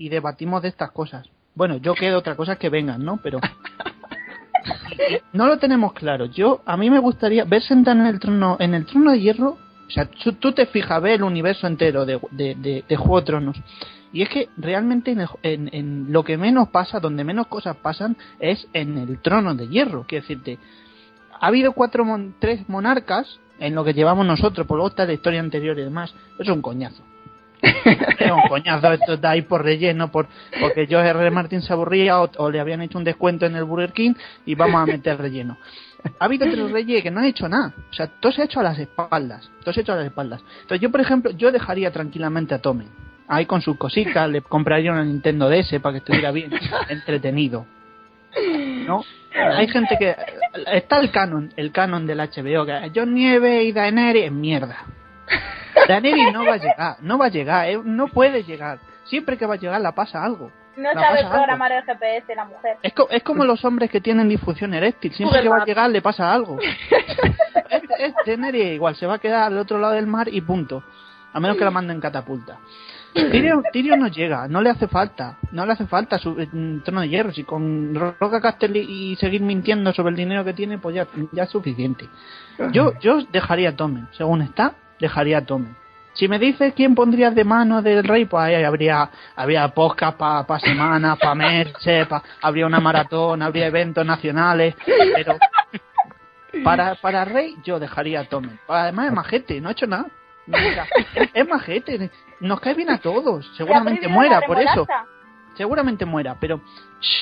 y 0.00 0.08
debatimos 0.08 0.62
de 0.62 0.68
estas 0.68 0.90
cosas. 0.92 1.28
Bueno, 1.54 1.76
yo 1.76 1.94
quedo 1.94 2.18
otra 2.18 2.34
cosa 2.34 2.56
que 2.56 2.70
vengan, 2.70 3.04
¿no? 3.04 3.18
Pero 3.22 3.38
no 5.34 5.46
lo 5.46 5.58
tenemos 5.58 5.92
claro. 5.92 6.24
Yo 6.24 6.62
a 6.64 6.76
mí 6.78 6.88
me 6.90 6.98
gustaría 6.98 7.44
ver 7.44 7.62
sentar 7.62 7.96
en 7.96 8.06
el 8.06 8.18
trono 8.18 8.56
en 8.58 8.74
el 8.74 8.86
trono 8.86 9.12
de 9.12 9.20
hierro. 9.20 9.58
O 9.86 9.90
sea, 9.92 10.06
tú, 10.06 10.32
tú 10.34 10.52
te 10.52 10.66
fijas, 10.66 11.02
ve 11.02 11.14
el 11.14 11.22
universo 11.22 11.66
entero 11.66 12.06
de, 12.06 12.18
de, 12.30 12.54
de- 12.54 12.84
de 12.88 12.96
Juego 12.96 13.20
de 13.20 13.26
Tronos. 13.26 13.56
Y 14.12 14.22
es 14.22 14.28
que 14.28 14.48
realmente 14.56 15.10
en, 15.10 15.20
el- 15.20 15.28
en- 15.42 15.68
en 15.72 16.12
lo 16.12 16.22
que 16.24 16.38
menos 16.38 16.68
pasa, 16.68 16.98
donde 17.00 17.24
menos 17.24 17.48
cosas 17.48 17.76
pasan, 17.76 18.16
es 18.38 18.68
en 18.72 18.96
el 18.98 19.18
trono 19.20 19.54
de 19.54 19.68
hierro. 19.68 20.04
Quiero 20.08 20.22
decirte, 20.22 20.58
ha 21.40 21.46
habido 21.48 21.72
cuatro 21.72 22.04
mon- 22.06 22.34
tres 22.38 22.68
monarcas 22.68 23.38
en 23.58 23.74
lo 23.74 23.84
que 23.84 23.92
llevamos 23.92 24.24
nosotros, 24.24 24.66
por 24.66 24.76
luego 24.78 24.88
está 24.90 25.04
la 25.04 25.12
historia 25.12 25.40
anterior 25.40 25.78
y 25.78 25.82
demás. 25.82 26.14
Es 26.38 26.48
un 26.48 26.62
coñazo. 26.62 27.02
es 28.18 28.30
un 28.30 28.48
coñazo 28.48 28.92
esto 28.92 29.16
de 29.16 29.28
ahí 29.28 29.42
por 29.42 29.62
relleno, 29.62 30.10
por, 30.10 30.28
porque 30.60 30.86
George 30.86 31.10
R. 31.10 31.30
Martin 31.30 31.62
se 31.62 31.72
aburría 31.72 32.20
o, 32.20 32.50
le 32.50 32.60
habían 32.60 32.82
hecho 32.82 32.98
un 32.98 33.04
descuento 33.04 33.46
en 33.46 33.56
el 33.56 33.64
Burger 33.64 33.92
King 33.92 34.14
y 34.46 34.54
vamos 34.54 34.82
a 34.82 34.86
meter 34.86 35.18
relleno. 35.18 35.58
Ha 36.18 36.24
habido 36.24 36.50
tres 36.50 36.70
reyes 36.70 37.02
que 37.02 37.10
no 37.10 37.20
han 37.20 37.26
hecho 37.26 37.48
nada. 37.48 37.74
O 37.90 37.92
sea, 37.92 38.06
todo 38.06 38.32
se 38.32 38.40
ha 38.40 38.44
hecho 38.46 38.60
a 38.60 38.62
las 38.62 38.78
espaldas. 38.78 39.50
Todo 39.62 39.74
se 39.74 39.80
ha 39.80 39.82
hecho 39.82 39.92
a 39.92 39.96
las 39.96 40.06
espaldas. 40.06 40.40
Entonces 40.62 40.80
yo, 40.80 40.90
por 40.90 41.00
ejemplo, 41.00 41.30
yo 41.32 41.52
dejaría 41.52 41.90
tranquilamente 41.90 42.54
a 42.54 42.58
Tommen. 42.58 42.88
Ahí 43.28 43.44
con 43.44 43.60
sus 43.60 43.76
cositas, 43.76 44.28
le 44.28 44.40
compraría 44.40 44.92
una 44.92 45.04
Nintendo 45.04 45.48
DS 45.50 45.78
para 45.80 45.92
que 45.92 45.98
estuviera 45.98 46.32
bien 46.32 46.50
entretenido. 46.88 47.66
¿No? 48.86 49.04
Hay 49.34 49.68
gente 49.68 49.96
que... 49.98 50.16
Está 50.72 51.00
el 51.00 51.10
canon, 51.10 51.52
el 51.56 51.70
canon 51.70 52.06
del 52.06 52.18
HBO, 52.18 52.64
que 52.64 52.90
John 52.94 53.14
Nieve 53.14 53.62
y 53.64 53.72
Daenerys 53.72 54.24
es 54.24 54.32
mierda. 54.32 54.86
Daenerys 55.90 56.32
no 56.32 56.44
va 56.44 56.54
a 56.54 56.56
llegar, 56.58 56.96
no 57.00 57.18
va 57.18 57.26
a 57.26 57.28
llegar, 57.28 57.68
eh, 57.68 57.80
no 57.84 58.08
puede 58.08 58.42
llegar. 58.44 58.78
Siempre 59.04 59.36
que 59.36 59.46
va 59.46 59.54
a 59.54 59.58
llegar 59.58 59.80
la 59.80 59.92
pasa 59.92 60.22
algo. 60.22 60.50
no 60.76 60.82
la 60.84 60.92
sabe 60.94 61.16
pasa 61.16 61.18
algo. 61.26 61.32
programar 61.32 61.72
el 61.72 61.82
GPS 61.84 62.34
la 62.34 62.44
mujer. 62.44 62.76
Es, 62.82 62.92
co- 62.92 63.08
es 63.10 63.22
como 63.22 63.44
los 63.44 63.64
hombres 63.64 63.90
que 63.90 64.00
tienen 64.00 64.28
difusión 64.28 64.72
eréctil. 64.74 65.12
Siempre 65.12 65.42
que 65.42 65.48
va 65.48 65.62
a 65.62 65.64
llegar 65.66 65.90
le 65.90 66.00
pasa 66.02 66.32
algo. 66.32 66.58
es, 67.70 67.82
es 67.98 68.14
Daenerys 68.26 68.74
igual, 68.74 68.94
se 68.96 69.06
va 69.06 69.14
a 69.14 69.18
quedar 69.18 69.44
al 69.44 69.58
otro 69.58 69.78
lado 69.78 69.94
del 69.94 70.06
mar 70.06 70.28
y 70.30 70.40
punto. 70.40 70.82
A 71.32 71.38
menos 71.40 71.56
que 71.56 71.64
la 71.64 71.70
manden 71.70 71.96
en 71.96 72.00
catapulta. 72.00 72.58
Tyrion, 73.12 73.64
Tyrion 73.72 73.98
no 73.98 74.06
llega, 74.08 74.46
no 74.48 74.60
le 74.62 74.70
hace 74.70 74.86
falta. 74.86 75.36
No 75.52 75.66
le 75.66 75.72
hace 75.72 75.86
falta 75.86 76.18
su 76.18 76.30
mm, 76.52 76.80
trono 76.82 77.00
de 77.00 77.08
hierro. 77.08 77.32
Si 77.32 77.42
con 77.44 77.92
Roca 78.18 78.40
Castelli 78.40 78.80
y 78.80 79.16
seguir 79.16 79.40
mintiendo 79.42 79.92
sobre 79.92 80.10
el 80.10 80.16
dinero 80.16 80.44
que 80.44 80.52
tiene, 80.54 80.78
pues 80.78 80.94
ya, 80.94 81.06
ya 81.32 81.44
es 81.44 81.50
suficiente. 81.50 82.08
Yo, 82.72 82.92
yo 83.00 83.22
dejaría 83.32 83.70
a 83.70 83.76
Tommen. 83.76 84.06
Según 84.12 84.42
está, 84.42 84.74
dejaría 85.00 85.38
a 85.38 85.44
Tommen. 85.44 85.76
Si 86.12 86.28
me 86.28 86.38
dices 86.38 86.72
quién 86.74 86.94
pondrías 86.94 87.34
de 87.34 87.44
mano 87.44 87.82
del 87.82 88.04
rey, 88.04 88.24
pues 88.24 88.42
ahí 88.42 88.62
habría, 88.64 89.08
habría 89.36 89.68
podcast 89.68 90.18
para 90.18 90.44
pa 90.46 90.58
semanas, 90.58 91.18
para 91.18 91.34
meses, 91.34 92.06
pa- 92.08 92.22
habría 92.42 92.66
una 92.66 92.80
maratón, 92.80 93.42
habría 93.42 93.66
eventos 93.68 94.04
nacionales, 94.04 94.74
pero 95.14 95.36
para, 96.64 96.94
para 96.96 97.24
rey 97.24 97.56
yo 97.62 97.78
dejaría 97.78 98.20
a 98.20 98.24
Tommen. 98.24 98.58
Además 98.68 99.06
es 99.06 99.12
majete, 99.12 99.60
no 99.60 99.68
ha 99.68 99.72
hecho 99.72 99.86
nada. 99.86 100.06
Mira, 100.46 100.86
es, 101.32 101.48
majete, 101.48 102.10
nos 102.40 102.60
cae 102.60 102.74
bien 102.74 102.90
a 102.90 102.98
todos. 102.98 103.48
Seguramente 103.56 104.00
¿Se 104.02 104.06
ha 104.06 104.14
prohibido 104.14 104.14
muera 104.14 104.46
por 104.46 104.58
eso. 104.60 104.86
Seguramente 105.56 106.04
muera, 106.04 106.36
pero 106.40 106.60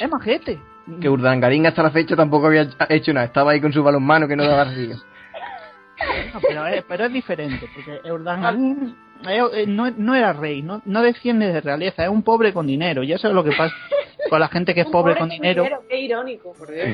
es 0.00 0.10
majete. 0.10 0.60
Que 1.00 1.08
Urdangarín 1.10 1.66
hasta 1.66 1.82
la 1.82 1.90
fecha 1.90 2.16
tampoco 2.16 2.46
había 2.46 2.66
hecho 2.88 3.12
nada. 3.12 3.26
Estaba 3.26 3.50
ahí 3.50 3.60
con 3.60 3.72
su 3.72 3.82
balonmano 3.82 4.26
que 4.26 4.36
no 4.36 4.44
daba 4.46 4.64
río. 4.64 4.96
No, 6.32 6.40
pero, 6.40 6.66
es, 6.66 6.84
pero 6.86 7.04
es 7.06 7.12
diferente, 7.12 7.66
porque 7.74 8.12
Urdangarín 8.12 8.96
eh, 9.28 9.42
eh, 9.52 9.66
no, 9.66 9.90
no 9.90 10.14
era 10.14 10.32
rey, 10.32 10.62
no, 10.62 10.80
no 10.84 11.02
defiende 11.02 11.52
de 11.52 11.60
realeza, 11.60 12.04
es 12.04 12.10
un 12.10 12.22
pobre 12.22 12.52
con 12.52 12.66
dinero. 12.66 13.02
Y 13.02 13.12
eso 13.12 13.28
es 13.28 13.34
lo 13.34 13.42
que 13.42 13.52
pasa 13.52 13.74
con 14.30 14.40
la 14.40 14.48
gente 14.48 14.74
que 14.74 14.82
es 14.82 14.86
pobre 14.86 15.14
pobre 15.14 15.18
con 15.18 15.28
dinero. 15.28 15.64
Qué 15.88 16.00
irónico, 16.00 16.52
por 16.52 16.70
Dios. 16.70 16.86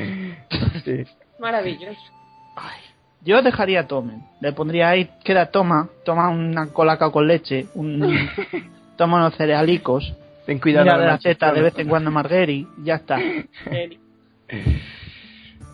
Sí. 0.85 1.05
Maravilloso. 1.39 2.01
Yo 3.23 3.41
dejaría 3.41 3.81
a 3.81 3.87
Tomen, 3.87 4.23
le 4.41 4.53
pondría 4.53 4.91
ahí, 4.91 5.09
queda, 5.25 5.47
toma, 5.47 5.89
toma 6.05 6.29
una 6.29 6.67
colacao 6.67 7.11
con 7.11 7.27
leche, 7.27 7.67
un, 7.75 8.29
toma 8.97 9.17
unos 9.17 9.35
cerealicos, 9.37 10.15
Ten 10.45 10.59
cuidado. 10.59 10.85
mira 10.85 10.99
de 10.99 11.07
la 11.07 11.19
teta 11.19 11.53
de 11.53 11.63
vez 11.63 11.79
en 11.79 11.89
cuando 11.89 12.11
Marguerite, 12.11 12.69
ya 12.83 12.97
está. 12.97 13.19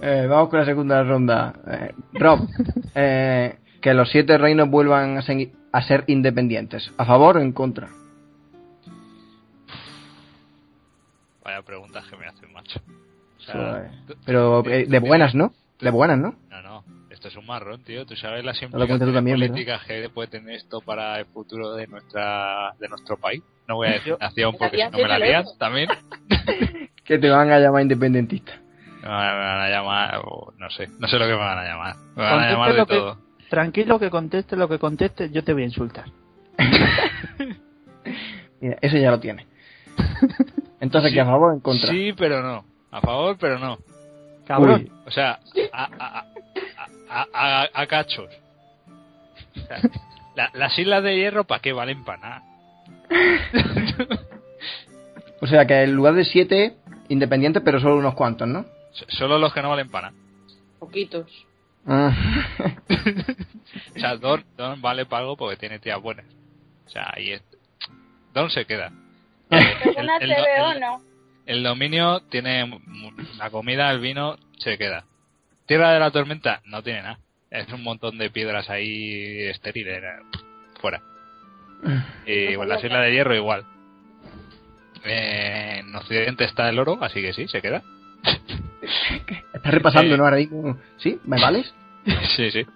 Eh, 0.02 0.26
vamos 0.28 0.48
con 0.48 0.60
la 0.60 0.64
segunda 0.64 1.02
ronda. 1.02 1.52
Eh, 1.66 1.94
Rob, 2.14 2.48
eh, 2.94 3.58
que 3.80 3.94
los 3.94 4.10
siete 4.10 4.38
reinos 4.38 4.70
vuelvan 4.70 5.18
a 5.18 5.22
ser, 5.22 5.50
a 5.72 5.82
ser 5.82 6.04
independientes. 6.06 6.90
¿A 6.96 7.04
favor 7.04 7.36
o 7.36 7.40
en 7.40 7.52
contra? 7.52 7.88
Vaya 11.44 11.62
preguntas 11.62 12.04
que 12.08 12.16
me 12.16 12.26
hacen, 12.26 12.52
macho. 12.52 12.80
O 13.38 13.42
sea, 13.42 13.90
Pero 14.24 14.64
eh, 14.66 14.86
de 14.86 14.98
buenas, 14.98 15.34
¿no? 15.34 15.52
De 15.80 15.90
buenas, 15.90 16.18
¿no? 16.18 16.34
No, 16.50 16.62
no. 16.62 16.84
Esto 17.10 17.28
es 17.28 17.36
un 17.36 17.46
marrón, 17.46 17.82
tío. 17.82 18.06
Tú 18.06 18.16
sabes 18.16 18.44
las 18.44 18.62
implicaciones 18.62 19.14
también, 19.14 19.54
que 19.54 20.10
puede 20.10 20.28
tener 20.28 20.54
esto 20.54 20.80
para 20.80 21.18
el 21.18 21.26
futuro 21.26 21.74
de 21.74 21.86
nuestra 21.86 22.72
de 22.78 22.88
nuestro 22.88 23.18
país. 23.18 23.42
No 23.68 23.76
voy 23.76 23.88
a 23.88 23.92
decir 23.92 24.16
nación 24.18 24.54
porque 24.58 24.76
si 24.76 24.82
no 24.84 24.98
me 24.98 25.08
la 25.08 25.18
lían 25.18 25.44
euro. 25.44 25.56
también. 25.58 25.88
Que 27.04 27.18
te 27.18 27.28
van 27.28 27.50
a 27.50 27.58
llamar 27.58 27.82
independentista. 27.82 28.52
Me 29.02 29.08
van 29.08 29.60
a 29.60 29.68
llamar, 29.68 30.20
o 30.24 30.52
no 30.58 30.70
sé, 30.70 30.88
no 30.98 31.08
sé 31.08 31.18
lo 31.18 31.26
que 31.26 31.32
me 31.32 31.38
van 31.38 31.58
a 31.58 31.64
llamar. 31.64 31.96
Me 32.16 32.22
van 32.22 32.40
a 32.40 32.50
llamar 32.50 32.72
de 32.74 32.86
que- 32.86 32.94
todo. 32.96 33.18
Tranquilo 33.48 33.98
que 33.98 34.10
conteste 34.10 34.54
lo 34.56 34.68
que 34.68 34.78
conteste, 34.78 35.30
yo 35.30 35.42
te 35.42 35.52
voy 35.52 35.62
a 35.62 35.66
insultar. 35.66 36.04
Mira, 38.60 38.76
eso 38.80 38.96
ya 38.96 39.10
lo 39.10 39.18
tiene. 39.18 39.46
Entonces, 40.80 41.12
¿que 41.12 41.20
a 41.20 41.24
favor 41.24 41.50
o 41.50 41.54
en 41.54 41.60
contra? 41.60 41.90
Sí, 41.90 42.12
pero 42.16 42.42
no. 42.42 42.64
A 42.92 43.00
favor, 43.00 43.36
pero 43.40 43.58
no. 43.58 43.78
Cabrón. 44.46 44.82
Uy, 44.82 44.92
O 45.06 45.10
sea, 45.10 45.40
a, 45.72 45.84
a, 45.84 46.24
a, 47.08 47.26
a, 47.32 47.62
a- 47.64 47.68
a 47.74 47.86
cachos. 47.86 48.28
O 49.56 49.60
sea, 49.66 49.78
la- 50.36 50.50
las 50.54 50.78
islas 50.78 51.02
de 51.02 51.16
hierro, 51.16 51.44
¿para 51.44 51.60
qué 51.60 51.72
valen 51.72 52.04
para 52.04 52.18
nada? 52.20 52.42
O 55.42 55.46
sea, 55.46 55.66
que 55.66 55.82
en 55.84 55.94
lugar 55.94 56.12
de 56.14 56.24
siete 56.26 56.74
independientes, 57.08 57.62
pero 57.64 57.80
solo 57.80 57.96
unos 57.96 58.12
cuantos, 58.14 58.46
¿no? 58.46 58.66
Solo 59.08 59.38
los 59.38 59.52
que 59.52 59.62
no 59.62 59.70
valen 59.70 59.88
para 59.88 60.10
nada. 60.10 60.22
Poquitos. 60.78 61.46
Ah. 61.86 62.14
O 63.96 63.98
sea, 64.00 64.16
Don, 64.16 64.44
Don 64.56 64.80
vale 64.82 65.06
para 65.06 65.20
algo 65.22 65.36
porque 65.36 65.56
tiene 65.56 65.78
tías 65.78 66.00
buenas. 66.00 66.26
O 66.86 66.90
sea, 66.90 67.12
ahí 67.14 67.32
es. 67.32 67.42
Don 68.34 68.50
se 68.50 68.64
queda. 68.64 68.90
El- 69.48 69.58
el- 69.60 70.10
el- 70.22 70.32
el- 70.32 70.80
no. 70.80 71.00
El 71.46 71.62
dominio 71.62 72.20
tiene 72.30 72.80
la 73.38 73.50
comida, 73.50 73.90
el 73.92 74.00
vino, 74.00 74.36
se 74.58 74.76
queda. 74.76 75.04
Tierra 75.66 75.92
de 75.92 76.00
la 76.00 76.10
tormenta 76.10 76.60
no 76.64 76.82
tiene 76.82 77.02
nada. 77.02 77.18
Es 77.50 77.68
un 77.72 77.82
montón 77.84 78.18
de 78.18 78.30
piedras 78.30 78.68
ahí 78.70 79.44
estériles. 79.48 80.02
eh, 80.02 80.38
Fuera. 80.80 81.00
Y 82.26 82.56
bueno, 82.56 82.74
las 82.74 82.82
islas 82.84 83.02
de 83.02 83.12
hierro 83.12 83.34
igual. 83.36 83.64
Eh, 85.04 85.76
en 85.80 85.94
Occidente 85.94 86.44
está 86.44 86.68
el 86.68 86.78
oro, 86.78 86.98
así 87.02 87.22
que 87.22 87.32
sí, 87.32 87.46
se 87.48 87.62
queda. 87.62 87.82
Estás 89.54 89.74
repasando, 89.74 90.14
Eh. 90.14 90.18
¿no? 90.18 90.24
Ahora 90.24 90.36
mismo. 90.36 90.78
¿Sí? 90.98 91.20
¿Me 91.24 91.40
vales? 91.40 91.74
sí, 92.36 92.50
sí. 92.50 92.66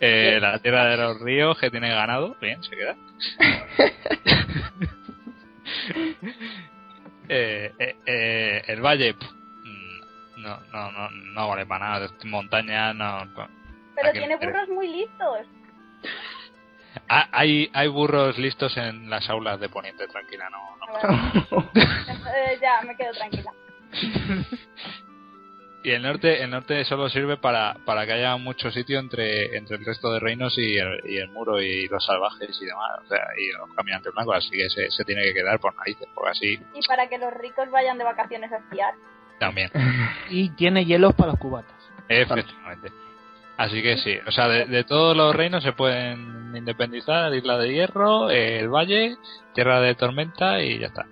Eh, 0.00 0.38
la 0.40 0.58
tierra 0.60 0.84
de 0.90 0.96
los 0.96 1.20
ríos 1.20 1.58
que 1.58 1.70
tiene 1.70 1.88
ganado, 1.90 2.36
bien, 2.40 2.62
se 2.62 2.70
queda. 2.70 2.96
eh, 7.28 7.72
eh, 7.78 7.96
eh, 8.06 8.62
el 8.68 8.80
valle, 8.80 9.14
mm, 9.14 10.40
no, 10.42 10.60
no, 10.72 10.92
no, 10.92 11.10
no 11.10 11.48
vale 11.48 11.66
para 11.66 11.88
nada. 11.88 12.08
Montaña, 12.24 12.92
no. 12.94 13.24
no. 13.24 13.48
Pero 13.96 14.08
¿a 14.08 14.12
qué 14.12 14.18
tiene 14.20 14.36
burros 14.36 14.68
muy 14.68 14.86
listos. 14.88 15.46
Ah, 17.08 17.28
hay, 17.32 17.68
hay 17.72 17.88
burros 17.88 18.38
listos 18.38 18.76
en 18.76 19.10
las 19.10 19.28
aulas 19.28 19.58
de 19.60 19.68
Poniente, 19.68 20.06
tranquila, 20.06 20.48
no. 20.50 20.76
no. 21.50 21.70
Eh, 21.74 22.58
ya, 22.60 22.82
me 22.86 22.96
quedo 22.96 23.12
tranquila. 23.12 23.52
Y 25.84 25.90
el 25.92 26.02
norte, 26.02 26.42
el 26.42 26.50
norte 26.50 26.84
solo 26.84 27.08
sirve 27.08 27.36
para, 27.36 27.76
para 27.84 28.04
que 28.04 28.12
haya 28.12 28.36
mucho 28.36 28.70
sitio 28.72 28.98
entre, 28.98 29.56
entre 29.56 29.76
el 29.76 29.84
resto 29.84 30.12
de 30.12 30.18
reinos 30.18 30.58
y 30.58 30.76
el, 30.76 31.00
y 31.04 31.18
el 31.18 31.28
muro 31.28 31.60
y 31.62 31.86
los 31.86 32.04
salvajes 32.04 32.58
y 32.60 32.66
demás, 32.66 32.98
o 33.04 33.08
sea, 33.08 33.20
y 33.38 33.52
los 33.56 33.72
caminantes 33.76 34.12
blancos, 34.12 34.36
así 34.36 34.50
que 34.50 34.68
se, 34.70 34.90
se 34.90 35.04
tiene 35.04 35.22
que 35.22 35.34
quedar 35.34 35.60
por 35.60 35.74
narices, 35.76 36.08
porque 36.14 36.30
así 36.30 36.60
Y 36.74 36.86
para 36.86 37.08
que 37.08 37.18
los 37.18 37.32
ricos 37.34 37.70
vayan 37.70 37.96
de 37.96 38.04
vacaciones 38.04 38.50
a 38.52 38.56
esquiar. 38.56 38.94
también, 39.38 39.70
Y 40.30 40.50
tiene 40.50 40.84
hielos 40.84 41.14
para 41.14 41.30
los 41.30 41.40
cubatas. 41.40 41.76
efectivamente. 42.08 42.90
Así 43.56 43.82
que 43.82 43.96
sí, 43.98 44.16
o 44.26 44.30
sea, 44.32 44.48
de, 44.48 44.66
de 44.66 44.84
todos 44.84 45.16
los 45.16 45.34
reinos 45.34 45.62
se 45.64 45.72
pueden 45.72 46.54
independizar, 46.56 47.32
Isla 47.34 47.58
de 47.58 47.72
Hierro, 47.72 48.30
el 48.30 48.68
Valle, 48.68 49.16
Tierra 49.54 49.80
de 49.80 49.94
Tormenta 49.94 50.60
y 50.62 50.78
ya 50.78 50.86
está. 50.88 51.06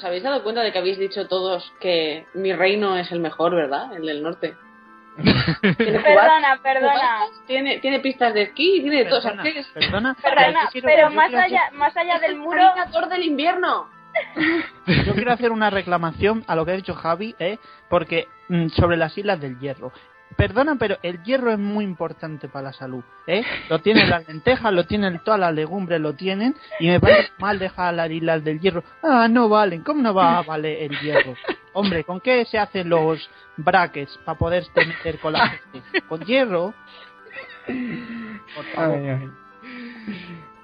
¿Os 0.00 0.04
habéis 0.06 0.22
dado 0.22 0.42
cuenta 0.42 0.62
de 0.62 0.72
que 0.72 0.78
habéis 0.78 0.98
dicho 0.98 1.28
todos 1.28 1.74
que 1.78 2.24
mi 2.32 2.54
reino 2.54 2.96
es 2.96 3.12
el 3.12 3.20
mejor, 3.20 3.54
verdad? 3.54 3.94
El 3.94 4.06
del 4.06 4.22
norte. 4.22 4.56
Tiene 5.14 5.98
Perdona, 6.02 6.58
perdona. 6.62 7.18
tiene, 7.46 7.80
tiene 7.80 8.00
pistas 8.00 8.32
de 8.32 8.44
esquí, 8.44 8.80
tiene 8.80 9.04
todo. 9.04 9.20
Perdona, 9.20 9.42
perdona, 9.74 10.16
Perdona, 10.22 10.68
pero 10.82 11.10
más 11.10 11.28
hacer- 11.28 11.38
allá, 11.40 11.70
más 11.74 11.94
allá 11.98 12.18
del 12.18 12.36
muro, 12.36 12.62
Thor 12.90 13.10
del 13.10 13.24
invierno. 13.24 13.90
Yo 15.04 15.12
quiero 15.14 15.32
hacer 15.34 15.52
una 15.52 15.68
reclamación 15.68 16.44
a 16.46 16.56
lo 16.56 16.64
que 16.64 16.72
ha 16.72 16.76
dicho 16.76 16.94
Javi, 16.94 17.34
¿eh? 17.38 17.58
porque 17.90 18.26
mm, 18.48 18.68
sobre 18.68 18.96
las 18.96 19.18
islas 19.18 19.38
del 19.38 19.58
hierro. 19.60 19.92
Perdona, 20.36 20.76
pero 20.78 20.96
el 21.02 21.22
hierro 21.22 21.50
es 21.52 21.58
muy 21.58 21.84
importante 21.84 22.48
para 22.48 22.66
la 22.66 22.72
salud, 22.72 23.02
¿eh? 23.26 23.42
Lo 23.68 23.80
tienen 23.80 24.08
las 24.08 24.26
lentejas, 24.26 24.72
lo 24.72 24.84
tienen 24.86 25.20
todas 25.24 25.40
las 25.40 25.52
legumbres, 25.52 26.00
lo 26.00 26.14
tienen, 26.14 26.54
y 26.78 26.88
me 26.88 27.00
parece 27.00 27.30
mal 27.38 27.58
dejar 27.58 27.94
las 27.94 28.10
islas 28.10 28.42
del 28.44 28.60
hierro. 28.60 28.82
Ah, 29.02 29.28
no 29.28 29.48
valen, 29.48 29.82
¿cómo 29.82 30.00
no 30.02 30.14
va 30.14 30.38
a 30.38 30.42
valer 30.42 30.84
el 30.84 30.98
hierro? 31.00 31.34
Hombre, 31.72 32.04
¿con 32.04 32.20
qué 32.20 32.44
se 32.46 32.58
hacen 32.58 32.88
los 32.88 33.28
brackets 33.56 34.18
para 34.24 34.38
poder 34.38 34.64
meter 34.74 35.18
con 35.18 35.32
la 35.34 35.48
gente? 35.48 35.82
¿Con 36.08 36.20
hierro? 36.24 36.74
Por 38.54 38.64
favor. 38.74 38.96
Ay, 38.98 39.08
ay. 39.08 39.30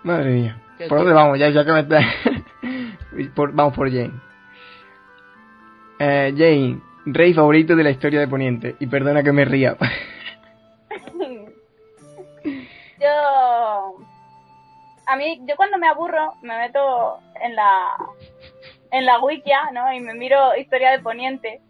Madre 0.02 0.30
mía. 0.32 0.62
¿Qué 0.78 0.86
¿Por 0.88 0.98
dónde 0.98 1.12
vamos? 1.12 1.38
Ya, 1.38 1.50
ya 1.50 1.64
que 1.64 1.72
me 1.72 1.80
está... 1.80 2.00
Por- 3.34 3.52
vamos 3.52 3.74
por 3.74 3.88
Jane. 3.90 4.12
Eh, 5.98 6.34
Jane, 6.36 6.80
rey 7.06 7.32
favorito 7.32 7.74
de 7.76 7.84
la 7.84 7.90
historia 7.90 8.20
de 8.20 8.28
Poniente. 8.28 8.76
Y 8.80 8.86
perdona 8.86 9.22
que 9.22 9.32
me 9.32 9.44
ría. 9.44 9.76
yo 13.00 13.96
a 15.06 15.16
mí 15.16 15.40
yo 15.46 15.56
cuando 15.56 15.78
me 15.78 15.88
aburro 15.88 16.34
me 16.42 16.58
meto 16.58 17.18
en 17.40 17.54
la 17.54 17.96
en 18.90 19.06
la 19.06 19.20
wikia 19.20 19.70
no 19.72 19.92
y 19.92 20.00
me 20.00 20.14
miro 20.14 20.56
historia 20.56 20.90
de 20.92 21.00
Poniente 21.00 21.60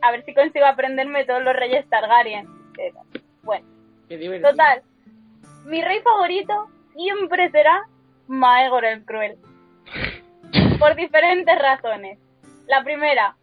a 0.00 0.10
ver 0.10 0.24
si 0.24 0.34
consigo 0.34 0.66
aprenderme 0.66 1.24
todos 1.24 1.42
los 1.42 1.54
reyes 1.54 1.88
Targaryen 1.88 2.46
Pero, 2.76 3.00
bueno 3.42 3.66
Qué 4.08 4.40
total 4.40 4.82
mi 5.64 5.82
rey 5.82 6.00
favorito 6.00 6.68
siempre 6.94 7.50
será 7.50 7.86
Maegor 8.26 8.84
el 8.84 9.04
cruel 9.04 9.36
por 10.78 10.94
diferentes 10.96 11.58
razones 11.58 12.18
la 12.66 12.82
primera 12.82 13.36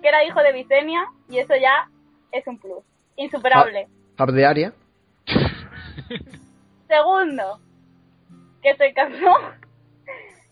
que 0.00 0.08
era 0.08 0.24
hijo 0.24 0.40
de 0.40 0.52
Visenya 0.52 1.06
y 1.28 1.38
eso 1.38 1.54
ya 1.56 1.88
es 2.32 2.46
un 2.46 2.58
plus 2.58 2.84
insuperable 3.16 3.88
Hub 4.18 4.32
de 4.32 4.46
Aria. 4.46 4.72
Segundo, 6.88 7.60
que 8.62 8.74
se 8.76 8.92
casó 8.92 9.36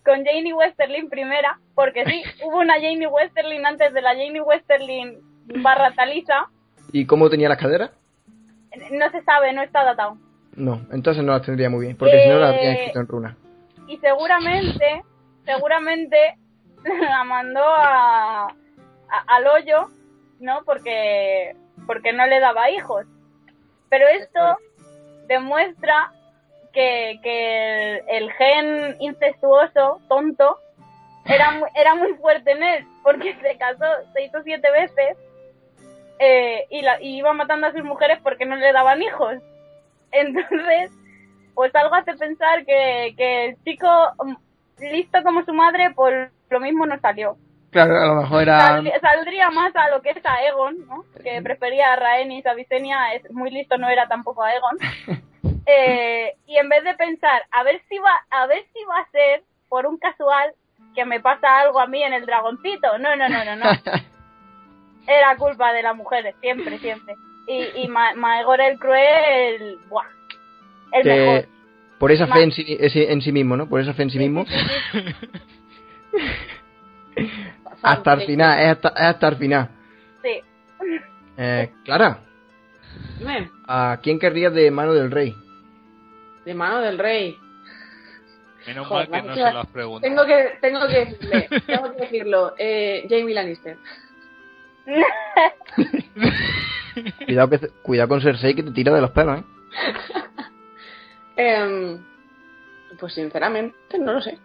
con 0.04 0.24
Janie 0.24 0.52
Westerlin 0.54 1.08
primera, 1.08 1.58
porque 1.74 2.04
sí, 2.04 2.22
hubo 2.44 2.58
una 2.58 2.74
Janie 2.74 3.06
Westerlin 3.06 3.66
antes 3.66 3.92
de 3.92 4.02
la 4.02 4.10
Janie 4.10 4.40
Westerlin 4.40 5.18
barra 5.62 5.92
Talisa. 5.94 6.48
¿Y 6.92 7.06
cómo 7.06 7.28
tenía 7.28 7.48
las 7.48 7.58
caderas? 7.58 7.90
No 8.92 9.10
se 9.10 9.22
sabe, 9.22 9.52
no 9.52 9.62
está 9.62 9.84
datado. 9.84 10.18
No, 10.54 10.80
entonces 10.92 11.24
no 11.24 11.32
las 11.32 11.42
tendría 11.42 11.68
muy 11.70 11.86
bien. 11.86 11.96
Porque 11.96 12.22
si 12.22 12.28
no 12.28 12.38
las 12.38 12.50
habría 12.50 12.70
Eh, 12.70 12.74
escrito 12.74 13.00
en 13.00 13.08
runa. 13.08 13.36
Y 13.88 13.96
seguramente, 13.98 15.02
seguramente 15.44 16.16
la 16.84 17.24
mandó 17.24 17.62
a, 17.64 18.54
a- 19.10 19.36
al 19.36 19.46
hoyo, 19.46 19.88
¿no? 20.40 20.62
Porque, 20.64 21.54
porque 21.86 22.12
no 22.12 22.26
le 22.26 22.40
daba 22.40 22.70
hijos. 22.70 23.06
Pero 23.88 24.06
esto 24.08 24.58
demuestra 25.28 26.12
que, 26.72 27.18
que 27.22 27.96
el, 27.96 28.02
el 28.08 28.32
gen 28.32 28.96
incestuoso, 29.00 30.00
tonto, 30.08 30.58
era, 31.24 31.50
mu- 31.52 31.66
era 31.74 31.94
muy 31.94 32.14
fuerte 32.14 32.52
en 32.52 32.62
él, 32.62 32.86
porque 33.02 33.34
se 33.40 33.56
casó 33.58 33.84
seis 34.12 34.32
o 34.34 34.42
siete 34.42 34.70
veces 34.70 35.16
eh, 36.18 36.66
y, 36.70 36.82
la, 36.82 37.00
y 37.00 37.16
iba 37.18 37.32
matando 37.32 37.66
a 37.66 37.72
sus 37.72 37.82
mujeres 37.84 38.18
porque 38.22 38.46
no 38.46 38.56
le 38.56 38.72
daban 38.72 39.02
hijos. 39.02 39.36
Entonces, 40.12 40.90
pues 41.54 41.74
algo 41.74 41.94
hace 41.94 42.14
pensar 42.14 42.64
que, 42.64 43.14
que 43.16 43.46
el 43.46 43.56
chico 43.64 43.88
mm, 44.24 44.34
listo 44.92 45.22
como 45.22 45.44
su 45.44 45.52
madre, 45.52 45.90
pues 45.94 46.30
lo 46.50 46.60
mismo 46.60 46.86
no 46.86 46.98
salió. 47.00 47.36
Claro, 47.76 48.00
a 48.02 48.06
lo 48.06 48.14
mejor 48.22 48.42
era... 48.42 48.58
Saldría, 48.60 49.00
saldría 49.00 49.50
más 49.50 49.76
a 49.76 49.90
lo 49.90 50.00
que 50.00 50.10
es 50.10 50.24
a 50.24 50.42
Egon, 50.46 50.86
¿no? 50.86 51.04
que 51.22 51.42
prefería 51.42 51.92
a 51.92 51.96
Rhaenys, 51.96 52.46
a 52.46 52.54
Visenya, 52.54 53.12
es 53.14 53.30
muy 53.30 53.50
listo, 53.50 53.76
no 53.76 53.88
era 53.90 54.08
tampoco 54.08 54.42
a 54.42 54.54
Egon. 54.54 54.78
Eh, 55.68 56.36
y 56.46 56.56
en 56.58 56.68
vez 56.68 56.84
de 56.84 56.94
pensar, 56.94 57.42
a 57.50 57.64
ver 57.64 57.82
si 57.88 57.98
va, 57.98 58.12
a 58.30 58.46
ver 58.46 58.64
si 58.72 58.84
va 58.84 59.00
a 59.00 59.10
ser 59.10 59.42
por 59.68 59.84
un 59.84 59.98
casual 59.98 60.52
que 60.94 61.04
me 61.04 61.18
pasa 61.18 61.58
algo 61.60 61.80
a 61.80 61.88
mí 61.88 62.00
en 62.04 62.12
el 62.12 62.24
dragoncito. 62.24 62.98
No, 62.98 63.16
no, 63.16 63.28
no, 63.28 63.44
no, 63.44 63.56
no. 63.56 63.64
era 65.08 65.34
culpa 65.36 65.72
de 65.72 65.82
las 65.82 65.96
mujeres, 65.96 66.36
siempre, 66.40 66.78
siempre. 66.78 67.16
Y, 67.48 67.82
y 67.82 67.88
Ma- 67.88 68.14
Maegor 68.14 68.60
el 68.60 68.78
cruel, 68.78 69.78
buah, 69.88 70.06
el 70.92 71.02
Que- 71.02 71.08
mejor. 71.08 71.48
por 71.98 72.12
esa 72.12 72.28
fe 72.28 72.42
en 72.44 72.52
sí, 72.52 72.64
en 72.78 73.20
sí 73.20 73.32
mismo, 73.32 73.56
¿no? 73.56 73.68
Por 73.68 73.80
esa 73.80 73.92
fe 73.92 74.04
en 74.04 74.10
sí 74.10 74.18
mismo. 74.20 74.44
hasta 77.82 78.12
el 78.14 78.22
final, 78.22 78.60
es 78.60 78.66
hasta, 78.68 78.88
es 78.88 79.00
hasta 79.00 79.28
el 79.28 79.36
final. 79.36 79.68
Sí. 80.22 80.40
Eh, 81.36 81.72
Clara, 81.84 82.20
Dime, 83.18 83.50
¿a 83.66 83.98
quién 84.02 84.18
querrías 84.18 84.52
de 84.52 84.70
mano 84.70 84.94
del 84.94 85.10
rey? 85.10 85.34
de 86.46 86.54
mano 86.54 86.80
del 86.80 86.96
rey. 86.96 87.36
Menos 88.66 88.86
Joder, 88.86 89.10
mal 89.10 89.20
que 89.22 89.28
no 89.28 89.34
se 89.34 89.40
lo 89.40 89.60
has 89.60 89.66
preguntado. 89.66 90.08
Tengo 90.08 90.24
que, 90.24 90.58
tengo 90.60 90.88
que 90.88 91.04
decirle, 91.04 91.48
tengo 91.66 91.92
que 91.92 92.00
decirlo. 92.00 92.54
Eh, 92.56 93.06
Jamie 93.10 93.34
Lannister. 93.34 93.76
Cuidado, 97.26 97.50
que, 97.50 97.58
cuidado 97.82 98.08
con 98.08 98.22
Cersei 98.22 98.54
que 98.54 98.62
te 98.62 98.70
tira 98.70 98.94
de 98.94 99.02
los 99.02 99.10
pelos, 99.10 99.40
¿eh? 99.40 99.44
Em, 101.38 102.02
pues 102.98 103.12
sinceramente, 103.12 103.76
no 103.98 104.14
lo 104.14 104.22
sé. 104.22 104.38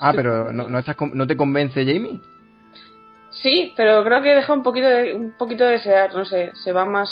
Ah, 0.00 0.12
pero 0.14 0.52
¿no, 0.52 0.68
no, 0.68 0.78
estás, 0.78 0.96
con- 0.96 1.16
¿no 1.16 1.26
te 1.26 1.36
convence 1.36 1.84
Jamie? 1.84 2.20
Sí, 3.30 3.72
pero 3.76 4.02
creo 4.04 4.22
que 4.22 4.34
deja 4.34 4.52
un 4.52 4.62
poquito 4.62 4.88
de, 4.88 5.14
un 5.14 5.32
poquito 5.32 5.64
de 5.64 5.72
desear, 5.72 6.14
no 6.14 6.24
sé, 6.24 6.50
se 6.54 6.72
va 6.72 6.84
más... 6.84 7.10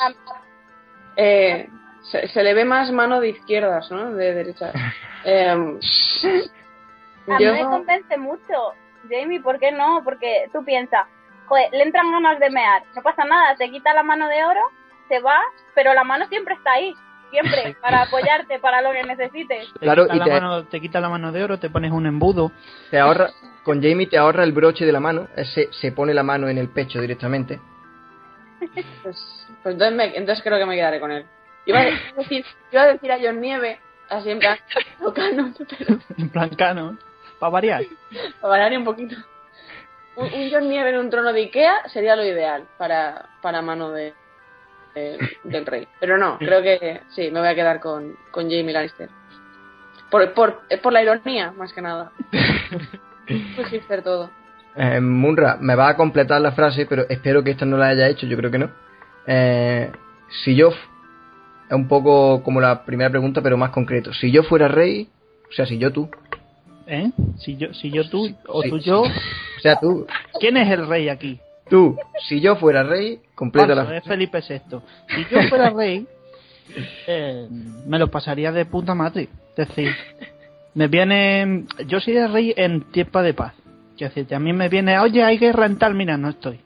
Eh, 1.17 1.69
se, 2.03 2.29
se 2.29 2.43
le 2.43 2.55
ve 2.55 2.65
más 2.65 2.91
mano 2.93 3.21
de 3.21 3.31
izquierdas, 3.31 3.91
¿no? 3.91 4.13
De 4.13 4.35
derechas. 4.35 4.73
Em, 5.25 5.79
A 7.29 7.39
mí 7.39 7.45
me 7.45 7.65
convence 7.65 8.17
mucho, 8.17 8.75
Jamie, 9.11 9.41
¿por 9.41 9.59
qué 9.59 9.73
no? 9.73 10.03
Porque 10.05 10.49
tú 10.53 10.65
piensas, 10.65 11.07
joder, 11.47 11.69
le 11.73 11.83
entran 11.83 12.13
ganas 12.13 12.39
de 12.39 12.49
mear, 12.51 12.83
no 12.95 13.03
pasa 13.03 13.25
nada, 13.25 13.57
te 13.57 13.69
quita 13.71 13.93
la 13.93 14.05
mano 14.05 14.29
de 14.29 14.45
oro, 14.45 14.61
se 15.09 15.19
va, 15.19 15.41
pero 15.75 15.95
la 15.95 16.05
mano 16.05 16.27
siempre 16.29 16.55
está 16.55 16.73
ahí, 16.75 16.95
siempre, 17.31 17.77
para 17.81 18.03
apoyarte, 18.03 18.59
para 18.59 18.81
lo 18.83 18.93
que 18.93 19.03
necesites. 19.05 19.73
Te, 19.75 19.79
Claro, 19.81 20.05
quita 20.05 20.17
y 20.17 20.19
la 20.19 20.25
te- 20.25 20.31
mano, 20.31 20.65
te 20.65 20.81
quita 20.81 21.01
la 21.01 21.09
mano 21.09 21.33
de 21.33 21.45
oro, 21.45 21.59
te 21.59 21.71
pones 21.71 21.93
un 21.93 22.07
embudo. 22.07 22.53
Te 22.91 22.99
ahorra, 22.99 23.31
con 23.65 23.83
Jamie 23.83 24.07
te 24.07 24.19
ahorra 24.19 24.45
el 24.45 24.53
broche 24.53 24.85
de 24.87 24.93
la 24.93 25.01
mano, 25.01 25.29
se, 25.55 25.73
se 25.73 25.93
pone 25.93 26.15
la 26.15 26.23
mano 26.23 26.49
en 26.49 26.59
el 26.59 26.69
pecho 26.69 27.01
directamente. 27.01 27.61
Pues, 28.73 28.87
pues 29.03 29.75
entonces, 29.75 29.93
me- 29.97 30.17
entonces 30.17 30.43
creo 30.43 30.59
que 30.59 30.67
me 30.67 30.77
quedaré 30.77 31.01
con 31.01 31.11
él. 31.13 31.25
Iba 31.67 31.81
a 31.81 31.85
decir, 32.17 32.45
iba 32.73 32.83
a, 32.83 32.87
decir 32.87 33.11
a 33.13 33.19
John 33.21 33.41
Nieve, 33.41 33.81
así 34.09 34.31
en 34.31 34.39
plan, 34.39 34.57
tocando, 35.01 35.51
pero 35.79 35.99
En 36.19 36.29
plan 36.31 36.49
cano. 36.51 36.97
Para 37.39 37.51
variar. 37.51 37.83
para 38.41 38.51
variar 38.51 38.79
un 38.79 38.85
poquito. 38.85 39.17
Un, 40.17 40.25
un 40.33 40.51
John 40.51 40.69
Nieve 40.71 40.91
en 40.91 40.97
un 40.99 41.11
trono 41.11 41.33
de 41.35 41.41
Ikea 41.43 41.89
sería 41.89 42.17
lo 42.17 42.25
ideal 42.25 42.65
para, 42.79 43.27
para 43.43 43.61
mano 43.61 43.91
de, 43.91 44.15
de- 44.97 45.19
del 45.45 45.67
rey. 45.67 45.87
Pero 46.01 46.19
no, 46.19 46.39
creo 46.39 46.63
que 46.63 47.03
sí, 47.15 47.31
me 47.31 47.41
voy 47.41 47.49
a 47.49 47.55
quedar 47.55 47.81
con, 47.81 48.17
con 48.31 48.45
Jamie 48.45 48.73
Lannister. 48.73 49.09
Por, 50.11 50.33
por, 50.33 50.63
eh, 50.71 50.79
por 50.79 50.93
la 50.93 51.03
ironía, 51.03 51.53
más 51.53 51.73
que 51.73 51.83
nada. 51.83 52.11
Muy 53.29 53.65
hipster 53.71 54.03
todo. 54.03 54.31
Eh, 54.77 55.01
Munra, 55.01 55.57
me 55.61 55.75
va 55.75 55.89
a 55.89 55.97
completar 55.97 56.41
la 56.41 56.53
frase, 56.53 56.87
pero 56.87 57.07
espero 57.09 57.43
que 57.43 57.51
esta 57.53 57.65
no 57.65 57.77
la 57.77 57.89
haya 57.89 58.09
hecho, 58.09 58.27
yo 58.27 58.37
creo 58.37 58.51
que 58.51 58.59
no. 58.59 58.71
Eh, 59.27 59.91
si 60.45 60.55
yo... 60.57 60.71
Es 61.69 61.73
un 61.73 61.89
poco 61.89 62.45
como 62.45 62.61
la 62.61 62.85
primera 62.85 63.11
pregunta, 63.11 63.43
pero 63.43 63.57
más 63.57 63.71
concreto. 63.71 64.13
Si 64.15 64.31
yo 64.31 64.45
fuera 64.45 64.69
rey, 64.69 65.09
o 65.51 65.53
sea, 65.53 65.67
si 65.67 65.79
yo 65.79 65.93
tú, 65.93 66.09
¿Eh? 66.87 67.11
Si 67.39 67.57
yo, 67.57 67.75
si 67.75 67.91
yo 67.91 68.09
tú 68.09 68.33
o 68.47 68.63
Sí. 68.63 68.71
tú 68.71 68.79
yo. 68.79 69.01
o 69.01 69.61
sea, 69.61 69.75
tú, 69.81 70.07
¿Quién 70.39 70.57
es 70.57 70.71
el 70.71 70.87
rey 70.87 71.09
aquí? 71.09 71.41
Tú, 71.69 71.97
si 72.29 72.41
yo 72.41 72.57
fuera 72.57 72.83
rey, 72.83 73.21
completa 73.35 73.75
la 73.75 73.97
es 73.97 74.05
Felipe 74.05 74.41
VI. 74.41 74.79
Si 75.09 75.27
yo 75.31 75.43
fuera 75.49 75.71
rey, 75.77 76.07
eh, 77.07 77.49
me 77.87 77.99
lo 77.99 78.11
pasaría 78.11 78.53
de 78.53 78.65
puta 78.65 78.95
madre. 78.95 79.29
Es 79.57 79.69
decir, 79.69 79.95
me 80.75 80.89
viene. 80.89 81.65
Yo 81.87 82.01
sería 82.01 82.29
rey 82.29 82.53
en 82.57 82.83
tiempo 82.93 83.23
de 83.23 83.35
paz. 83.35 83.55
Quiero 83.97 84.15
decir, 84.15 84.35
a 84.35 84.39
mí 84.39 84.53
me 84.53 84.69
viene, 84.69 84.99
oye, 84.99 85.23
hay 85.23 85.39
guerra 85.39 85.67
en 85.67 85.79
tal, 85.79 85.95
mira, 85.95 86.19
no 86.19 86.29
estoy. 86.29 86.61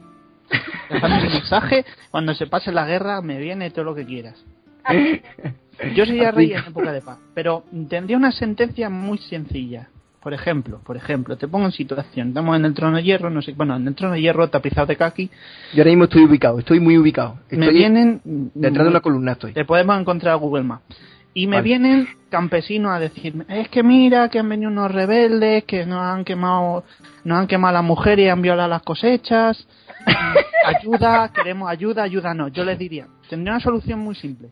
Dejadme 0.90 1.26
un 1.26 1.32
mensaje, 1.32 1.84
cuando 2.10 2.34
se 2.34 2.48
pase 2.48 2.72
la 2.72 2.86
guerra, 2.86 3.22
me 3.22 3.38
viene 3.38 3.70
todo 3.70 3.84
lo 3.84 3.94
que 3.94 4.04
quieras. 4.04 4.44
Yo 5.94 6.04
sería 6.04 6.32
rey 6.32 6.52
en 6.52 6.64
época 6.66 6.92
de 6.92 7.00
paz, 7.00 7.18
pero 7.34 7.64
tendría 7.88 8.16
una 8.16 8.32
sentencia 8.32 8.90
muy 8.90 9.18
sencilla. 9.18 9.88
Por 10.22 10.34
ejemplo, 10.34 10.80
por 10.84 10.98
ejemplo, 10.98 11.36
te 11.38 11.48
pongo 11.48 11.64
en 11.66 11.72
situación, 11.72 12.28
estamos 12.28 12.54
en 12.54 12.66
el 12.66 12.74
trono 12.74 12.98
de 12.98 13.02
hierro, 13.02 13.30
no 13.30 13.40
sé, 13.40 13.52
bueno, 13.52 13.76
en 13.76 13.88
el 13.88 13.94
trono 13.94 14.14
de 14.14 14.20
hierro 14.20 14.48
tapizado 14.50 14.86
de 14.86 14.96
kaki, 14.96 15.30
Yo 15.72 15.80
ahora 15.80 15.90
mismo 15.90 16.04
estoy 16.04 16.24
ubicado, 16.24 16.58
estoy 16.58 16.78
muy 16.78 16.98
ubicado. 16.98 17.38
Estoy 17.44 17.58
me 17.58 17.70
vienen 17.70 18.20
detrás 18.54 18.84
de 18.84 18.90
una 18.90 19.00
columna 19.00 19.32
estoy. 19.32 19.54
te 19.54 19.64
podemos 19.64 19.98
encontrar 19.98 20.34
a 20.34 20.36
Google 20.36 20.64
Maps. 20.64 20.84
Y 21.32 21.46
me 21.46 21.56
Vale. 21.56 21.64
vienen 21.64 22.08
campesinos 22.28 22.90
a 22.90 22.98
decirme, 22.98 23.44
es 23.48 23.68
que 23.68 23.82
mira 23.82 24.28
que 24.28 24.40
han 24.40 24.48
venido 24.48 24.70
unos 24.70 24.90
rebeldes, 24.90 25.64
que 25.64 25.86
nos 25.86 26.02
han 26.02 26.24
quemado, 26.24 26.84
nos 27.24 27.38
han 27.38 27.46
quemado 27.46 27.70
a 27.70 27.80
las 27.80 27.84
mujeres 27.84 28.26
y 28.26 28.28
han 28.28 28.42
violado 28.42 28.68
las 28.68 28.82
cosechas. 28.82 29.66
ayuda, 30.66 31.30
queremos 31.32 31.70
ayuda, 31.70 32.02
ayuda 32.02 32.34
no. 32.34 32.48
Yo 32.48 32.64
les 32.64 32.78
diría, 32.78 33.06
tendría 33.28 33.54
una 33.54 33.60
solución 33.60 34.00
muy 34.00 34.16
simple. 34.16 34.50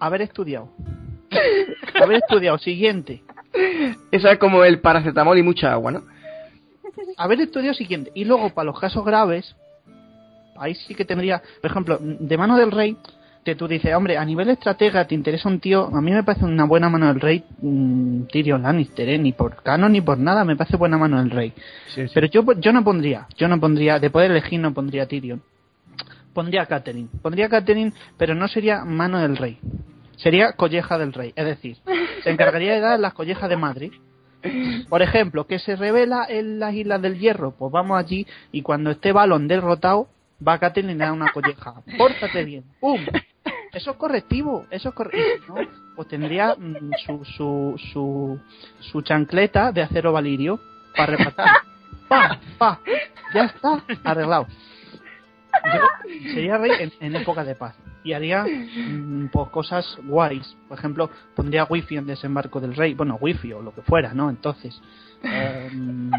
Haber 0.00 0.22
estudiado. 0.22 0.70
Haber 2.02 2.16
estudiado. 2.16 2.58
Siguiente. 2.58 3.22
Esa 4.10 4.32
es 4.32 4.38
como 4.38 4.64
el 4.64 4.80
paracetamol 4.80 5.38
y 5.38 5.42
mucha 5.42 5.72
agua, 5.72 5.92
¿no? 5.92 6.02
haber 7.16 7.40
estudiado 7.40 7.74
siguiente. 7.74 8.10
Y 8.14 8.24
luego, 8.24 8.50
para 8.50 8.66
los 8.66 8.80
casos 8.80 9.04
graves, 9.04 9.54
ahí 10.56 10.74
sí 10.74 10.94
que 10.94 11.04
tendría, 11.04 11.42
por 11.60 11.70
ejemplo, 11.70 11.98
de 12.00 12.38
mano 12.38 12.56
del 12.56 12.70
rey, 12.70 12.96
que 13.44 13.54
tú 13.54 13.68
dices, 13.68 13.94
hombre, 13.94 14.18
a 14.18 14.24
nivel 14.24 14.48
estratega 14.50 15.06
te 15.06 15.14
interesa 15.14 15.48
un 15.48 15.60
tío, 15.60 15.86
a 15.86 16.00
mí 16.00 16.10
me 16.10 16.24
parece 16.24 16.44
una 16.44 16.64
buena 16.64 16.88
mano 16.88 17.06
del 17.06 17.20
rey, 17.20 17.44
mm, 17.62 18.22
Tyrion 18.24 18.62
Lannister, 18.62 19.08
¿eh? 19.08 19.18
ni 19.18 19.32
por 19.32 19.62
canon 19.62 19.92
ni 19.92 20.00
por 20.00 20.18
nada, 20.18 20.44
me 20.44 20.56
parece 20.56 20.76
buena 20.76 20.98
mano 20.98 21.18
del 21.18 21.30
rey. 21.30 21.52
Pero 22.12 22.26
yo, 22.26 22.44
yo 22.58 22.72
no 22.72 22.82
pondría, 22.82 23.28
yo 23.36 23.46
no 23.46 23.60
pondría, 23.60 24.00
de 24.00 24.10
poder 24.10 24.32
elegir 24.32 24.58
no 24.58 24.74
pondría 24.74 25.04
a 25.04 25.06
Tyrion. 25.06 25.42
Pondría 26.34 26.62
a 26.62 26.66
Catherine. 26.66 27.08
Pondría 27.22 27.46
a 27.46 27.48
Catherine, 27.48 27.92
pero 28.18 28.34
no 28.34 28.48
sería 28.48 28.84
mano 28.84 29.20
del 29.20 29.36
rey. 29.36 29.58
Sería 30.16 30.52
colleja 30.52 30.98
del 30.98 31.12
rey. 31.12 31.32
Es 31.36 31.44
decir, 31.44 31.76
se 32.22 32.30
encargaría 32.30 32.74
de 32.74 32.80
dar 32.80 32.98
las 32.98 33.14
collejas 33.14 33.48
de 33.48 33.56
Madrid. 33.56 33.92
Por 34.88 35.02
ejemplo, 35.02 35.46
que 35.46 35.58
se 35.58 35.76
revela 35.76 36.26
en 36.28 36.58
las 36.58 36.74
Islas 36.74 37.02
del 37.02 37.18
Hierro, 37.18 37.52
pues 37.52 37.72
vamos 37.72 37.98
allí 37.98 38.26
y 38.52 38.62
cuando 38.62 38.90
esté 38.90 39.12
Balón 39.12 39.48
derrotado, 39.48 40.08
va 40.46 40.58
Catherine 40.58 40.92
y 40.92 40.96
le 40.96 41.04
da 41.04 41.12
una 41.12 41.32
colleja. 41.32 41.74
Pórtate 41.98 42.44
bien. 42.44 42.64
¡Pum! 42.80 43.00
Eso 43.72 43.90
es 43.90 43.96
correctivo, 43.96 44.66
eso 44.70 44.88
es 44.90 44.94
correctivo. 44.94 45.56
¿no? 45.60 45.68
Pues 45.96 46.08
tendría 46.08 46.54
mm, 46.54 46.90
su, 47.04 47.24
su, 47.24 47.80
su, 47.92 48.40
su 48.80 49.02
chancleta 49.02 49.72
de 49.72 49.82
acero 49.82 50.12
valirio 50.12 50.60
para 50.96 51.16
repatar. 51.16 51.48
¡Pa! 52.08 52.40
¡Pa! 52.58 52.80
Ya 53.34 53.44
está, 53.44 53.82
arreglado. 54.04 54.46
Sería 56.34 56.58
rey 56.58 56.92
en, 57.00 57.16
época 57.16 57.44
de 57.44 57.54
paz 57.54 57.74
y 58.04 58.12
haría 58.12 58.44
mm, 58.44 59.28
pues, 59.32 59.48
cosas 59.50 59.98
guays. 60.04 60.56
Por 60.68 60.78
ejemplo, 60.78 61.10
pondría 61.34 61.64
wifi 61.64 61.96
en 61.96 62.06
desembarco 62.06 62.60
del 62.60 62.74
rey. 62.74 62.94
Bueno, 62.94 63.18
wifi 63.20 63.52
o 63.52 63.62
lo 63.62 63.74
que 63.74 63.82
fuera, 63.82 64.14
¿no? 64.14 64.30
Entonces, 64.30 64.80
em, 65.22 66.10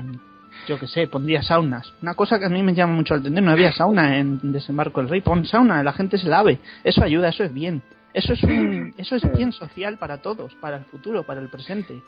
yo 0.67 0.77
que 0.79 0.87
sé, 0.87 1.07
pondría 1.07 1.41
saunas. 1.41 1.93
Una 2.01 2.13
cosa 2.13 2.39
que 2.39 2.45
a 2.45 2.49
mí 2.49 2.61
me 2.63 2.73
llama 2.73 2.93
mucho 2.93 3.13
la 3.13 3.21
atención, 3.21 3.45
no 3.45 3.51
había 3.51 3.71
sauna 3.71 4.17
en 4.17 4.51
desembarco 4.51 5.01
del 5.01 5.09
rey. 5.09 5.21
Pon 5.21 5.45
sauna, 5.45 5.81
la 5.83 5.93
gente 5.93 6.17
se 6.17 6.27
lave. 6.27 6.59
Eso 6.83 7.03
ayuda, 7.03 7.29
eso 7.29 7.43
es 7.43 7.53
bien. 7.53 7.81
Eso 8.13 8.33
es 8.33 8.41
un, 8.43 8.95
eso 8.97 9.15
es 9.15 9.37
bien 9.37 9.51
social 9.51 9.97
para 9.97 10.17
todos, 10.23 10.55
para 10.55 10.77
el 10.77 10.85
futuro, 10.85 11.23
para 11.23 11.39
el 11.39 11.49
presente, 11.49 12.01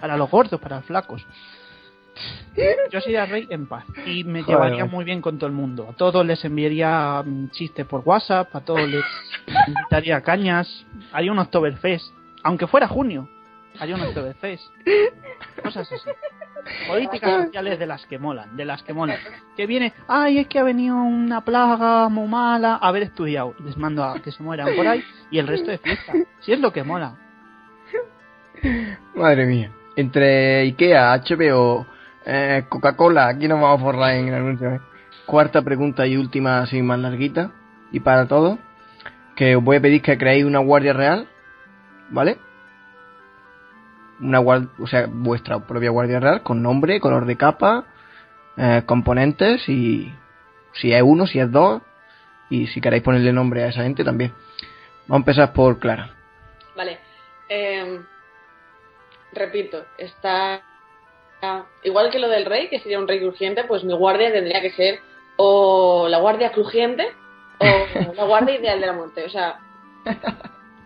para 0.00 0.16
los 0.16 0.30
gordos, 0.30 0.58
para 0.58 0.76
los 0.76 0.86
flacos. 0.86 1.26
Yo 2.90 3.00
sería 3.00 3.26
rey 3.26 3.46
en 3.50 3.66
paz 3.66 3.84
y 4.04 4.24
me 4.24 4.42
Joder, 4.42 4.56
llevaría 4.56 4.84
muy 4.84 5.04
bien 5.04 5.22
con 5.22 5.38
todo 5.38 5.46
el 5.46 5.52
mundo. 5.52 5.88
A 5.90 5.92
todos 5.92 6.26
les 6.26 6.44
enviaría 6.44 7.22
mm, 7.24 7.50
chistes 7.50 7.86
por 7.86 8.02
WhatsApp, 8.04 8.54
a 8.54 8.60
todos 8.60 8.88
les 8.88 9.04
invitaría 9.66 10.20
cañas, 10.20 10.86
haría 11.12 11.32
un 11.32 11.38
Oktoberfest, 11.38 12.12
aunque 12.42 12.66
fuera 12.66 12.88
junio, 12.88 13.28
haría 13.78 13.94
un 13.94 14.02
Oktoberfest. 14.02 14.64
Cosas 15.62 15.90
así. 15.90 16.10
Políticas 16.86 17.44
sociales 17.44 17.78
de 17.78 17.86
las 17.86 18.04
que 18.06 18.18
molan, 18.18 18.56
de 18.56 18.64
las 18.64 18.82
que 18.82 18.92
molan. 18.92 19.18
Que 19.56 19.66
viene, 19.66 19.92
ay, 20.08 20.38
es 20.38 20.46
que 20.46 20.58
ha 20.58 20.62
venido 20.62 20.96
una 20.96 21.42
plaga 21.42 22.08
muy 22.08 22.28
mala, 22.28 22.76
haber 22.76 23.04
estudiado, 23.04 23.54
les 23.64 23.76
mando 23.76 24.04
a 24.04 24.20
que 24.20 24.30
se 24.30 24.42
mueran 24.42 24.74
por 24.76 24.86
ahí 24.86 25.02
y 25.30 25.38
el 25.38 25.46
resto 25.46 25.70
de 25.70 25.78
fiesta. 25.78 26.12
Si 26.40 26.52
es 26.52 26.60
lo 26.60 26.72
que 26.72 26.82
mola. 26.82 27.16
Madre 29.14 29.46
mía. 29.46 29.72
Entre 29.96 30.60
Ikea, 30.60 31.16
HBO, 31.16 31.86
eh, 32.32 32.64
Coca-Cola, 32.68 33.26
aquí 33.26 33.48
nos 33.48 33.60
vamos 33.60 33.80
a 33.80 33.84
forrar 33.84 34.14
en 34.14 34.28
el 34.28 34.34
anuncio. 34.34 34.70
¿eh? 34.70 34.80
Cuarta 35.26 35.62
pregunta 35.62 36.06
y 36.06 36.16
última, 36.16 36.60
así 36.60 36.80
más 36.80 37.00
larguita. 37.00 37.50
Y 37.90 37.98
para 38.00 38.28
todos, 38.28 38.56
que 39.34 39.56
os 39.56 39.64
voy 39.64 39.78
a 39.78 39.80
pedir 39.80 40.00
que 40.00 40.16
creéis 40.16 40.44
una 40.44 40.60
guardia 40.60 40.92
real, 40.92 41.26
¿vale? 42.10 42.38
Una 44.20 44.38
guardia, 44.38 44.68
o 44.78 44.86
sea, 44.86 45.06
vuestra 45.08 45.58
propia 45.58 45.90
guardia 45.90 46.20
real, 46.20 46.42
con 46.44 46.62
nombre, 46.62 47.00
color 47.00 47.26
de 47.26 47.36
capa, 47.36 47.86
eh, 48.56 48.82
componentes 48.86 49.68
y, 49.68 50.14
Si 50.74 50.92
es 50.92 51.02
uno, 51.02 51.26
si 51.26 51.40
es 51.40 51.50
dos, 51.50 51.82
y 52.48 52.68
si 52.68 52.80
queréis 52.80 53.02
ponerle 53.02 53.32
nombre 53.32 53.64
a 53.64 53.68
esa 53.68 53.82
gente 53.82 54.04
también. 54.04 54.32
Vamos 55.08 55.26
a 55.26 55.30
empezar 55.30 55.52
por 55.52 55.80
Clara. 55.80 56.14
Vale. 56.76 57.00
Eh, 57.48 58.00
repito, 59.32 59.84
está 59.98 60.60
igual 61.84 62.10
que 62.10 62.18
lo 62.18 62.28
del 62.28 62.44
rey, 62.44 62.68
que 62.68 62.80
sería 62.80 62.98
un 62.98 63.08
rey 63.08 63.20
crujiente, 63.20 63.64
pues 63.64 63.84
mi 63.84 63.94
guardia 63.94 64.32
tendría 64.32 64.60
que 64.60 64.70
ser 64.72 64.98
o 65.36 66.06
la 66.08 66.18
guardia 66.18 66.52
crujiente 66.52 67.06
o 67.58 67.64
la 68.16 68.24
guardia 68.24 68.54
ideal 68.56 68.80
de 68.80 68.86
la 68.86 68.92
muerte. 68.92 69.24
O 69.24 69.30
sea, 69.30 69.58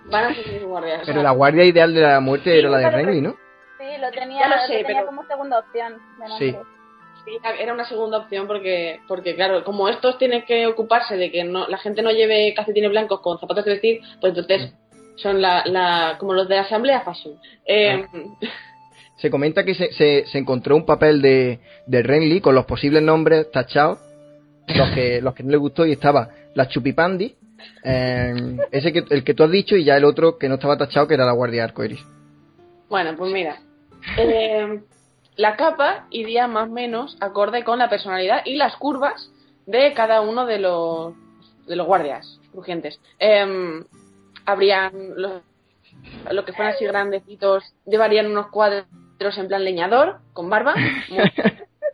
van 0.06 0.24
a 0.24 0.34
ser 0.34 0.46
mis 0.52 0.62
guardias. 0.62 1.02
o 1.02 1.06
Pero 1.06 1.14
sea, 1.14 1.22
la 1.22 1.30
guardia 1.32 1.64
ideal 1.64 1.94
de 1.94 2.00
la 2.00 2.20
muerte 2.20 2.52
Sí, 2.52 2.58
era 2.58 2.68
la 2.70 2.78
de 2.78 2.90
Renly, 2.90 3.20
¿no? 3.20 3.36
Sí, 3.78 3.86
lo 4.00 4.10
tenía, 4.10 4.48
lo 4.48 4.56
lo 4.56 4.62
sé, 4.62 4.72
tenía 4.82 4.86
pero- 4.86 5.06
como 5.06 5.24
segunda 5.26 5.58
opción. 5.58 5.98
de. 6.18 6.38
Sí. 6.38 6.56
Sí, 7.24 7.38
era 7.58 7.72
una 7.72 7.86
segunda 7.86 8.18
opción 8.18 8.46
porque, 8.46 9.00
porque 9.08 9.34
claro, 9.34 9.64
como 9.64 9.88
estos 9.88 10.18
tienen 10.18 10.42
que 10.44 10.66
ocuparse 10.66 11.16
de 11.16 11.30
que 11.30 11.42
no, 11.42 11.66
la 11.68 11.78
gente 11.78 12.02
no 12.02 12.10
lleve 12.10 12.52
calcetines 12.54 12.90
blancos 12.90 13.20
con 13.22 13.38
zapatos 13.40 13.64
de 13.64 13.70
vestir, 13.72 14.00
pues 14.20 14.36
entonces 14.36 14.74
son 15.16 15.40
la, 15.40 15.62
la, 15.64 16.16
como 16.18 16.34
los 16.34 16.48
de 16.48 16.58
Asamblea 16.58 17.00
Fashion. 17.00 17.40
Eh, 17.64 18.06
Se 19.24 19.30
comenta 19.30 19.64
que 19.64 19.74
se, 19.74 19.90
se, 19.92 20.26
se 20.26 20.36
encontró 20.36 20.76
un 20.76 20.84
papel 20.84 21.22
de, 21.22 21.58
de 21.86 22.02
Renly 22.02 22.42
con 22.42 22.54
los 22.54 22.66
posibles 22.66 23.02
nombres 23.02 23.50
tachados, 23.50 23.98
los 24.66 24.90
que, 24.90 25.18
los 25.22 25.32
que 25.32 25.42
no 25.42 25.50
le 25.50 25.56
gustó, 25.56 25.86
y 25.86 25.92
estaba 25.92 26.28
la 26.52 26.68
Chupipandi, 26.68 27.34
eh, 27.84 28.58
ese 28.70 28.92
que, 28.92 29.02
el 29.08 29.24
que 29.24 29.32
tú 29.32 29.44
has 29.44 29.50
dicho, 29.50 29.76
y 29.76 29.84
ya 29.84 29.96
el 29.96 30.04
otro 30.04 30.36
que 30.36 30.46
no 30.46 30.56
estaba 30.56 30.76
tachado, 30.76 31.08
que 31.08 31.14
era 31.14 31.24
la 31.24 31.32
Guardia 31.32 31.64
Arcoiris. 31.64 32.04
Bueno, 32.90 33.16
pues 33.16 33.32
mira. 33.32 33.62
Eh, 34.18 34.82
la 35.36 35.56
capa 35.56 36.06
iría 36.10 36.46
más 36.46 36.68
o 36.68 36.72
menos 36.72 37.16
acorde 37.18 37.64
con 37.64 37.78
la 37.78 37.88
personalidad 37.88 38.42
y 38.44 38.56
las 38.56 38.76
curvas 38.76 39.30
de 39.64 39.94
cada 39.94 40.20
uno 40.20 40.44
de 40.44 40.58
los, 40.58 41.14
de 41.66 41.76
los 41.76 41.86
guardias 41.86 42.40
crujientes. 42.52 43.00
Eh, 43.18 43.82
habrían 44.44 44.92
los, 45.16 45.40
lo 46.30 46.44
que 46.44 46.52
fueran 46.52 46.74
así 46.74 46.84
grandecitos, 46.84 47.64
llevarían 47.86 48.26
unos 48.26 48.48
cuadros 48.48 48.84
en 49.18 49.48
plan 49.48 49.64
leñador, 49.64 50.18
con 50.32 50.48
barba. 50.50 50.74
Muy- 51.08 51.32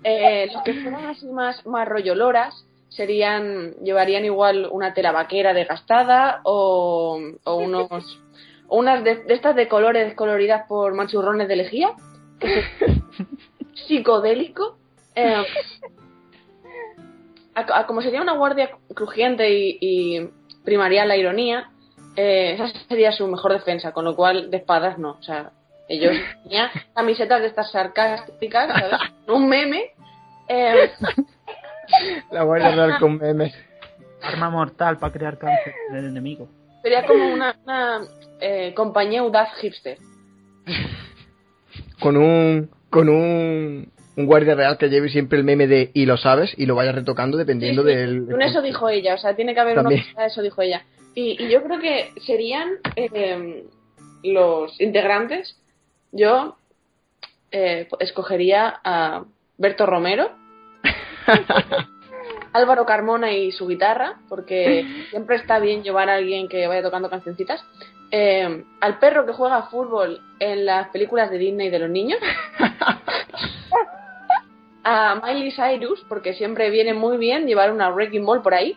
eh, 0.05 0.49
los 0.53 0.63
que 0.63 0.75
fueran 0.75 1.07
así 1.07 1.27
más, 1.27 1.65
más 1.67 1.87
rollo 1.87 2.15
loras 2.15 2.65
serían, 2.89 3.75
llevarían 3.83 4.25
igual 4.25 4.67
una 4.71 4.95
tela 4.95 5.13
vaquera 5.13 5.53
desgastada 5.53 6.41
o, 6.45 7.21
o 7.45 7.55
unos 7.57 7.89
o 8.69 8.79
unas 8.79 9.05
de, 9.05 9.17
de 9.25 9.35
estas 9.35 9.55
de 9.57 9.69
colores 9.69 10.07
descoloridas 10.07 10.67
por 10.69 10.95
manchurrones 10.95 11.49
de 11.49 11.57
lejía, 11.57 11.93
que 12.39 12.61
es 12.61 12.65
psicodélico. 13.87 14.79
Eh, 15.15 15.45
a- 17.55 17.79
a- 17.81 17.87
como 17.87 18.01
sería 18.03 18.23
una 18.23 18.35
guardia 18.35 18.71
crujiente 18.95 19.51
y, 19.51 19.79
y 19.81 20.31
primaría 20.65 21.05
la 21.05 21.17
ironía, 21.17 21.71
eh, 22.17 22.55
esa 22.55 22.69
sería 22.89 23.13
su 23.13 23.27
mejor 23.27 23.53
defensa, 23.53 23.93
con 23.93 24.05
lo 24.05 24.17
cual 24.17 24.51
de 24.51 24.59
espadas 24.59 24.99
no. 24.99 25.11
O 25.19 25.23
sea, 25.23 25.53
ellos 25.91 26.17
tenían 26.45 26.71
camisetas 26.95 27.41
de 27.43 27.47
estas 27.49 27.71
sarcásticas, 27.71 28.69
¿sabes? 28.69 29.01
Un 29.29 29.49
meme. 29.49 29.91
eh, 30.49 30.91
La 32.31 32.45
Guardia 32.45 32.71
Real 32.71 32.99
con 32.99 33.19
memes. 33.19 33.55
Arma 34.23 34.51
mortal 34.51 34.99
para 34.99 35.13
crear 35.13 35.39
cáncer 35.39 35.75
en 35.91 35.97
el 35.97 36.05
enemigo. 36.07 36.49
sería 36.83 37.07
como 37.07 37.33
una, 37.33 37.57
una 37.65 38.01
eh, 38.41 38.73
compañía 38.75 39.21
audaz 39.21 39.49
hipster. 39.61 39.99
Con 42.01 42.17
un, 42.17 42.71
con 42.91 43.09
un, 43.09 43.91
un 44.17 44.27
Guardia 44.27 44.55
Real 44.55 44.79
que 44.79 44.89
lleve 44.89 45.09
siempre 45.09 45.39
el 45.39 45.45
meme 45.45 45.67
de 45.67 45.91
y 45.95 46.07
lo 46.07 46.17
sabes, 46.17 46.53
y 46.57 46.67
lo 46.67 46.75
vaya 46.75 46.93
retocando 46.93 47.37
dependiendo 47.39 47.83
Sí, 47.83 47.89
sí. 47.91 47.95
del. 47.97 48.21
Un 48.23 48.43
eso 48.43 48.63
dijo 48.63 48.89
ella, 48.89 49.15
o 49.15 49.19
sea, 49.19 49.35
tiene 49.35 49.55
que 49.55 49.61
haber 49.61 49.75
También. 49.77 50.03
una 50.03 50.13
cosa, 50.15 50.27
eso 50.27 50.43
dijo 50.43 50.63
ella. 50.63 50.83
Y, 51.15 51.43
y 51.43 51.51
yo 51.51 51.63
creo 51.63 51.79
que 51.81 52.11
serían 52.27 52.69
eh, 52.97 53.65
los 54.23 54.81
integrantes. 54.81 55.57
Yo 56.13 56.57
eh, 57.53 57.89
escogería 58.01 58.81
a 58.85 59.25
Berto 59.59 59.87
Romero, 59.87 60.31
Álvaro 62.53 62.85
Carmona 62.85 63.33
y 63.33 63.53
su 63.53 63.67
guitarra, 63.69 64.19
porque 64.29 65.07
siempre 65.11 65.37
está 65.37 65.59
bien 65.59 65.83
llevar 65.83 66.09
a 66.09 66.15
alguien 66.15 66.49
que 66.49 66.67
vaya 66.67 66.83
tocando 66.83 67.11
cancioncitas. 67.11 67.65
Eh, 68.13 68.65
al 68.81 68.99
perro 68.99 69.25
que 69.25 69.33
juega 69.33 69.69
fútbol 69.69 70.21
en 70.41 70.67
las 70.67 70.89
películas 70.89 71.31
de 71.31 71.39
Disney 71.39 71.71
de 71.71 71.79
los 71.79 71.91
niños. 71.91 72.19
a 74.83 75.21
Miley 75.23 75.53
Cyrus, 75.53 76.05
porque 76.09 76.35
siempre 76.35 76.71
viene 76.71 76.95
muy 76.95 77.19
bien 77.19 77.47
llevar 77.47 77.71
una 77.71 77.91
Wrecking 77.91 78.25
Ball 78.25 78.43
por 78.43 78.55
ahí. 78.55 78.77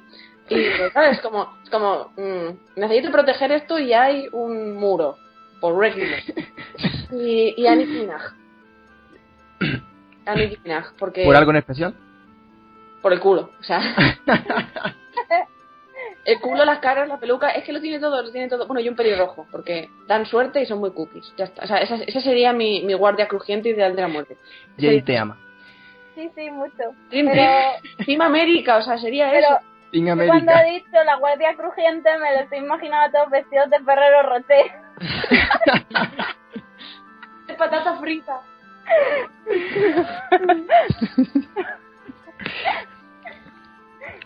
Y 0.49 0.69
claro, 0.91 1.11
es 1.11 1.21
como, 1.21 1.57
como 1.71 2.11
mm, 2.17 2.79
necesito 2.79 3.11
proteger 3.11 3.51
esto 3.53 3.79
y 3.79 3.93
hay 3.93 4.27
un 4.33 4.75
muro 4.75 5.17
por 5.63 5.75
Wrecking 5.75 6.09
Ball. 6.09 7.21
Y, 7.21 7.53
y 7.55 7.69
Nicki 7.69 7.91
Minaj. 7.93 8.33
A 10.25 10.35
Nicki 10.35 10.57
Minaj, 10.61 10.93
porque 10.99 11.23
¿Por 11.23 11.37
algo 11.37 11.51
en 11.51 11.57
especial? 11.57 11.95
por 13.01 13.13
el 13.13 13.21
culo, 13.21 13.51
o 13.57 13.63
sea. 13.63 13.79
el 16.25 16.39
culo, 16.41 16.65
las 16.65 16.79
caras, 16.79 17.07
la 17.07 17.17
peluca, 17.17 17.51
es 17.51 17.63
que 17.63 17.71
lo 17.71 17.79
tiene 17.79 17.99
todo, 17.99 18.21
lo 18.21 18.29
tiene 18.29 18.49
todo. 18.49 18.67
Bueno, 18.67 18.81
y 18.81 18.89
un 18.89 18.95
pelirrojo, 18.97 19.47
porque 19.51 19.89
dan 20.05 20.25
suerte 20.25 20.61
y 20.61 20.65
son 20.65 20.79
muy 20.79 20.91
cookies. 20.91 21.33
Ya 21.37 21.45
está. 21.45 21.63
O 21.63 21.67
sea, 21.67 21.77
esa, 21.77 21.95
esa 21.95 22.19
sería 22.19 22.51
mi, 22.51 22.83
mi 22.83 22.93
guardia 22.93 23.29
crujiente 23.29 23.69
ideal 23.69 23.95
de 23.95 24.01
la 24.01 24.09
muerte. 24.09 24.35
Jenny 24.77 25.01
te 25.01 25.17
ama. 25.17 25.37
Sí, 26.15 26.29
sí, 26.35 26.51
mucho. 26.51 26.93
Team, 27.09 27.27
Pero, 27.31 28.05
Team 28.05 28.21
América, 28.21 28.77
o 28.77 28.81
sea, 28.81 28.97
sería 28.97 29.31
pero 29.31 29.47
eso. 29.47 29.59
Yo 29.93 30.27
cuando 30.27 30.51
he 30.51 30.71
dicho 30.71 31.03
la 31.05 31.15
guardia 31.17 31.55
crujiente 31.55 32.09
me 32.17 32.33
lo 32.33 32.39
estoy 32.41 32.57
imaginando 32.57 33.05
a 33.05 33.11
todos 33.11 33.29
vestidos 33.29 33.69
de 33.69 33.79
Ferrero 33.79 34.23
Rocher. 34.23 34.82
De 37.47 37.53
patata 37.55 37.95
frita. 37.97 38.41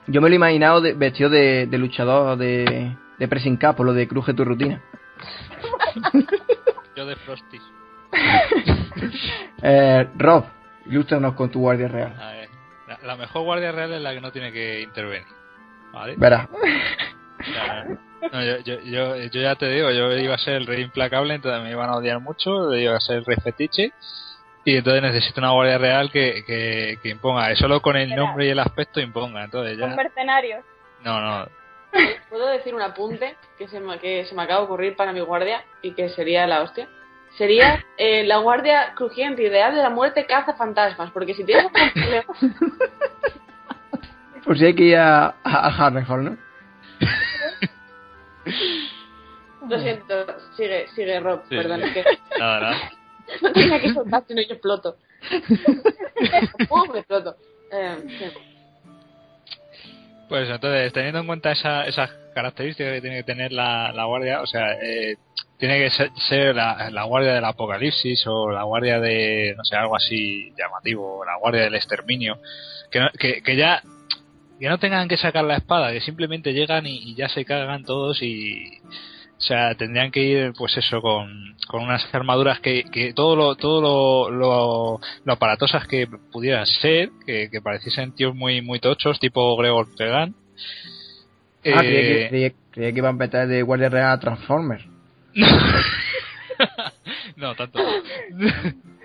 Yo 0.07 0.21
me 0.21 0.29
lo 0.29 0.33
he 0.33 0.37
imaginado 0.37 0.81
de- 0.81 0.93
vestido 0.93 1.29
de, 1.29 1.67
de 1.67 1.77
luchador 1.77 2.37
de, 2.37 2.95
de 3.17 3.27
pressing 3.27 3.57
cup, 3.57 3.79
o 3.79 3.83
lo 3.83 3.93
de 3.93 4.07
cruje 4.07 4.33
tu 4.33 4.45
rutina. 4.45 4.81
Yo 6.95 7.05
de 7.05 7.15
Frosty. 7.17 7.59
Eh, 9.61 10.07
Rob, 10.17 10.45
ilústranos 10.85 11.33
con 11.33 11.49
tu 11.49 11.59
guardia 11.59 11.87
real. 11.87 12.15
A 12.21 12.31
ver, 12.31 12.49
la, 12.87 12.99
la 13.03 13.15
mejor 13.15 13.43
guardia 13.43 13.71
real 13.71 13.91
es 13.93 14.01
la 14.01 14.13
que 14.13 14.21
no 14.21 14.31
tiene 14.31 14.51
que 14.51 14.81
intervenir. 14.81 15.25
Sea, 17.43 17.85
no, 18.21 18.43
yo, 18.43 18.57
yo, 18.59 18.79
yo, 18.81 19.15
yo 19.15 19.41
ya 19.41 19.55
te 19.55 19.69
digo, 19.69 19.91
yo 19.91 20.11
iba 20.13 20.35
a 20.35 20.39
ser 20.39 20.55
el 20.55 20.65
rey 20.65 20.81
implacable, 20.81 21.35
entonces 21.35 21.61
me 21.63 21.71
iban 21.71 21.89
a 21.89 21.95
odiar 21.95 22.19
mucho, 22.19 22.71
yo 22.71 22.75
iba 22.75 22.95
a 22.95 22.99
ser 22.99 23.17
el 23.17 23.25
rey 23.25 23.37
fetiche. 23.43 23.93
Y 24.65 24.75
entonces 24.75 25.01
necesito 25.01 25.39
una 25.39 25.51
guardia 25.51 25.77
real 25.77 26.11
que, 26.11 26.43
que, 26.45 26.99
que 27.01 27.09
imponga, 27.09 27.55
solo 27.55 27.81
con 27.81 27.95
el 27.95 28.13
nombre 28.13 28.47
y 28.47 28.49
el 28.49 28.59
aspecto 28.59 28.99
imponga. 28.99 29.45
Entonces 29.45 29.77
ya. 29.77 29.87
mercenarios. 29.87 30.65
No, 31.05 31.21
no. 31.21 31.47
¿Puedo 32.29 32.47
decir 32.47 32.75
un 32.75 32.81
apunte 32.81 33.35
que 33.57 33.69
se, 33.69 33.79
me, 33.79 33.97
que 33.99 34.25
se 34.25 34.35
me 34.35 34.43
acaba 34.43 34.59
de 34.59 34.65
ocurrir 34.65 34.95
para 34.97 35.13
mi 35.13 35.21
guardia 35.21 35.63
y 35.81 35.93
que 35.93 36.09
sería 36.09 36.45
la 36.47 36.63
hostia? 36.63 36.89
Sería 37.37 37.85
eh, 37.97 38.25
la 38.25 38.39
guardia 38.39 38.93
crujiente 38.95 39.43
ideal 39.43 39.73
de 39.73 39.83
la 39.83 39.89
muerte 39.89 40.25
caza 40.25 40.55
fantasmas, 40.55 41.11
porque 41.11 41.33
si 41.33 41.45
tienes 41.45 41.65
un 41.65 41.71
problema, 41.71 42.25
Por 44.43 44.57
si 44.57 44.65
hay 44.65 44.75
que 44.75 44.83
ir 44.83 44.97
a, 44.97 45.27
a, 45.27 45.33
a 45.43 45.87
Harrenhal, 45.87 46.23
¿no? 46.25 46.37
Lo 49.69 49.79
siento, 49.79 50.25
sigue, 50.55 50.87
sigue 50.95 51.19
Rob, 51.19 51.41
Sí, 51.49 51.55
perdón, 51.55 51.81
sí. 51.85 51.93
que 51.93 52.03
Nada, 52.39 52.59
nada. 52.59 52.91
no 53.41 53.51
tenía 53.51 53.79
que 53.81 53.93
soltar, 53.93 54.23
si 54.27 54.33
no 54.35 54.41
yo 54.41 54.53
exploto. 54.53 54.97
¡Pum! 56.69 56.89
me 56.93 56.99
exploto. 56.99 57.35
Eh, 57.71 57.97
sí. 58.07 58.25
Pues 60.29 60.49
entonces, 60.49 60.91
teniendo 60.93 61.19
en 61.19 61.27
cuenta 61.27 61.51
esa, 61.51 61.85
esas 61.85 62.09
características 62.33 62.93
que 62.93 63.01
tiene 63.01 63.17
que 63.17 63.23
tener 63.23 63.51
la, 63.53 63.91
la 63.93 64.05
guardia, 64.05 64.41
o 64.41 64.45
sea, 64.45 64.73
eh, 64.73 65.15
tiene 65.57 65.79
que 65.79 65.89
ser, 65.89 66.11
ser 66.27 66.55
la, 66.55 66.89
la 66.91 67.03
guardia 67.03 67.33
del 67.33 67.45
apocalipsis 67.45 68.25
o 68.27 68.51
la 68.51 68.63
guardia 68.63 68.99
de, 68.99 69.53
no 69.57 69.63
sé, 69.63 69.75
algo 69.77 69.95
así 69.95 70.53
llamativo, 70.57 71.19
o 71.19 71.25
la 71.25 71.37
guardia 71.37 71.63
del 71.63 71.75
exterminio, 71.75 72.39
que, 72.91 72.99
no- 72.99 73.09
que, 73.17 73.41
que 73.41 73.55
ya 73.55 73.81
que 74.59 74.69
no 74.69 74.77
tengan 74.79 75.07
que 75.07 75.17
sacar 75.17 75.43
la 75.45 75.57
espada, 75.57 75.91
que 75.91 76.01
simplemente 76.01 76.53
llegan 76.53 76.85
y, 76.85 76.97
y 76.97 77.15
ya 77.15 77.29
se 77.29 77.45
cagan 77.45 77.83
todos 77.83 78.21
y, 78.21 78.65
o 79.37 79.41
sea, 79.41 79.75
tendrían 79.75 80.11
que 80.11 80.21
ir, 80.21 80.53
pues 80.57 80.75
eso, 80.77 81.01
con, 81.01 81.55
con 81.67 81.83
unas 81.83 82.03
armaduras 82.13 82.59
que, 82.59 82.83
que 82.85 83.13
todo 83.13 83.35
lo, 83.35 83.55
todo 83.55 83.81
lo, 83.81 84.31
lo, 84.31 84.99
lo 85.23 85.33
aparatosas 85.33 85.87
que 85.87 86.07
pudieran 86.31 86.65
ser, 86.65 87.09
que, 87.25 87.49
que 87.51 87.61
pareciesen 87.61 88.15
tíos 88.15 88.33
muy, 88.33 88.61
muy 88.61 88.79
tochos, 88.79 89.19
tipo 89.19 89.55
Gregor 89.57 89.93
Tegan. 89.95 90.35
Ah, 91.65 91.79
creía, 91.79 92.25
Eh, 92.25 92.29
que, 92.29 92.55
creía 92.71 92.91
que 92.93 92.97
iban 92.97 93.15
a 93.15 93.17
meter 93.17 93.47
de 93.47 93.61
guardia 93.61 93.89
real 93.89 94.11
a 94.11 94.19
Transformers. 94.19 94.85
no, 97.35 97.55
tanto. 97.55 97.79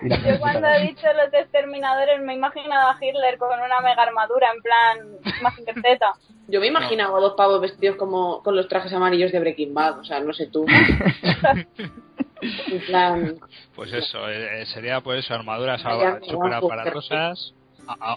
Yo 0.27 0.41
cuando 0.41 0.67
he 0.69 0.89
dicho 0.89 1.07
los 1.13 1.33
exterminadores 1.33 2.21
me 2.23 2.33
he 2.33 2.37
imaginado 2.37 2.91
a 2.91 2.97
Hitler 3.01 3.39
con 3.39 3.59
una 3.59 3.81
mega 3.81 4.03
armadura 4.03 4.51
en 4.55 4.63
plan 4.63 4.99
Mazinger 5.43 5.75
Z. 5.75 6.13
Yo 6.49 6.61
me 6.61 6.67
imaginaba 6.67 7.17
a 7.19 7.21
dos 7.21 7.35
pavos 7.35 7.61
vestidos 7.61 7.97
como 7.97 8.43
con 8.43 8.57
los 8.57 8.69
trajes 8.69 8.93
amarillos 8.93 9.31
de 9.33 9.41
Breaking 9.41 9.75
Bad, 9.75 10.01
o 10.01 10.05
sea, 10.05 10.21
no 10.21 10.33
sé 10.33 10.49
tú. 10.49 10.67
en 12.43 12.81
plan, 12.87 13.37
Pues 13.77 13.93
eso, 13.93 14.29
eh, 14.29 14.63
eh, 14.63 14.67
sería 14.67 15.01
pues 15.01 15.25
eso, 15.25 15.35
armaduras 15.35 15.81
súper 16.29 16.53
aparatosas, 16.53 17.55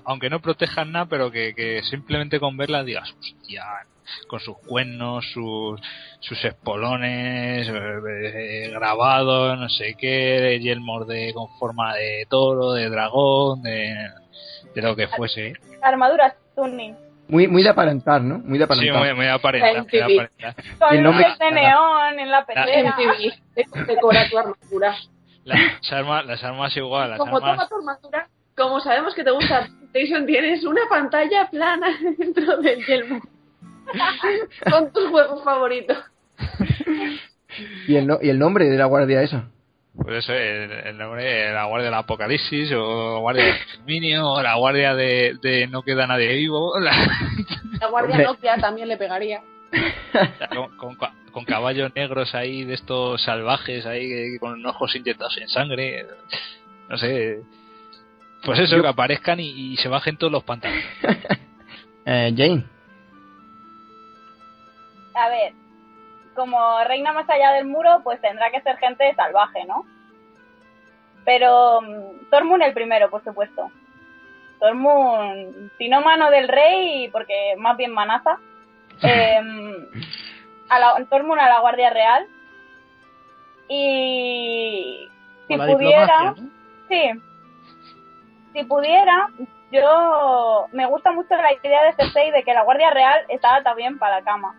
aunque 0.05 0.29
no 0.29 0.41
protejan 0.41 0.91
nada, 0.91 1.05
pero 1.05 1.31
que, 1.31 1.53
que 1.53 1.83
simplemente 1.83 2.39
con 2.39 2.57
verlas 2.57 2.85
digas, 2.85 3.13
hostia, 3.19 3.63
con 4.27 4.39
sus 4.39 4.57
cuernos, 4.59 5.25
sus, 5.33 5.79
sus 6.19 6.43
espolones, 6.45 7.67
eh, 7.67 7.73
eh, 8.65 8.69
grabados, 8.71 9.57
no 9.59 9.69
sé 9.69 9.95
qué, 9.99 10.59
yelmos 10.61 11.07
de, 11.07 11.33
con 11.33 11.47
forma 11.57 11.95
de 11.95 12.25
toro, 12.29 12.73
de 12.73 12.89
dragón, 12.89 13.61
de, 13.63 13.95
de 14.73 14.81
lo 14.81 14.95
que 14.95 15.07
fuese. 15.07 15.53
Armaduras 15.81 16.33
tuning. 16.55 16.95
Muy, 17.27 17.47
muy 17.47 17.63
de 17.63 17.69
aparentar, 17.69 18.21
¿no? 18.21 18.37
Muy 18.39 18.59
de 18.59 18.65
Sí, 18.67 18.71
aparentar. 18.89 18.99
muy, 19.01 19.13
muy 19.15 19.27
aparenta, 19.27 19.67
muy 19.71 19.81
MTV. 19.81 20.03
aparenta. 20.03 20.61
Con 20.79 20.93
Y 20.93 20.97
el 20.97 21.03
nombre- 21.03 21.23
luces 21.23 21.39
de 21.39 21.51
neón 21.51 22.19
en 22.19 22.29
la 22.31 22.45
pecera. 22.45 22.89
MTV, 22.91 23.33
de- 23.55 23.85
decora 23.87 24.29
tu 24.29 24.37
armadura. 24.37 24.95
Las 25.43 25.91
armas, 25.91 26.25
las 26.25 26.43
armas 26.43 26.75
igual, 26.77 27.09
las 27.11 27.19
Como 27.19 27.39
toma 27.39 27.51
armas... 27.53 27.69
tu 27.69 27.75
armadura, 27.77 28.27
como 28.55 28.79
sabemos 28.79 29.13
que 29.15 29.23
te 29.23 29.31
gusta 29.31 29.67
PlayStation, 29.91 30.25
tienes 30.25 30.63
una 30.65 30.81
pantalla 30.89 31.49
plana 31.49 31.87
dentro 32.19 32.57
del 32.57 32.85
yelmo. 32.85 33.19
Con 34.71 34.91
tus 34.93 35.07
juegos 35.09 35.43
favoritos. 35.43 35.97
¿Y, 37.87 37.95
el 37.95 38.07
no- 38.07 38.19
¿Y 38.21 38.29
el 38.29 38.39
nombre 38.39 38.65
de 38.65 38.77
la 38.77 38.85
guardia 38.85 39.21
esa? 39.21 39.49
Pues 39.95 40.17
eso, 40.25 40.33
el, 40.33 40.71
el 40.71 40.97
nombre, 40.97 41.53
la 41.53 41.63
guardia 41.65 41.85
del 41.85 41.93
apocalipsis, 41.99 42.71
o 42.73 43.13
la 43.13 43.19
guardia 43.19 43.43
del 43.45 43.55
exterminio, 43.55 44.27
o 44.29 44.41
la 44.41 44.55
guardia 44.55 44.93
de, 44.93 45.37
de 45.41 45.67
no 45.67 45.83
queda 45.83 46.05
nadie 46.05 46.33
vivo, 46.35 46.77
la- 46.79 46.91
La 47.79 47.87
guardia. 47.87 48.17
Nokia 48.19 48.57
también 48.57 48.87
le 48.89 48.97
pegaría. 48.97 49.41
con, 50.53 50.75
con 50.77 50.95
ca- 50.95 51.13
con 51.31 51.43
caballos 51.45 51.91
negros 51.95 52.33
ahí, 52.35 52.63
de 52.65 52.73
estos 52.73 53.21
salvajes 53.23 53.85
ahí, 53.85 54.37
con 54.39 54.65
ojos 54.65 54.95
inyectados 54.95 55.37
en 55.37 55.47
sangre, 55.49 56.05
no 56.89 56.97
sé. 56.97 57.39
Pues 58.43 58.59
eso, 58.59 58.75
Yo- 58.77 58.81
que 58.83 58.87
aparezcan 58.89 59.39
y, 59.39 59.49
y 59.73 59.77
se 59.77 59.87
bajen 59.87 60.17
todos 60.17 60.31
los 60.33 60.43
pantalones. 60.43 60.83
Eh, 62.07 62.31
Jane. 62.37 62.63
A 65.15 65.29
ver, 65.29 65.53
como 66.35 66.83
reina 66.83 67.13
más 67.13 67.29
allá 67.29 67.51
del 67.53 67.65
muro, 67.65 68.01
pues 68.03 68.19
tendrá 68.21 68.51
que 68.51 68.61
ser 68.61 68.77
gente 68.77 69.15
salvaje, 69.15 69.65
¿no? 69.65 69.85
Pero 71.23 71.81
mm, 71.81 72.29
Tormund 72.29 72.63
el 72.63 72.73
primero, 72.73 73.09
por 73.09 73.23
supuesto. 73.23 73.71
Tormund, 74.59 75.71
si 75.77 75.89
no 75.89 76.01
mano 76.01 76.29
del 76.29 76.47
rey, 76.47 77.09
porque 77.09 77.55
más 77.57 77.77
bien 77.77 77.91
manaza. 77.93 78.37
em, 79.01 79.87
a 80.69 80.79
la, 80.79 81.05
Tormund 81.09 81.41
a 81.41 81.49
la 81.49 81.59
Guardia 81.59 81.89
Real. 81.89 82.27
Y 83.67 85.09
si 85.47 85.57
pudiera, 85.57 86.35
sí, 86.87 87.11
si 88.53 88.63
pudiera, 88.63 89.29
yo 89.71 90.67
me 90.71 90.85
gusta 90.85 91.11
mucho 91.11 91.35
la 91.35 91.51
idea 91.53 91.83
de 91.83 91.93
Cersei 91.93 92.31
de 92.31 92.43
que 92.43 92.53
la 92.53 92.63
Guardia 92.63 92.91
Real 92.91 93.25
está 93.29 93.63
también 93.63 93.97
para 93.97 94.19
la 94.19 94.23
cama. 94.23 94.55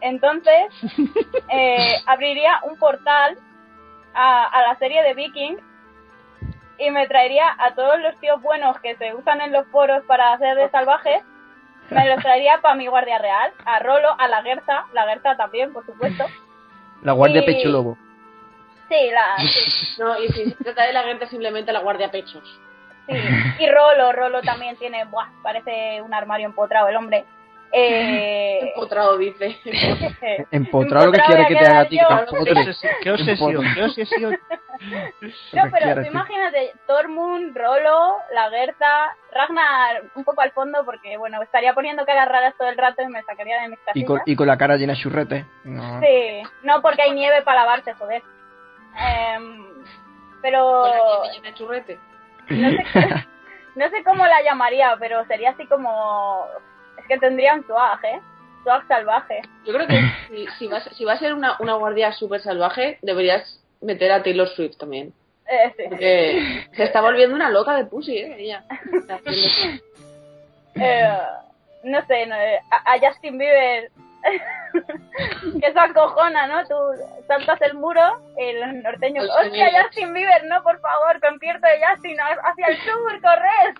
Entonces, 0.00 0.66
eh, 1.50 1.96
abriría 2.06 2.60
un 2.64 2.78
portal 2.78 3.36
a, 4.14 4.44
a 4.44 4.62
la 4.62 4.76
serie 4.78 5.02
de 5.02 5.14
Vikings 5.14 5.62
y 6.78 6.90
me 6.90 7.06
traería 7.08 7.54
a 7.58 7.74
todos 7.74 7.98
los 8.00 8.18
tíos 8.20 8.40
buenos 8.42 8.78
que 8.80 8.96
se 8.96 9.14
usan 9.14 9.40
en 9.40 9.52
los 9.52 9.66
foros 9.68 10.02
para 10.04 10.32
hacer 10.34 10.56
de 10.56 10.68
salvajes, 10.70 11.22
me 11.90 12.06
los 12.08 12.20
traería 12.22 12.60
para 12.60 12.74
mi 12.74 12.86
Guardia 12.86 13.18
Real, 13.18 13.52
a 13.64 13.78
Rolo, 13.78 14.14
a 14.18 14.28
la 14.28 14.42
Gerza, 14.42 14.86
la 14.92 15.06
Gerza 15.06 15.36
también, 15.36 15.72
por 15.72 15.86
supuesto. 15.86 16.26
La 17.02 17.12
guardia 17.12 17.42
Y- 17.42 17.46
pecho 17.46 17.68
lobo. 17.68 17.96
Sí, 18.88 19.10
la, 19.10 19.36
sí. 19.46 20.00
No, 20.00 20.18
y 20.18 20.28
si 20.28 20.50
se 20.50 20.64
trata 20.64 20.84
de 20.84 20.92
la 20.92 21.02
gente, 21.04 21.26
simplemente 21.26 21.72
la 21.72 21.80
guardia 21.80 22.10
pechos. 22.10 22.42
Sí, 23.06 23.14
y 23.60 23.68
Rolo, 23.70 24.12
Rolo 24.12 24.42
también 24.42 24.76
tiene, 24.76 25.04
buah, 25.04 25.28
parece 25.42 26.02
un 26.02 26.12
armario 26.12 26.46
empotrado 26.46 26.88
el 26.88 26.96
hombre. 26.96 27.24
Eh, 27.78 28.68
Empotrado, 28.68 29.18
dice. 29.18 29.58
Empotrado 30.50 31.06
lo 31.06 31.12
que 31.12 31.20
quiere 31.20 31.46
que 31.46 31.56
te 31.56 31.66
haga 31.66 31.80
a 31.80 31.88
ti, 31.88 31.98
Qué 33.02 33.10
obsesión, 33.10 33.64
qué 33.74 33.82
obsesión, 33.82 34.38
no, 35.52 35.62
pero 35.70 35.94
tú 36.02 36.06
imagínate, 36.06 36.72
Tormund, 36.86 37.54
Rolo, 37.56 38.16
la 38.32 38.48
Gerza, 38.48 39.14
Ragnar 39.30 40.04
un 40.14 40.24
poco 40.24 40.40
al 40.40 40.52
fondo 40.52 40.84
porque, 40.86 41.18
bueno, 41.18 41.42
estaría 41.42 41.74
poniendo 41.74 42.06
caras 42.06 42.28
raras 42.28 42.54
todo 42.56 42.68
el 42.68 42.78
rato 42.78 43.02
y 43.02 43.08
me 43.08 43.22
sacaría 43.24 43.60
de 43.60 43.68
mis 43.68 43.78
Y 43.78 43.84
casillas. 43.84 44.06
con, 44.08 44.20
y 44.24 44.36
con 44.36 44.46
la 44.46 44.56
cara 44.56 44.76
llena 44.76 44.94
de 44.94 44.98
churrete. 45.00 45.44
No. 45.64 46.00
Sí, 46.00 46.42
no 46.62 46.80
porque 46.80 47.02
hay 47.02 47.12
nieve 47.12 47.42
para 47.42 47.60
lavarse, 47.60 47.92
joder. 47.94 48.22
Em, 48.98 49.66
pero 50.40 50.80
Con 50.80 50.90
la 50.90 50.96
nieve 50.96 51.34
llena 51.34 51.48
de 51.48 51.54
churrete. 51.54 51.98
no 52.48 52.70
sé, 52.70 53.26
no 53.74 53.90
sé 53.90 54.02
cómo 54.04 54.24
la 54.26 54.42
llamaría, 54.42 54.96
pero 54.98 55.26
sería 55.26 55.50
así 55.50 55.66
como... 55.66 56.46
Que 57.08 57.18
tendría 57.18 57.54
un 57.54 57.64
swag, 57.66 58.04
¿eh? 58.04 58.20
Swag 58.62 58.86
salvaje. 58.88 59.42
Yo 59.64 59.72
creo 59.74 59.86
que 59.86 60.00
si, 60.28 60.46
si, 60.58 60.66
va, 60.66 60.78
a 60.78 60.80
ser- 60.80 60.94
si 60.94 61.04
va 61.04 61.12
a 61.14 61.18
ser 61.18 61.34
una, 61.34 61.56
una 61.60 61.74
guardia 61.74 62.12
súper 62.12 62.40
salvaje, 62.42 62.98
deberías 63.02 63.60
meter 63.80 64.10
a 64.12 64.22
Taylor 64.22 64.48
Swift 64.48 64.76
también. 64.78 65.12
Eh, 65.48 65.72
sí. 65.76 65.84
Porque 65.88 66.66
se 66.74 66.84
está 66.84 67.00
volviendo 67.00 67.36
una 67.36 67.50
loca 67.50 67.74
de 67.76 67.84
pussy, 67.84 68.16
¿eh? 68.18 68.36
Ella. 68.38 68.64
Eh, 70.78 71.08
no 71.84 72.04
sé, 72.06 72.26
no, 72.26 72.34
eh, 72.36 72.60
a, 72.70 72.92
a 72.92 72.98
Justin 72.98 73.38
Bieber 73.38 73.90
que 75.60 75.72
se 75.72 75.78
acojona, 75.78 76.46
¿no? 76.48 76.66
Tú 76.66 76.74
saltas 77.26 77.62
el 77.62 77.74
muro 77.74 78.02
y 78.38 78.52
los 78.52 78.74
norteños, 78.82 79.26
hostia. 79.30 79.70
Justin 79.84 80.12
Bieber, 80.12 80.44
no, 80.46 80.62
por 80.62 80.78
favor, 80.80 81.18
concierto 81.20 81.66
de 81.66 81.80
Justin 81.86 82.20
ha- 82.20 82.40
hacia 82.50 82.66
el 82.66 82.76
sur, 82.78 83.20
corred. 83.22 83.74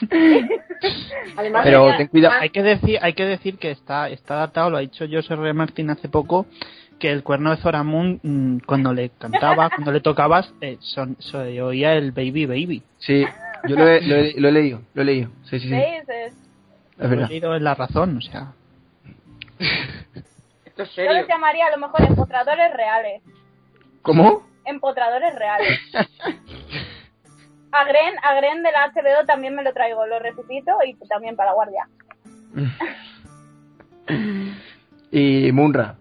Además, 1.36 1.62
Pero 1.64 1.88
ella- 1.88 1.96
ten 1.96 2.06
cuidado. 2.08 2.34
Hay 2.40 2.50
que 2.50 2.62
decir, 2.62 2.98
hay 3.02 3.12
que 3.14 3.24
decir 3.24 3.58
que 3.58 3.70
está, 3.70 4.08
está 4.08 4.34
adaptado, 4.34 4.70
lo 4.70 4.76
ha 4.76 4.80
dicho 4.80 5.04
José 5.10 5.34
R. 5.34 5.52
Martin 5.52 5.90
hace 5.90 6.08
poco, 6.08 6.46
que 6.98 7.10
el 7.10 7.22
cuerno 7.22 7.50
de 7.50 7.56
Zoramun, 7.58 8.20
mm, 8.22 8.58
cuando 8.66 8.92
le 8.92 9.10
cantaba, 9.10 9.68
cuando 9.74 9.92
le 9.92 10.00
tocabas, 10.00 10.52
eh, 10.60 10.76
son, 10.80 11.16
se 11.20 11.60
oía 11.62 11.94
el 11.94 12.12
baby 12.12 12.46
baby. 12.46 12.82
Sí, 12.98 13.24
yo 13.68 13.76
lo 13.76 13.88
he, 13.88 14.00
lo, 14.02 14.14
he, 14.16 14.34
lo 14.40 14.48
he 14.48 14.52
leído, 14.52 14.80
lo 14.94 15.02
he 15.02 15.04
leído. 15.04 15.30
Sí, 15.44 15.58
sí, 15.60 15.68
sí. 15.68 15.74
Es- 15.74 16.08
Es 16.08 16.34
Lo 16.98 17.08
verdad. 17.10 17.26
he 17.26 17.28
leído 17.30 17.54
en 17.56 17.64
la 17.64 17.74
razón, 17.74 18.16
o 18.16 18.20
sea. 18.20 18.52
Esto 20.64 20.82
es 20.82 20.94
Yo 20.96 21.04
los 21.12 21.26
llamaría 21.28 21.66
a 21.66 21.70
lo 21.70 21.78
mejor 21.78 22.02
empotradores 22.02 22.72
reales. 22.74 23.22
¿Cómo? 24.02 24.46
Empotradores 24.64 25.34
reales. 25.34 25.78
A 27.76 27.84
Gren, 27.84 28.14
a 28.22 28.34
Gren 28.36 28.62
de 28.62 28.72
la 28.72 28.88
HBO 28.88 29.26
también 29.26 29.54
me 29.54 29.62
lo 29.62 29.72
traigo, 29.74 30.06
lo 30.06 30.18
resucito 30.18 30.78
y 30.86 30.94
también 31.08 31.36
para 31.36 31.50
la 31.50 31.54
guardia. 31.54 31.88
Y 35.10 35.52
Munra. 35.52 35.96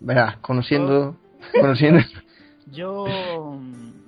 Verás, 0.00 0.36
conociendo. 0.38 1.16
Conociendo. 1.58 2.02
Yo. 2.66 3.06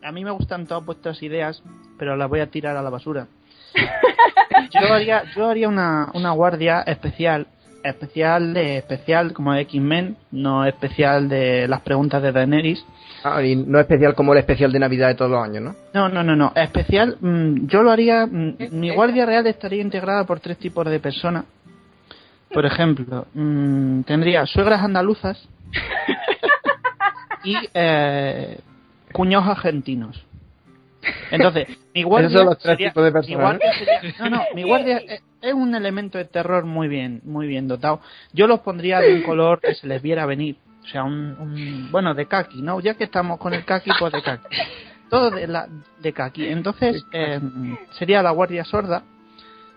A 0.03 0.13
mí 0.13 0.25
me 0.25 0.31
gustan 0.31 0.67
todas 0.67 0.85
vuestras 0.85 1.23
ideas, 1.23 1.63
pero 1.99 2.17
las 2.17 2.29
voy 2.29 2.41
a 2.41 2.51
tirar 2.51 2.77
a 2.77 2.83
la 2.83 2.91
basura. 2.91 3.29
Yo 4.71 4.93
haría, 4.93 5.25
yo 5.35 5.49
haría 5.49 5.69
una, 5.69 6.11
una 6.15 6.33
guardia 6.33 6.81
especial, 6.83 7.47
especial 7.89 8.55
de 8.55 8.79
especial 8.79 9.33
como 9.33 9.53
de 9.53 9.63
X-Men, 9.63 10.17
no 10.33 10.65
especial 10.65 11.29
de 11.29 11.69
las 11.69 11.81
preguntas 11.81 12.23
de 12.23 12.33
Daenerys. 12.33 12.85
Ah, 13.25 13.43
y 13.43 13.57
no 13.57 13.81
especial 13.81 14.15
como 14.15 14.33
el 14.33 14.39
especial 14.39 14.73
de 14.73 14.79
Navidad 14.79 15.09
de 15.09 15.15
todos 15.15 15.31
los 15.31 15.43
años, 15.43 15.63
¿no? 15.63 15.75
No, 15.95 16.09
no, 16.09 16.23
no, 16.23 16.37
no. 16.37 16.53
Especial, 16.55 17.17
mm, 17.21 17.67
yo 17.67 17.83
lo 17.83 17.91
haría. 17.91 18.27
mm, 18.27 18.57
mi 18.73 18.91
guardia 18.91 19.27
real 19.27 19.47
estaría 19.47 19.83
integrada 19.83 20.25
por 20.25 20.41
tres 20.41 20.59
tipos 20.59 20.85
de 20.87 21.01
personas. 21.01 21.45
Por 22.53 22.65
ejemplo, 22.65 23.27
mm, 23.35 24.03
tendría 24.03 24.47
suegras 24.47 24.81
andaluzas 24.83 25.49
y 27.45 27.57
eh, 27.75 28.59
cuñados 29.13 29.49
argentinos. 29.49 30.26
Entonces, 31.31 31.69
mi 31.95 32.03
guardia. 32.03 32.29
Esos 32.29 32.39
son 32.41 32.47
los 32.47 32.59
tres 32.59 32.73
sería- 32.77 32.91
tipos 32.91 33.05
de 33.05 33.13
personas, 33.13 33.59
sería- 33.79 34.15
no, 34.19 34.31
no, 34.37 34.43
mi 34.55 34.63
guardia 34.67 34.99
es, 34.99 35.23
es 35.43 35.55
un 35.55 35.75
elemento 35.75 36.19
de 36.19 36.25
terror 36.25 36.65
muy 36.65 36.89
bien, 36.89 37.21
muy 37.25 37.47
bien 37.47 37.69
dotado. 37.69 38.01
Yo 38.33 38.47
los 38.47 38.61
pondría 38.61 39.01
de 39.01 39.15
un 39.15 39.23
color 39.23 39.61
que 39.61 39.75
se 39.75 39.87
les 39.87 40.01
viera 40.03 40.27
venir. 40.27 40.57
O 40.85 40.89
sea, 40.89 41.03
un, 41.05 41.37
un- 41.41 41.89
bueno, 41.91 42.15
de 42.15 42.27
kaki, 42.27 42.63
¿no? 42.63 42.79
Ya 42.81 42.95
que 42.95 43.05
estamos 43.05 43.39
con 43.39 43.53
el 43.55 43.65
kaki, 43.65 43.91
pues 43.99 44.13
de 44.13 44.23
kaki. 44.23 44.45
Todo 45.11 45.31
de, 45.31 45.47
la, 45.49 45.69
de 46.01 46.13
kaki. 46.13 46.47
Entonces, 46.49 47.05
eh, 47.13 47.41
sería 47.99 48.23
la 48.23 48.31
guardia 48.31 48.65
sorda. 48.65 49.03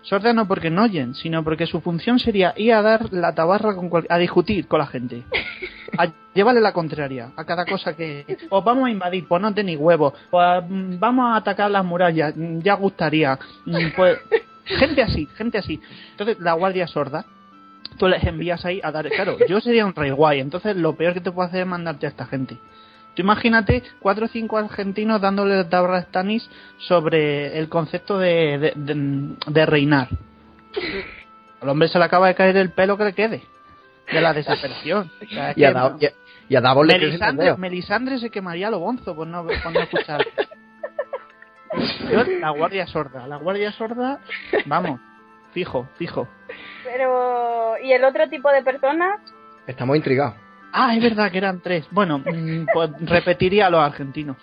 Sorda 0.02 0.34
no 0.34 0.48
porque 0.48 0.70
no 0.70 0.84
oyen, 0.84 1.14
sino 1.14 1.44
porque 1.44 1.68
su 1.68 1.82
función 1.82 2.20
sería 2.20 2.54
ir 2.56 2.74
a 2.74 2.82
dar 2.82 3.12
la 3.12 3.34
tabarra 3.36 3.76
con 3.76 3.90
a 4.08 4.18
discutir 4.18 4.68
con 4.68 4.80
la 4.80 4.88
gente. 4.88 5.24
a 5.98 6.08
llevarle 6.34 6.62
la 6.62 6.72
contraria 6.72 7.32
a 7.36 7.44
cada 7.44 7.66
cosa 7.66 7.96
que. 7.96 8.26
Pues 8.50 8.64
vamos 8.64 8.88
a 8.88 8.92
invadir, 8.92 9.28
pues 9.28 9.42
no 9.42 9.54
tenéis 9.54 9.78
huevos. 9.80 10.14
Pues 10.32 10.64
mm, 10.68 11.00
vamos 11.00 11.26
a 11.26 11.36
atacar 11.38 11.70
las 11.70 11.84
murallas, 11.84 12.34
mm, 12.36 12.60
ya 12.60 12.76
gustaría. 12.76 13.38
Mm, 13.66 13.90
Pues 13.96 14.20
gente 14.66 15.02
así, 15.02 15.28
gente 15.36 15.58
así. 15.58 15.82
Entonces 16.12 16.40
la 16.40 16.54
guardia 16.54 16.88
sorda, 16.88 17.26
tú 17.98 18.08
les 18.08 18.24
envías 18.24 18.64
ahí 18.66 18.80
a 18.84 18.92
dar. 18.92 19.10
Claro, 19.10 19.38
yo 19.48 19.60
sería 19.60 19.86
un 19.86 19.94
rey 19.96 20.12
guay, 20.12 20.40
entonces 20.40 20.76
lo 20.76 20.96
peor 20.96 21.14
que 21.14 21.22
te 21.22 21.32
puedo 21.32 21.48
hacer 21.48 21.62
es 21.62 21.68
mandarte 21.68 22.06
a 22.06 22.10
esta 22.10 22.26
gente. 22.26 22.58
Tú 23.16 23.22
imagínate 23.24 23.84
cuatro 24.00 24.26
o 24.26 24.30
cinco 24.30 24.58
argentinos 24.58 25.20
dándole 25.20 25.64
tabla 25.66 25.98
a 25.98 26.02
Stanis 26.04 26.50
sobre 26.78 27.58
el 27.60 27.68
concepto 27.70 28.18
de, 28.20 28.58
de, 28.58 28.74
de- 28.76 29.36
de 29.48 29.66
reinar. 29.66 30.08
Al 31.62 31.70
hombre 31.70 31.88
se 31.90 32.00
le 32.00 32.06
acaba 32.06 32.28
de 32.28 32.36
caer 32.36 32.56
el 32.58 32.72
pelo 32.72 32.98
que 32.98 33.04
le 33.06 33.14
quede. 33.14 33.44
De 34.12 34.22
la 34.22 34.34
desaparición. 34.34 35.12
O 35.22 35.26
sea, 35.28 35.52
es 35.52 35.58
Y 35.58 35.64
a, 35.66 35.74
Da- 35.74 35.96
y 36.00 36.06
a- 36.06 36.12
y 36.48 36.56
a 36.56 36.62
Davos 36.62 36.88
le 36.88 36.98
crece 36.98 37.24
el 37.24 37.58
Melisandre, 37.58 38.18
se 38.20 38.30
quemaría 38.32 38.70
lo 38.72 38.80
bonzo 38.80 39.16
por 39.16 39.28
no, 39.28 39.46
por 39.46 39.72
no 39.74 39.80
escuchar. 39.82 40.26
Yo, 42.12 42.24
la 42.24 42.50
guardia 42.50 42.88
sorda, 42.88 43.28
la 43.28 43.36
guardia 43.36 43.72
sorda, 43.74 44.20
vamos, 44.66 45.00
fijo, 45.52 45.88
fijo. 45.98 46.28
Pero, 46.84 47.76
¿y 47.84 47.92
el 47.94 48.04
otro 48.04 48.28
tipo 48.30 48.50
de 48.50 48.64
personas? 48.64 49.20
Estamos 49.68 49.96
intrigados. 49.96 50.34
Ah, 50.72 50.96
es 50.96 51.02
verdad 51.04 51.32
que 51.32 51.38
eran 51.40 51.60
tres. 51.62 51.86
Bueno, 51.92 52.20
mm, 52.26 52.68
pues 52.74 52.92
repetiría 53.02 53.68
a 53.68 53.70
los 53.70 53.82
argentinos. 53.82 54.38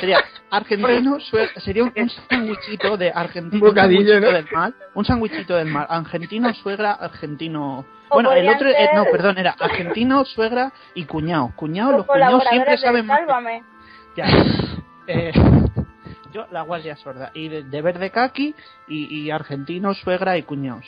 Sería 0.00 0.24
argentino, 0.50 1.20
sue- 1.20 1.48
sería 1.56 1.84
un, 1.84 1.92
un 1.94 2.98
de 2.98 3.10
argentino, 3.14 3.62
Un 3.64 3.68
bocadillo, 3.70 4.14
sándwichito 4.14 4.20
¿no? 4.20 4.32
del 4.32 4.46
mal, 4.52 4.74
un 4.94 5.04
sándwichito 5.04 5.56
del 5.56 5.68
mal, 5.68 5.86
argentino, 5.88 6.54
suegra, 6.54 6.92
argentino. 6.92 7.84
Bueno, 8.10 8.32
el 8.32 8.48
otro, 8.48 8.68
eh, 8.68 8.90
no, 8.94 9.04
perdón, 9.04 9.38
era 9.38 9.54
argentino, 9.58 10.24
suegra 10.24 10.72
y 10.94 11.04
cuñado. 11.04 11.52
Cuñado, 11.56 11.92
Los 11.92 11.98
los 11.98 12.06
cuñados 12.06 12.44
siempre 12.50 12.78
saben 12.78 13.06
más. 13.06 13.20
Ya. 14.16 14.26
Eh, 15.08 15.32
yo, 16.32 16.46
la 16.50 16.62
guardia 16.62 16.96
sorda. 16.96 17.30
Y 17.34 17.48
de, 17.48 17.62
de 17.64 17.82
verde 17.82 18.10
kaki 18.10 18.54
y, 18.88 19.14
y 19.22 19.30
argentino, 19.30 19.94
suegra 19.94 20.36
y 20.36 20.42
cuñados. 20.42 20.84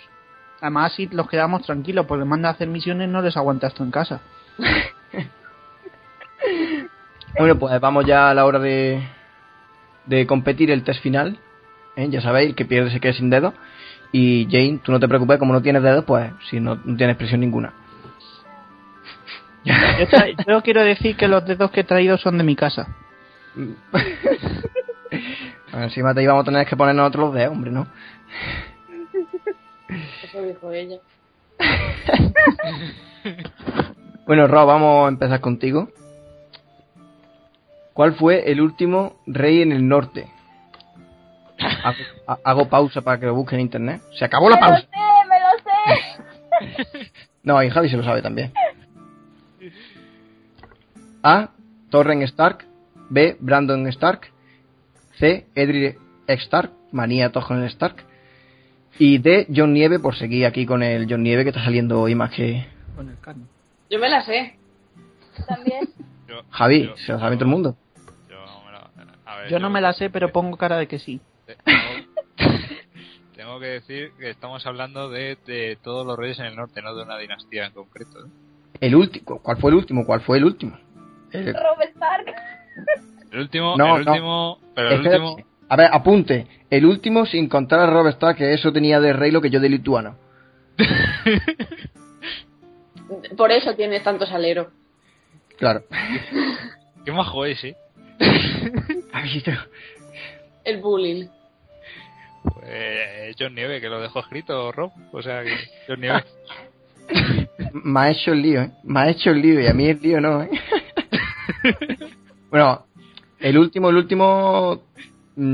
Además, 0.60 0.92
así 0.92 1.08
los 1.12 1.28
quedamos 1.28 1.62
tranquilos, 1.62 2.06
porque 2.06 2.24
manda 2.24 2.48
a 2.48 2.52
hacer 2.52 2.68
misiones, 2.68 3.08
no 3.08 3.22
les 3.22 3.36
aguantas 3.36 3.74
tú 3.74 3.84
en 3.84 3.90
casa. 3.90 4.20
Bueno, 7.38 7.56
pues 7.56 7.78
vamos 7.80 8.04
ya 8.04 8.30
a 8.30 8.34
la 8.34 8.44
hora 8.46 8.58
de, 8.58 9.00
de 10.06 10.26
competir 10.26 10.70
el 10.70 10.82
test 10.82 11.02
final. 11.02 11.38
¿eh? 11.96 12.08
Ya 12.10 12.20
sabéis, 12.20 12.48
el 12.50 12.54
que 12.56 12.64
pierde 12.64 12.90
se 12.90 13.00
queda 13.00 13.12
sin 13.12 13.30
dedos. 13.30 13.54
Y 14.10 14.46
Jane, 14.50 14.80
tú 14.82 14.90
no 14.92 14.98
te 14.98 15.06
preocupes, 15.06 15.38
como 15.38 15.52
no 15.52 15.62
tienes 15.62 15.82
dedos, 15.82 16.04
pues 16.04 16.32
si 16.48 16.58
no, 16.60 16.80
no 16.82 16.96
tienes 16.96 17.16
presión 17.16 17.40
ninguna. 17.40 17.72
Yo, 20.46 20.62
quiero 20.62 20.82
decir 20.82 21.16
que 21.16 21.28
los 21.28 21.44
dedos 21.44 21.70
que 21.70 21.80
he 21.80 21.84
traído 21.84 22.16
son 22.16 22.38
de 22.38 22.44
mi 22.44 22.56
casa. 22.56 22.88
Encima 25.72 26.14
te 26.14 26.22
íbamos 26.22 26.42
a 26.42 26.44
tener 26.46 26.66
que 26.66 26.76
poner 26.76 26.94
nosotros 26.94 27.26
los 27.26 27.34
dedos, 27.34 27.52
hombre, 27.52 27.70
¿no? 27.70 27.86
Eso 30.24 30.42
dijo 30.42 30.72
ella. 30.72 30.98
Bueno, 34.26 34.46
Rob, 34.46 34.66
vamos 34.66 35.06
a 35.06 35.08
empezar 35.08 35.40
contigo. 35.40 35.88
¿Cuál 37.94 38.12
fue 38.14 38.50
el 38.52 38.60
último 38.60 39.16
rey 39.26 39.62
en 39.62 39.72
el 39.72 39.88
norte? 39.88 40.28
Hago, 41.82 41.96
ha- 42.26 42.38
hago 42.44 42.68
pausa 42.68 43.00
para 43.00 43.18
que 43.18 43.24
lo 43.26 43.34
busque 43.34 43.54
en 43.54 43.62
internet. 43.62 44.02
Se 44.18 44.24
acabó 44.26 44.50
la 44.50 44.56
¡Me 44.56 44.60
lo 44.62 44.68
pausa. 44.68 44.82
sé, 44.82 45.28
me 45.28 45.40
lo 45.40 47.00
sé! 47.00 47.10
No, 47.42 47.62
y 47.62 47.70
Javi 47.70 47.88
se 47.88 47.96
lo 47.96 48.02
sabe 48.04 48.20
también. 48.20 48.52
A. 51.22 51.48
Torren 51.90 52.20
Stark. 52.22 52.66
B. 53.08 53.36
Brandon 53.40 53.86
Stark. 53.86 54.30
C. 55.18 55.46
Edric 55.54 55.98
Stark. 56.28 56.70
Manía 56.92 57.32
Torren 57.32 57.64
Stark. 57.64 58.04
Y 58.98 59.18
D. 59.18 59.46
John 59.54 59.72
Nieve, 59.72 59.98
por 59.98 60.16
seguir 60.16 60.46
aquí 60.46 60.66
con 60.66 60.82
el 60.82 61.06
John 61.08 61.22
Nieve 61.22 61.44
que 61.44 61.50
está 61.50 61.64
saliendo 61.64 62.00
hoy 62.00 62.14
más 62.14 62.30
que. 62.32 62.66
Con 62.96 63.08
el 63.08 63.18
carne. 63.20 63.44
Yo 63.90 63.98
me 63.98 64.08
la 64.08 64.22
sé. 64.22 64.56
También. 65.46 65.88
Yo, 66.28 66.42
Javi, 66.50 66.84
yo- 66.86 66.96
se 66.96 67.12
lo 67.12 67.18
sabe 67.20 67.36
todo 67.36 67.44
el 67.44 67.50
mundo. 67.50 67.76
yo 68.28 68.36
me 68.66 68.72
la- 68.72 69.14
a 69.24 69.36
ver, 69.36 69.50
Yo 69.50 69.58
no 69.60 69.70
me 69.70 69.80
la 69.80 69.92
sé, 69.92 70.10
pero 70.10 70.30
pongo 70.32 70.56
cara 70.56 70.76
de 70.76 70.88
que 70.88 70.98
sí. 70.98 71.20
Tengo, 71.46 72.06
tengo 73.36 73.60
que 73.60 73.66
decir 73.66 74.12
que 74.18 74.30
estamos 74.30 74.66
hablando 74.66 75.08
de, 75.10 75.38
de 75.46 75.78
todos 75.82 76.06
los 76.06 76.18
reyes 76.18 76.38
en 76.40 76.46
el 76.46 76.56
norte, 76.56 76.82
no 76.82 76.94
de 76.94 77.02
una 77.04 77.16
dinastía 77.18 77.66
en 77.66 77.72
concreto. 77.72 78.26
¿eh? 78.26 78.30
El 78.80 78.94
último. 78.96 79.40
¿Cuál 79.40 79.56
fue 79.58 79.70
el 79.70 79.76
último? 79.76 80.04
¿Cuál 80.04 80.20
fue 80.22 80.38
el 80.38 80.44
último? 80.44 80.76
El- 81.30 81.54
Rob 81.54 81.80
Stark. 81.82 82.26
El 83.30 83.40
último, 83.40 83.76
No, 83.76 83.96
el 83.98 84.04
no. 84.04 84.10
último, 84.12 84.58
pero 84.74 84.88
el 84.90 84.94
Espérate. 84.96 85.22
último, 85.24 85.47
A 85.68 85.76
ver, 85.76 85.90
apunte. 85.92 86.46
El 86.70 86.86
último 86.86 87.26
sin 87.26 87.48
contar 87.48 87.80
a 87.80 87.86
Rob 87.86 88.06
Stark, 88.08 88.36
que 88.36 88.52
eso 88.52 88.72
tenía 88.72 89.00
de 89.00 89.12
rey 89.12 89.30
lo 89.30 89.40
que 89.40 89.50
yo 89.50 89.60
de 89.60 89.68
lituano. 89.68 90.16
Por 93.36 93.52
eso 93.52 93.74
tiene 93.74 94.00
tanto 94.00 94.26
salero. 94.26 94.70
Claro. 95.56 95.84
qué 97.04 97.12
majo 97.12 97.44
es, 97.44 97.62
¿eh? 97.64 97.76
El 100.64 100.80
bullying. 100.80 101.28
Pues 102.42 103.36
John 103.38 103.54
Nieve, 103.54 103.80
que 103.80 103.88
lo 103.88 104.00
dejó 104.00 104.20
escrito, 104.20 104.72
Rob. 104.72 104.92
O 105.12 105.22
sea, 105.22 105.42
que 105.42 105.56
John 105.86 106.00
Nieve. 106.00 106.24
Me 107.72 108.00
ha 108.00 108.10
hecho 108.10 108.32
el 108.32 108.42
lío, 108.42 108.62
¿eh? 108.62 108.70
Me 108.84 109.00
ha 109.00 109.08
hecho 109.08 109.30
el 109.30 109.40
lío 109.40 109.60
y 109.60 109.66
a 109.66 109.74
mí 109.74 109.86
el 109.86 110.00
lío 110.00 110.20
no, 110.20 110.42
¿eh? 110.42 110.50
bueno, 112.50 112.86
el 113.40 113.58
último, 113.58 113.90
el 113.90 113.96
último, 113.96 114.82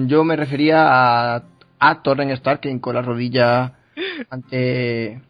yo 0.07 0.25
me 0.25 0.37
refería 0.37 1.35
a, 1.37 1.43
a 1.79 2.03
Torren 2.03 2.31
Stark 2.31 2.61
que 2.61 2.71
hincó 2.71 2.93
la 2.93 3.03
rodilla 3.03 3.73
ante 4.31 5.21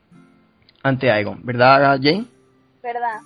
ante 0.83 1.11
Aegon, 1.11 1.45
¿verdad, 1.45 1.99
Jane? 2.03 2.25
¿Verdad? 2.83 3.21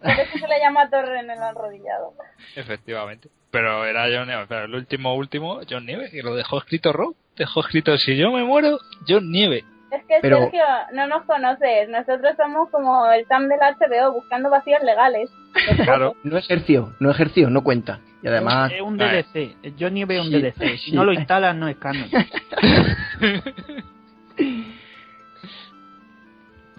Por 0.00 0.10
eso 0.10 0.38
se 0.38 0.46
le 0.46 0.60
llama 0.60 0.88
torre 0.90 1.20
en 1.20 1.30
el 1.30 1.38
arrodillado. 1.38 2.12
Efectivamente. 2.54 3.28
Pero 3.50 3.84
era 3.84 4.02
John 4.04 4.28
Nieve. 4.28 4.44
Pero 4.48 4.64
el 4.66 4.74
último, 4.74 5.14
último, 5.14 5.60
John 5.68 5.86
Nieve, 5.86 6.10
que 6.10 6.22
lo 6.22 6.34
dejó 6.34 6.58
escrito 6.58 6.92
Rob. 6.92 7.14
Dejó 7.36 7.60
escrito, 7.60 7.96
si 7.96 8.16
yo 8.16 8.30
me 8.30 8.44
muero, 8.44 8.78
John 9.08 9.30
Nieve. 9.30 9.64
Es 9.90 10.04
que 10.04 10.18
Pero- 10.20 10.38
Sergio, 10.42 10.64
no 10.92 11.06
nos 11.06 11.24
conoces. 11.24 11.88
Nosotros 11.88 12.34
somos 12.36 12.68
como 12.70 13.10
el 13.10 13.26
Sam 13.26 13.48
del 13.48 13.58
HBO 13.58 14.12
buscando 14.12 14.50
vacíos 14.50 14.82
legales. 14.82 15.30
Claro. 15.84 16.14
No 16.22 16.36
ejerció, 16.36 16.94
no 17.00 17.10
ejerció, 17.10 17.48
no 17.50 17.64
cuenta. 17.64 18.00
Y 18.22 18.26
además, 18.28 18.72
Es 18.72 18.80
un 18.82 18.96
Vale. 18.96 19.24
DLC. 19.32 19.56
John 19.78 19.94
Nieve 19.94 20.16
es 20.16 20.20
un 20.22 20.26
Sí, 20.28 20.32
DLC. 20.40 20.78
Si 20.78 20.90
sí. 20.90 20.92
no 20.92 21.04
lo 21.04 21.12
instalas, 21.12 21.54
no 21.56 21.68
es 21.68 21.76
canon. 21.76 22.08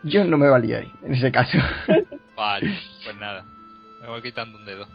yo 0.04 0.24
no 0.26 0.38
me 0.38 0.48
valía 0.50 0.78
ahí, 0.80 0.92
en 1.04 1.14
ese 1.14 1.32
caso. 1.32 1.58
Vale, 2.36 2.78
pues 3.04 3.16
nada. 3.18 3.46
Me 4.02 4.08
voy 4.08 4.22
quitando 4.22 4.58
un 4.58 4.66
dedo. 4.66 4.88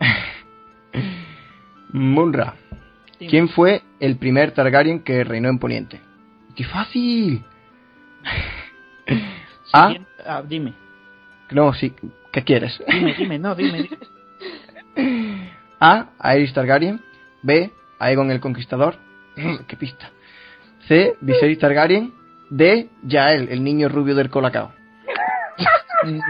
Munra, 1.92 2.54
Dime. 3.18 3.30
¿quién 3.30 3.48
fue 3.48 3.82
el 4.00 4.16
primer 4.16 4.52
Targaryen 4.52 5.02
que 5.02 5.22
reinó 5.24 5.48
en 5.48 5.58
Poniente? 5.58 6.00
¡Qué 6.56 6.64
fácil! 6.64 7.44
A, 9.72 9.86
Siguiente- 9.88 10.10
ah, 10.26 10.42
dime, 10.46 10.72
no, 11.50 11.72
sí, 11.74 11.92
¿qué 12.32 12.42
quieres? 12.42 12.80
dime, 12.88 13.14
dime, 13.14 13.38
no, 13.38 13.54
dime. 13.54 13.88
dime. 14.96 15.50
A. 15.80 16.06
Aerys 16.18 16.52
Targaryen. 16.54 17.00
B. 17.42 17.70
Aegon 17.98 18.30
el 18.30 18.40
Conquistador. 18.40 18.96
¿Qué 19.68 19.76
pista? 19.76 20.10
C. 20.88 21.16
Viserys 21.20 21.58
Targaryen. 21.58 22.12
D. 22.50 22.88
Yael, 23.02 23.48
el 23.50 23.64
niño 23.64 23.88
rubio 23.88 24.14
del 24.14 24.30
Colacao. 24.30 24.72
Mm, 26.04 26.20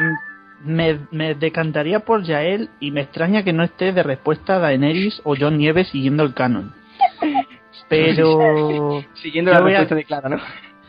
Me, 0.65 1.01
me 1.11 1.35
decantaría 1.35 2.01
por 2.01 2.23
Yael 2.23 2.71
y 2.81 2.91
me 2.91 3.03
extraña 3.03 3.43
que 3.43 3.53
no 3.53 3.65
esté 3.65 3.93
de 3.93 4.03
respuesta 4.03 4.59
Daenerys 4.59 5.21
o 5.25 5.35
John 5.39 5.59
Nieves 5.59 5.89
siguiendo 5.89 6.23
el 6.23 6.33
canon. 6.35 6.73
Pero 7.89 9.05
Siguiendo 9.15 9.53
la 9.53 9.61
voy 9.61 9.73
a- 9.75 9.81
respuesta 9.81 9.95
de 9.97 10.05
Clara, 10.05 10.29
¿no? 10.29 10.39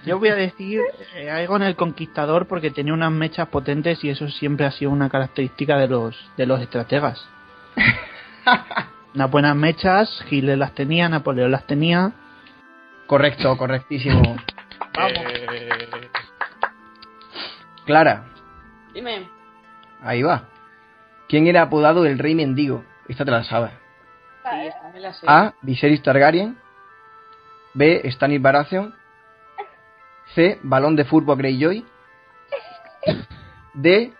yo 0.05 0.19
voy 0.19 0.29
a 0.29 0.35
decir 0.35 0.79
eh, 1.15 1.29
Aegon 1.31 1.63
el 1.63 1.75
Conquistador 1.75 2.47
porque 2.47 2.69
tenía 2.71 2.93
unas 2.93 3.11
mechas 3.11 3.47
potentes 3.49 4.03
y 4.03 4.09
eso 4.09 4.29
siempre 4.29 4.65
ha 4.67 4.71
sido 4.71 4.91
una 4.91 5.09
característica 5.09 5.77
de 5.77 5.87
los 5.87 6.31
de 6.37 6.45
los 6.45 6.61
estrategas. 6.61 7.27
Unas 9.15 9.31
buenas 9.31 9.55
mechas, 9.55 10.23
Hitler 10.29 10.57
las 10.57 10.73
tenía, 10.73 11.07
Napoleón 11.09 11.51
las 11.51 11.65
tenía. 11.65 12.11
Correcto, 13.07 13.55
correctísimo. 13.57 14.21
Vamos. 14.93 15.19
Eh, 15.19 16.09
Clara, 17.85 18.25
Dime. 18.93 19.29
ahí 20.01 20.23
va. 20.23 20.49
¿Quién 21.27 21.47
era 21.47 21.63
apodado 21.63 22.05
el 22.05 22.17
Rey 22.17 22.35
Mendigo? 22.35 22.83
Esta 23.07 23.25
te 23.25 23.31
la 23.31 23.43
sabes. 23.43 23.71
Sí, 24.43 24.67
esta 24.67 24.89
me 24.93 24.99
la 24.99 25.13
sé. 25.13 25.25
A. 25.29 25.53
Viserys 25.61 26.01
Targaryen. 26.01 26.57
B. 27.73 28.09
Stannis 28.11 28.41
Baratheon. 28.41 28.95
C. 30.33 30.59
Balón 30.63 30.95
de 30.95 31.05
fútbol 31.05 31.37
Greyjoy. 31.37 31.85
D. 33.73 34.13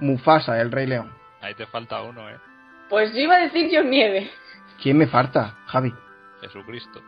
Mufasa, 0.00 0.60
el 0.60 0.70
Rey 0.70 0.86
León. 0.86 1.12
Ahí 1.40 1.54
te 1.54 1.66
falta 1.66 2.02
uno, 2.02 2.28
¿eh? 2.28 2.36
Pues 2.88 3.12
yo 3.12 3.20
iba 3.20 3.36
a 3.36 3.40
decir 3.40 3.68
John 3.72 3.90
Nieve. 3.90 4.30
¿Quién 4.82 4.96
me 4.98 5.06
falta, 5.06 5.56
Javi? 5.66 5.92
Jesucristo. 6.40 7.02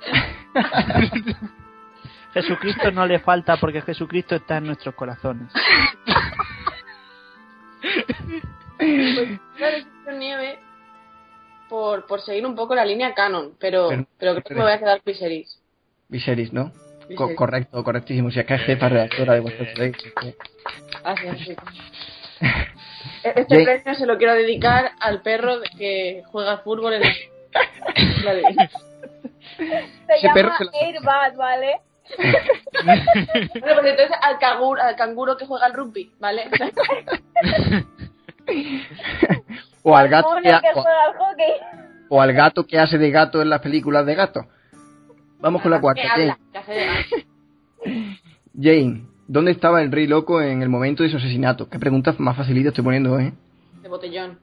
Jesucristo 2.34 2.90
no 2.92 3.06
le 3.06 3.18
falta 3.18 3.56
porque 3.56 3.80
Jesucristo 3.82 4.34
está 4.36 4.58
en 4.58 4.66
nuestros 4.66 4.94
corazones. 4.94 5.50
Pues 8.78 8.88
iba 9.58 9.66
a 9.66 9.70
decir 9.70 9.86
John 10.04 10.18
Nieve 10.18 10.58
por, 11.68 12.06
por 12.06 12.20
seguir 12.20 12.46
un 12.46 12.54
poco 12.54 12.74
la 12.74 12.84
línea 12.84 13.14
canon, 13.14 13.54
pero, 13.58 13.88
Pero- 13.88 14.06
pero 14.18 14.32
creo 14.34 14.44
que 14.44 14.54
me 14.54 14.62
voy 14.62 14.72
a 14.72 14.78
quedar 14.78 15.00
Viserys. 15.04 15.60
Viserys, 16.08 16.52
¿no? 16.52 16.72
Co- 17.16 17.34
correcto, 17.34 17.82
correctísimo. 17.84 18.30
Si 18.30 18.38
es 18.40 18.46
que 18.46 18.54
es 18.54 18.62
jefa 18.62 18.88
redactora 18.88 19.34
de 19.34 19.40
vuestro 19.40 19.64
Reyes. 19.76 19.96
Así, 21.04 21.28
así. 21.28 21.56
Este 23.22 23.44
Jane- 23.48 23.64
premio 23.64 23.94
se 23.94 24.06
lo 24.06 24.18
quiero 24.18 24.34
dedicar 24.34 24.92
al 25.00 25.22
perro 25.22 25.58
de 25.60 25.68
que 25.76 26.22
juega 26.26 26.58
fútbol 26.58 26.94
en 26.94 27.02
el... 27.04 27.14
la 28.24 28.34
de- 28.34 28.42
Se 29.56 30.14
Ese 30.16 30.28
perro 30.34 30.50
llama 30.50 30.58
se 30.58 30.64
lo- 30.64 30.70
Airbag, 30.80 31.36
¿vale? 31.36 31.80
Bueno, 32.84 33.80
pues 33.80 33.86
entonces 33.90 34.16
al 34.22 34.38
canguro, 34.38 34.80
al 34.82 34.94
canguro 34.96 35.36
que 35.36 35.44
juega 35.46 35.66
al 35.66 35.72
rugby, 35.74 36.12
¿vale? 36.20 36.44
o 39.82 39.96
al 39.96 40.08
gato 40.08 40.28
que, 40.42 40.50
ha- 40.52 40.60
que 40.60 40.68
o- 40.74 40.82
juega 40.82 41.04
al 41.04 41.16
hockey. 41.16 41.52
o 42.08 42.20
al 42.22 42.32
gato 42.32 42.64
que 42.66 42.78
hace 42.78 42.98
de 42.98 43.10
gato 43.10 43.42
en 43.42 43.50
las 43.50 43.60
películas 43.60 44.06
de 44.06 44.14
gato. 44.14 44.46
Vamos 45.38 45.62
con 45.62 45.70
la 45.70 45.80
cuarta. 45.80 46.02
Jane. 46.08 46.36
Jane, 48.58 49.06
¿dónde 49.28 49.50
estaba 49.52 49.82
el 49.82 49.90
rey 49.92 50.06
loco 50.06 50.40
en 50.42 50.62
el 50.62 50.68
momento 50.68 51.02
de 51.02 51.08
su 51.10 51.16
asesinato? 51.16 51.68
Qué 51.68 51.78
preguntas 51.78 52.18
más 52.20 52.36
facilitas 52.36 52.70
estoy 52.70 52.84
poniendo, 52.84 53.18
¿eh? 53.18 53.32
de 53.82 53.88
botellón. 53.88 54.38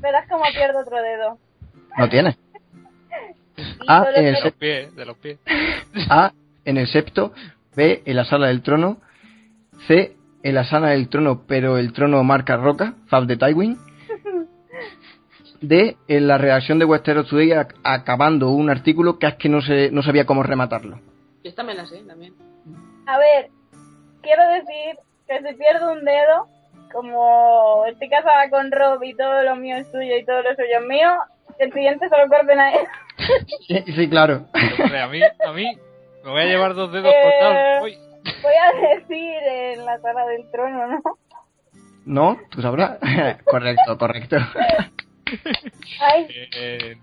Verás 0.00 0.28
cómo 0.28 0.44
pierdo 0.54 0.80
otro 0.80 0.96
dedo. 1.02 1.38
No 1.98 2.04
Ah, 3.88 4.04
solo 4.04 4.16
en 4.16 4.26
el 4.26 4.34
De 4.34 4.40
quiero- 4.40 4.44
los 4.44 4.52
pies, 4.54 4.94
de 4.96 5.04
los 5.06 5.16
pies. 5.16 5.38
A, 6.10 6.32
en 6.64 6.76
el 6.76 6.86
septo. 6.86 7.32
B, 7.74 8.02
en 8.04 8.16
la 8.16 8.24
sala 8.24 8.48
del 8.48 8.62
trono. 8.62 8.98
C, 9.86 10.16
en 10.42 10.54
la 10.54 10.64
sala 10.64 10.88
del 10.90 11.08
trono, 11.08 11.42
pero 11.46 11.78
el 11.78 11.92
trono 11.92 12.22
marca 12.22 12.56
roca. 12.56 12.94
Fab 13.06 13.26
de 13.26 13.36
Tywin. 13.36 13.76
D, 15.60 15.96
en 16.06 16.26
la 16.28 16.36
redacción 16.38 16.78
de 16.78 16.84
Westeros 16.84 17.28
Today 17.28 17.48
ac- 17.50 17.74
acabando 17.82 18.50
un 18.50 18.68
artículo 18.70 19.18
que 19.18 19.26
es 19.26 19.34
que 19.36 19.48
no, 19.48 19.62
se, 19.62 19.90
no 19.90 20.02
sabía 20.02 20.26
cómo 20.26 20.42
rematarlo. 20.42 20.96
Yo 21.42 21.48
esta 21.50 21.62
me 21.62 21.74
la 21.74 21.86
sé 21.86 21.98
también. 22.06 22.34
A 23.06 23.18
ver, 23.18 23.50
quiero 24.26 24.46
decir 24.48 24.98
que 25.26 25.38
si 25.48 25.54
pierdo 25.56 25.92
un 25.92 26.04
dedo, 26.04 26.48
como 26.92 27.84
estoy 27.86 28.08
casada 28.08 28.50
con 28.50 28.70
Rob 28.72 29.02
y 29.02 29.14
todo 29.14 29.42
lo 29.42 29.56
mío 29.56 29.76
es 29.76 29.86
suyo 29.90 30.16
y 30.16 30.24
todo 30.24 30.42
lo 30.42 30.50
suyo 30.54 30.78
es 30.80 30.86
mío, 30.86 31.10
el 31.58 31.72
siguiente 31.72 32.08
se 32.08 32.16
lo 32.18 32.28
corten 32.28 32.58
a 32.60 32.72
él. 32.74 32.86
Sí, 33.66 33.82
sí, 33.92 34.08
claro. 34.10 34.46
Hombre, 34.82 35.00
a 35.00 35.08
mí, 35.08 35.20
a 35.22 35.52
mí, 35.52 35.78
me 36.24 36.30
voy 36.30 36.42
a 36.42 36.46
llevar 36.46 36.74
dos 36.74 36.92
dedos 36.92 37.12
Eh. 37.12 37.22
cortados. 37.22 37.80
Voy 38.42 38.54
a 38.54 38.88
decir 38.96 39.42
en 39.48 39.84
la 39.86 39.98
sala 40.00 40.26
del 40.26 40.50
trono, 40.50 40.86
¿no? 40.86 41.00
¿No? 42.04 42.38
¿Tú 42.50 42.60
sabrás? 42.62 42.98
correcto, 43.46 43.96
correcto. 43.98 44.36
Ay, 46.00 46.26
Eh, 46.56 46.96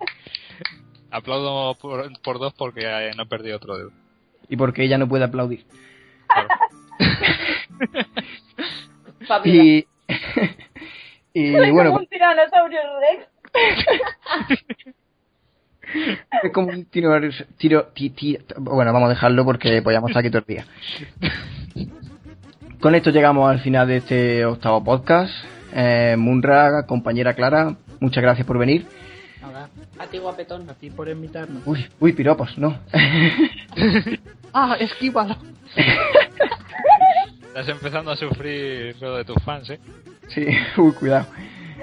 aplaudo 1.11 1.75
por, 1.75 2.09
por 2.21 2.39
dos 2.39 2.53
porque 2.53 2.81
eh, 2.85 3.11
no 3.15 3.23
he 3.23 3.27
perdido 3.27 3.57
otro 3.57 3.77
dedo. 3.77 3.91
y 4.49 4.55
porque 4.57 4.83
ella 4.83 4.97
no 4.97 5.07
puede 5.07 5.25
aplaudir. 5.25 5.65
Claro. 6.27 6.47
Y, 9.45 9.77
y 11.33 11.51
soy 11.53 11.71
bueno, 11.71 11.91
como 11.91 12.01
un 12.01 12.07
tiranosaurio 12.07 12.79
rex. 12.99 13.27
es 16.43 16.51
como 16.51 16.67
un 16.69 16.85
tiro, 16.85 17.11
tiro 17.57 17.85
ti- 17.93 18.09
ti- 18.11 18.37
bueno, 18.57 18.91
vamos 18.93 19.07
a 19.07 19.13
dejarlo 19.13 19.45
porque 19.45 19.81
podíamos 19.81 20.09
estar 20.09 20.21
aquí 20.21 20.29
todo 20.29 20.43
el 20.47 20.55
día. 20.55 20.65
Con 22.79 22.95
esto 22.95 23.11
llegamos 23.11 23.49
al 23.49 23.59
final 23.61 23.87
de 23.87 23.97
este 23.97 24.45
octavo 24.45 24.83
podcast. 24.83 25.33
Eh, 25.73 26.15
Munra, 26.17 26.85
compañera 26.85 27.33
Clara, 27.33 27.75
muchas 27.99 28.21
gracias 28.21 28.45
por 28.45 28.57
venir. 28.57 28.85
Nada, 29.41 29.69
A 29.97 30.07
ti, 30.07 30.17
guapetón. 30.19 30.69
a 30.69 30.73
ti 30.73 30.89
por 30.89 31.07
invitarnos. 31.09 31.63
Uy, 31.65 31.87
uy, 31.99 32.13
piropos, 32.13 32.57
no. 32.57 32.77
¡Ah, 34.53 34.77
esquívalo! 34.79 35.35
Estás 37.47 37.67
empezando 37.69 38.11
a 38.11 38.15
sufrir 38.15 38.95
lo 39.01 39.17
de 39.17 39.25
tus 39.25 39.35
fans, 39.43 39.69
¿eh? 39.69 39.79
Sí, 40.29 40.45
uy, 40.77 40.91
cuidado. 40.99 41.27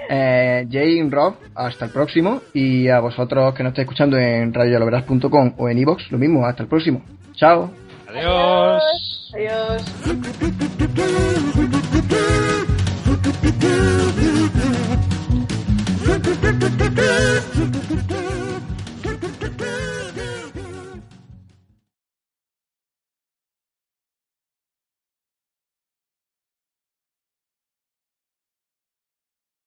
Eh, 0.09 0.67
Jane, 0.69 1.07
Rob, 1.09 1.35
hasta 1.55 1.85
el 1.85 1.91
próximo. 1.91 2.41
Y 2.53 2.89
a 2.89 2.99
vosotros 2.99 3.53
que 3.53 3.63
nos 3.63 3.71
estáis 3.71 3.85
escuchando 3.85 4.17
en 4.17 4.53
radioloveras.com 4.53 5.53
o 5.57 5.69
en 5.69 5.77
iVoox, 5.79 6.11
lo 6.11 6.17
mismo, 6.17 6.45
hasta 6.45 6.63
el 6.63 6.69
próximo. 6.69 7.03
Chao. 7.35 7.71
Adiós. 8.07 9.31
Adiós. 9.33 9.85
You. 18.09 18.17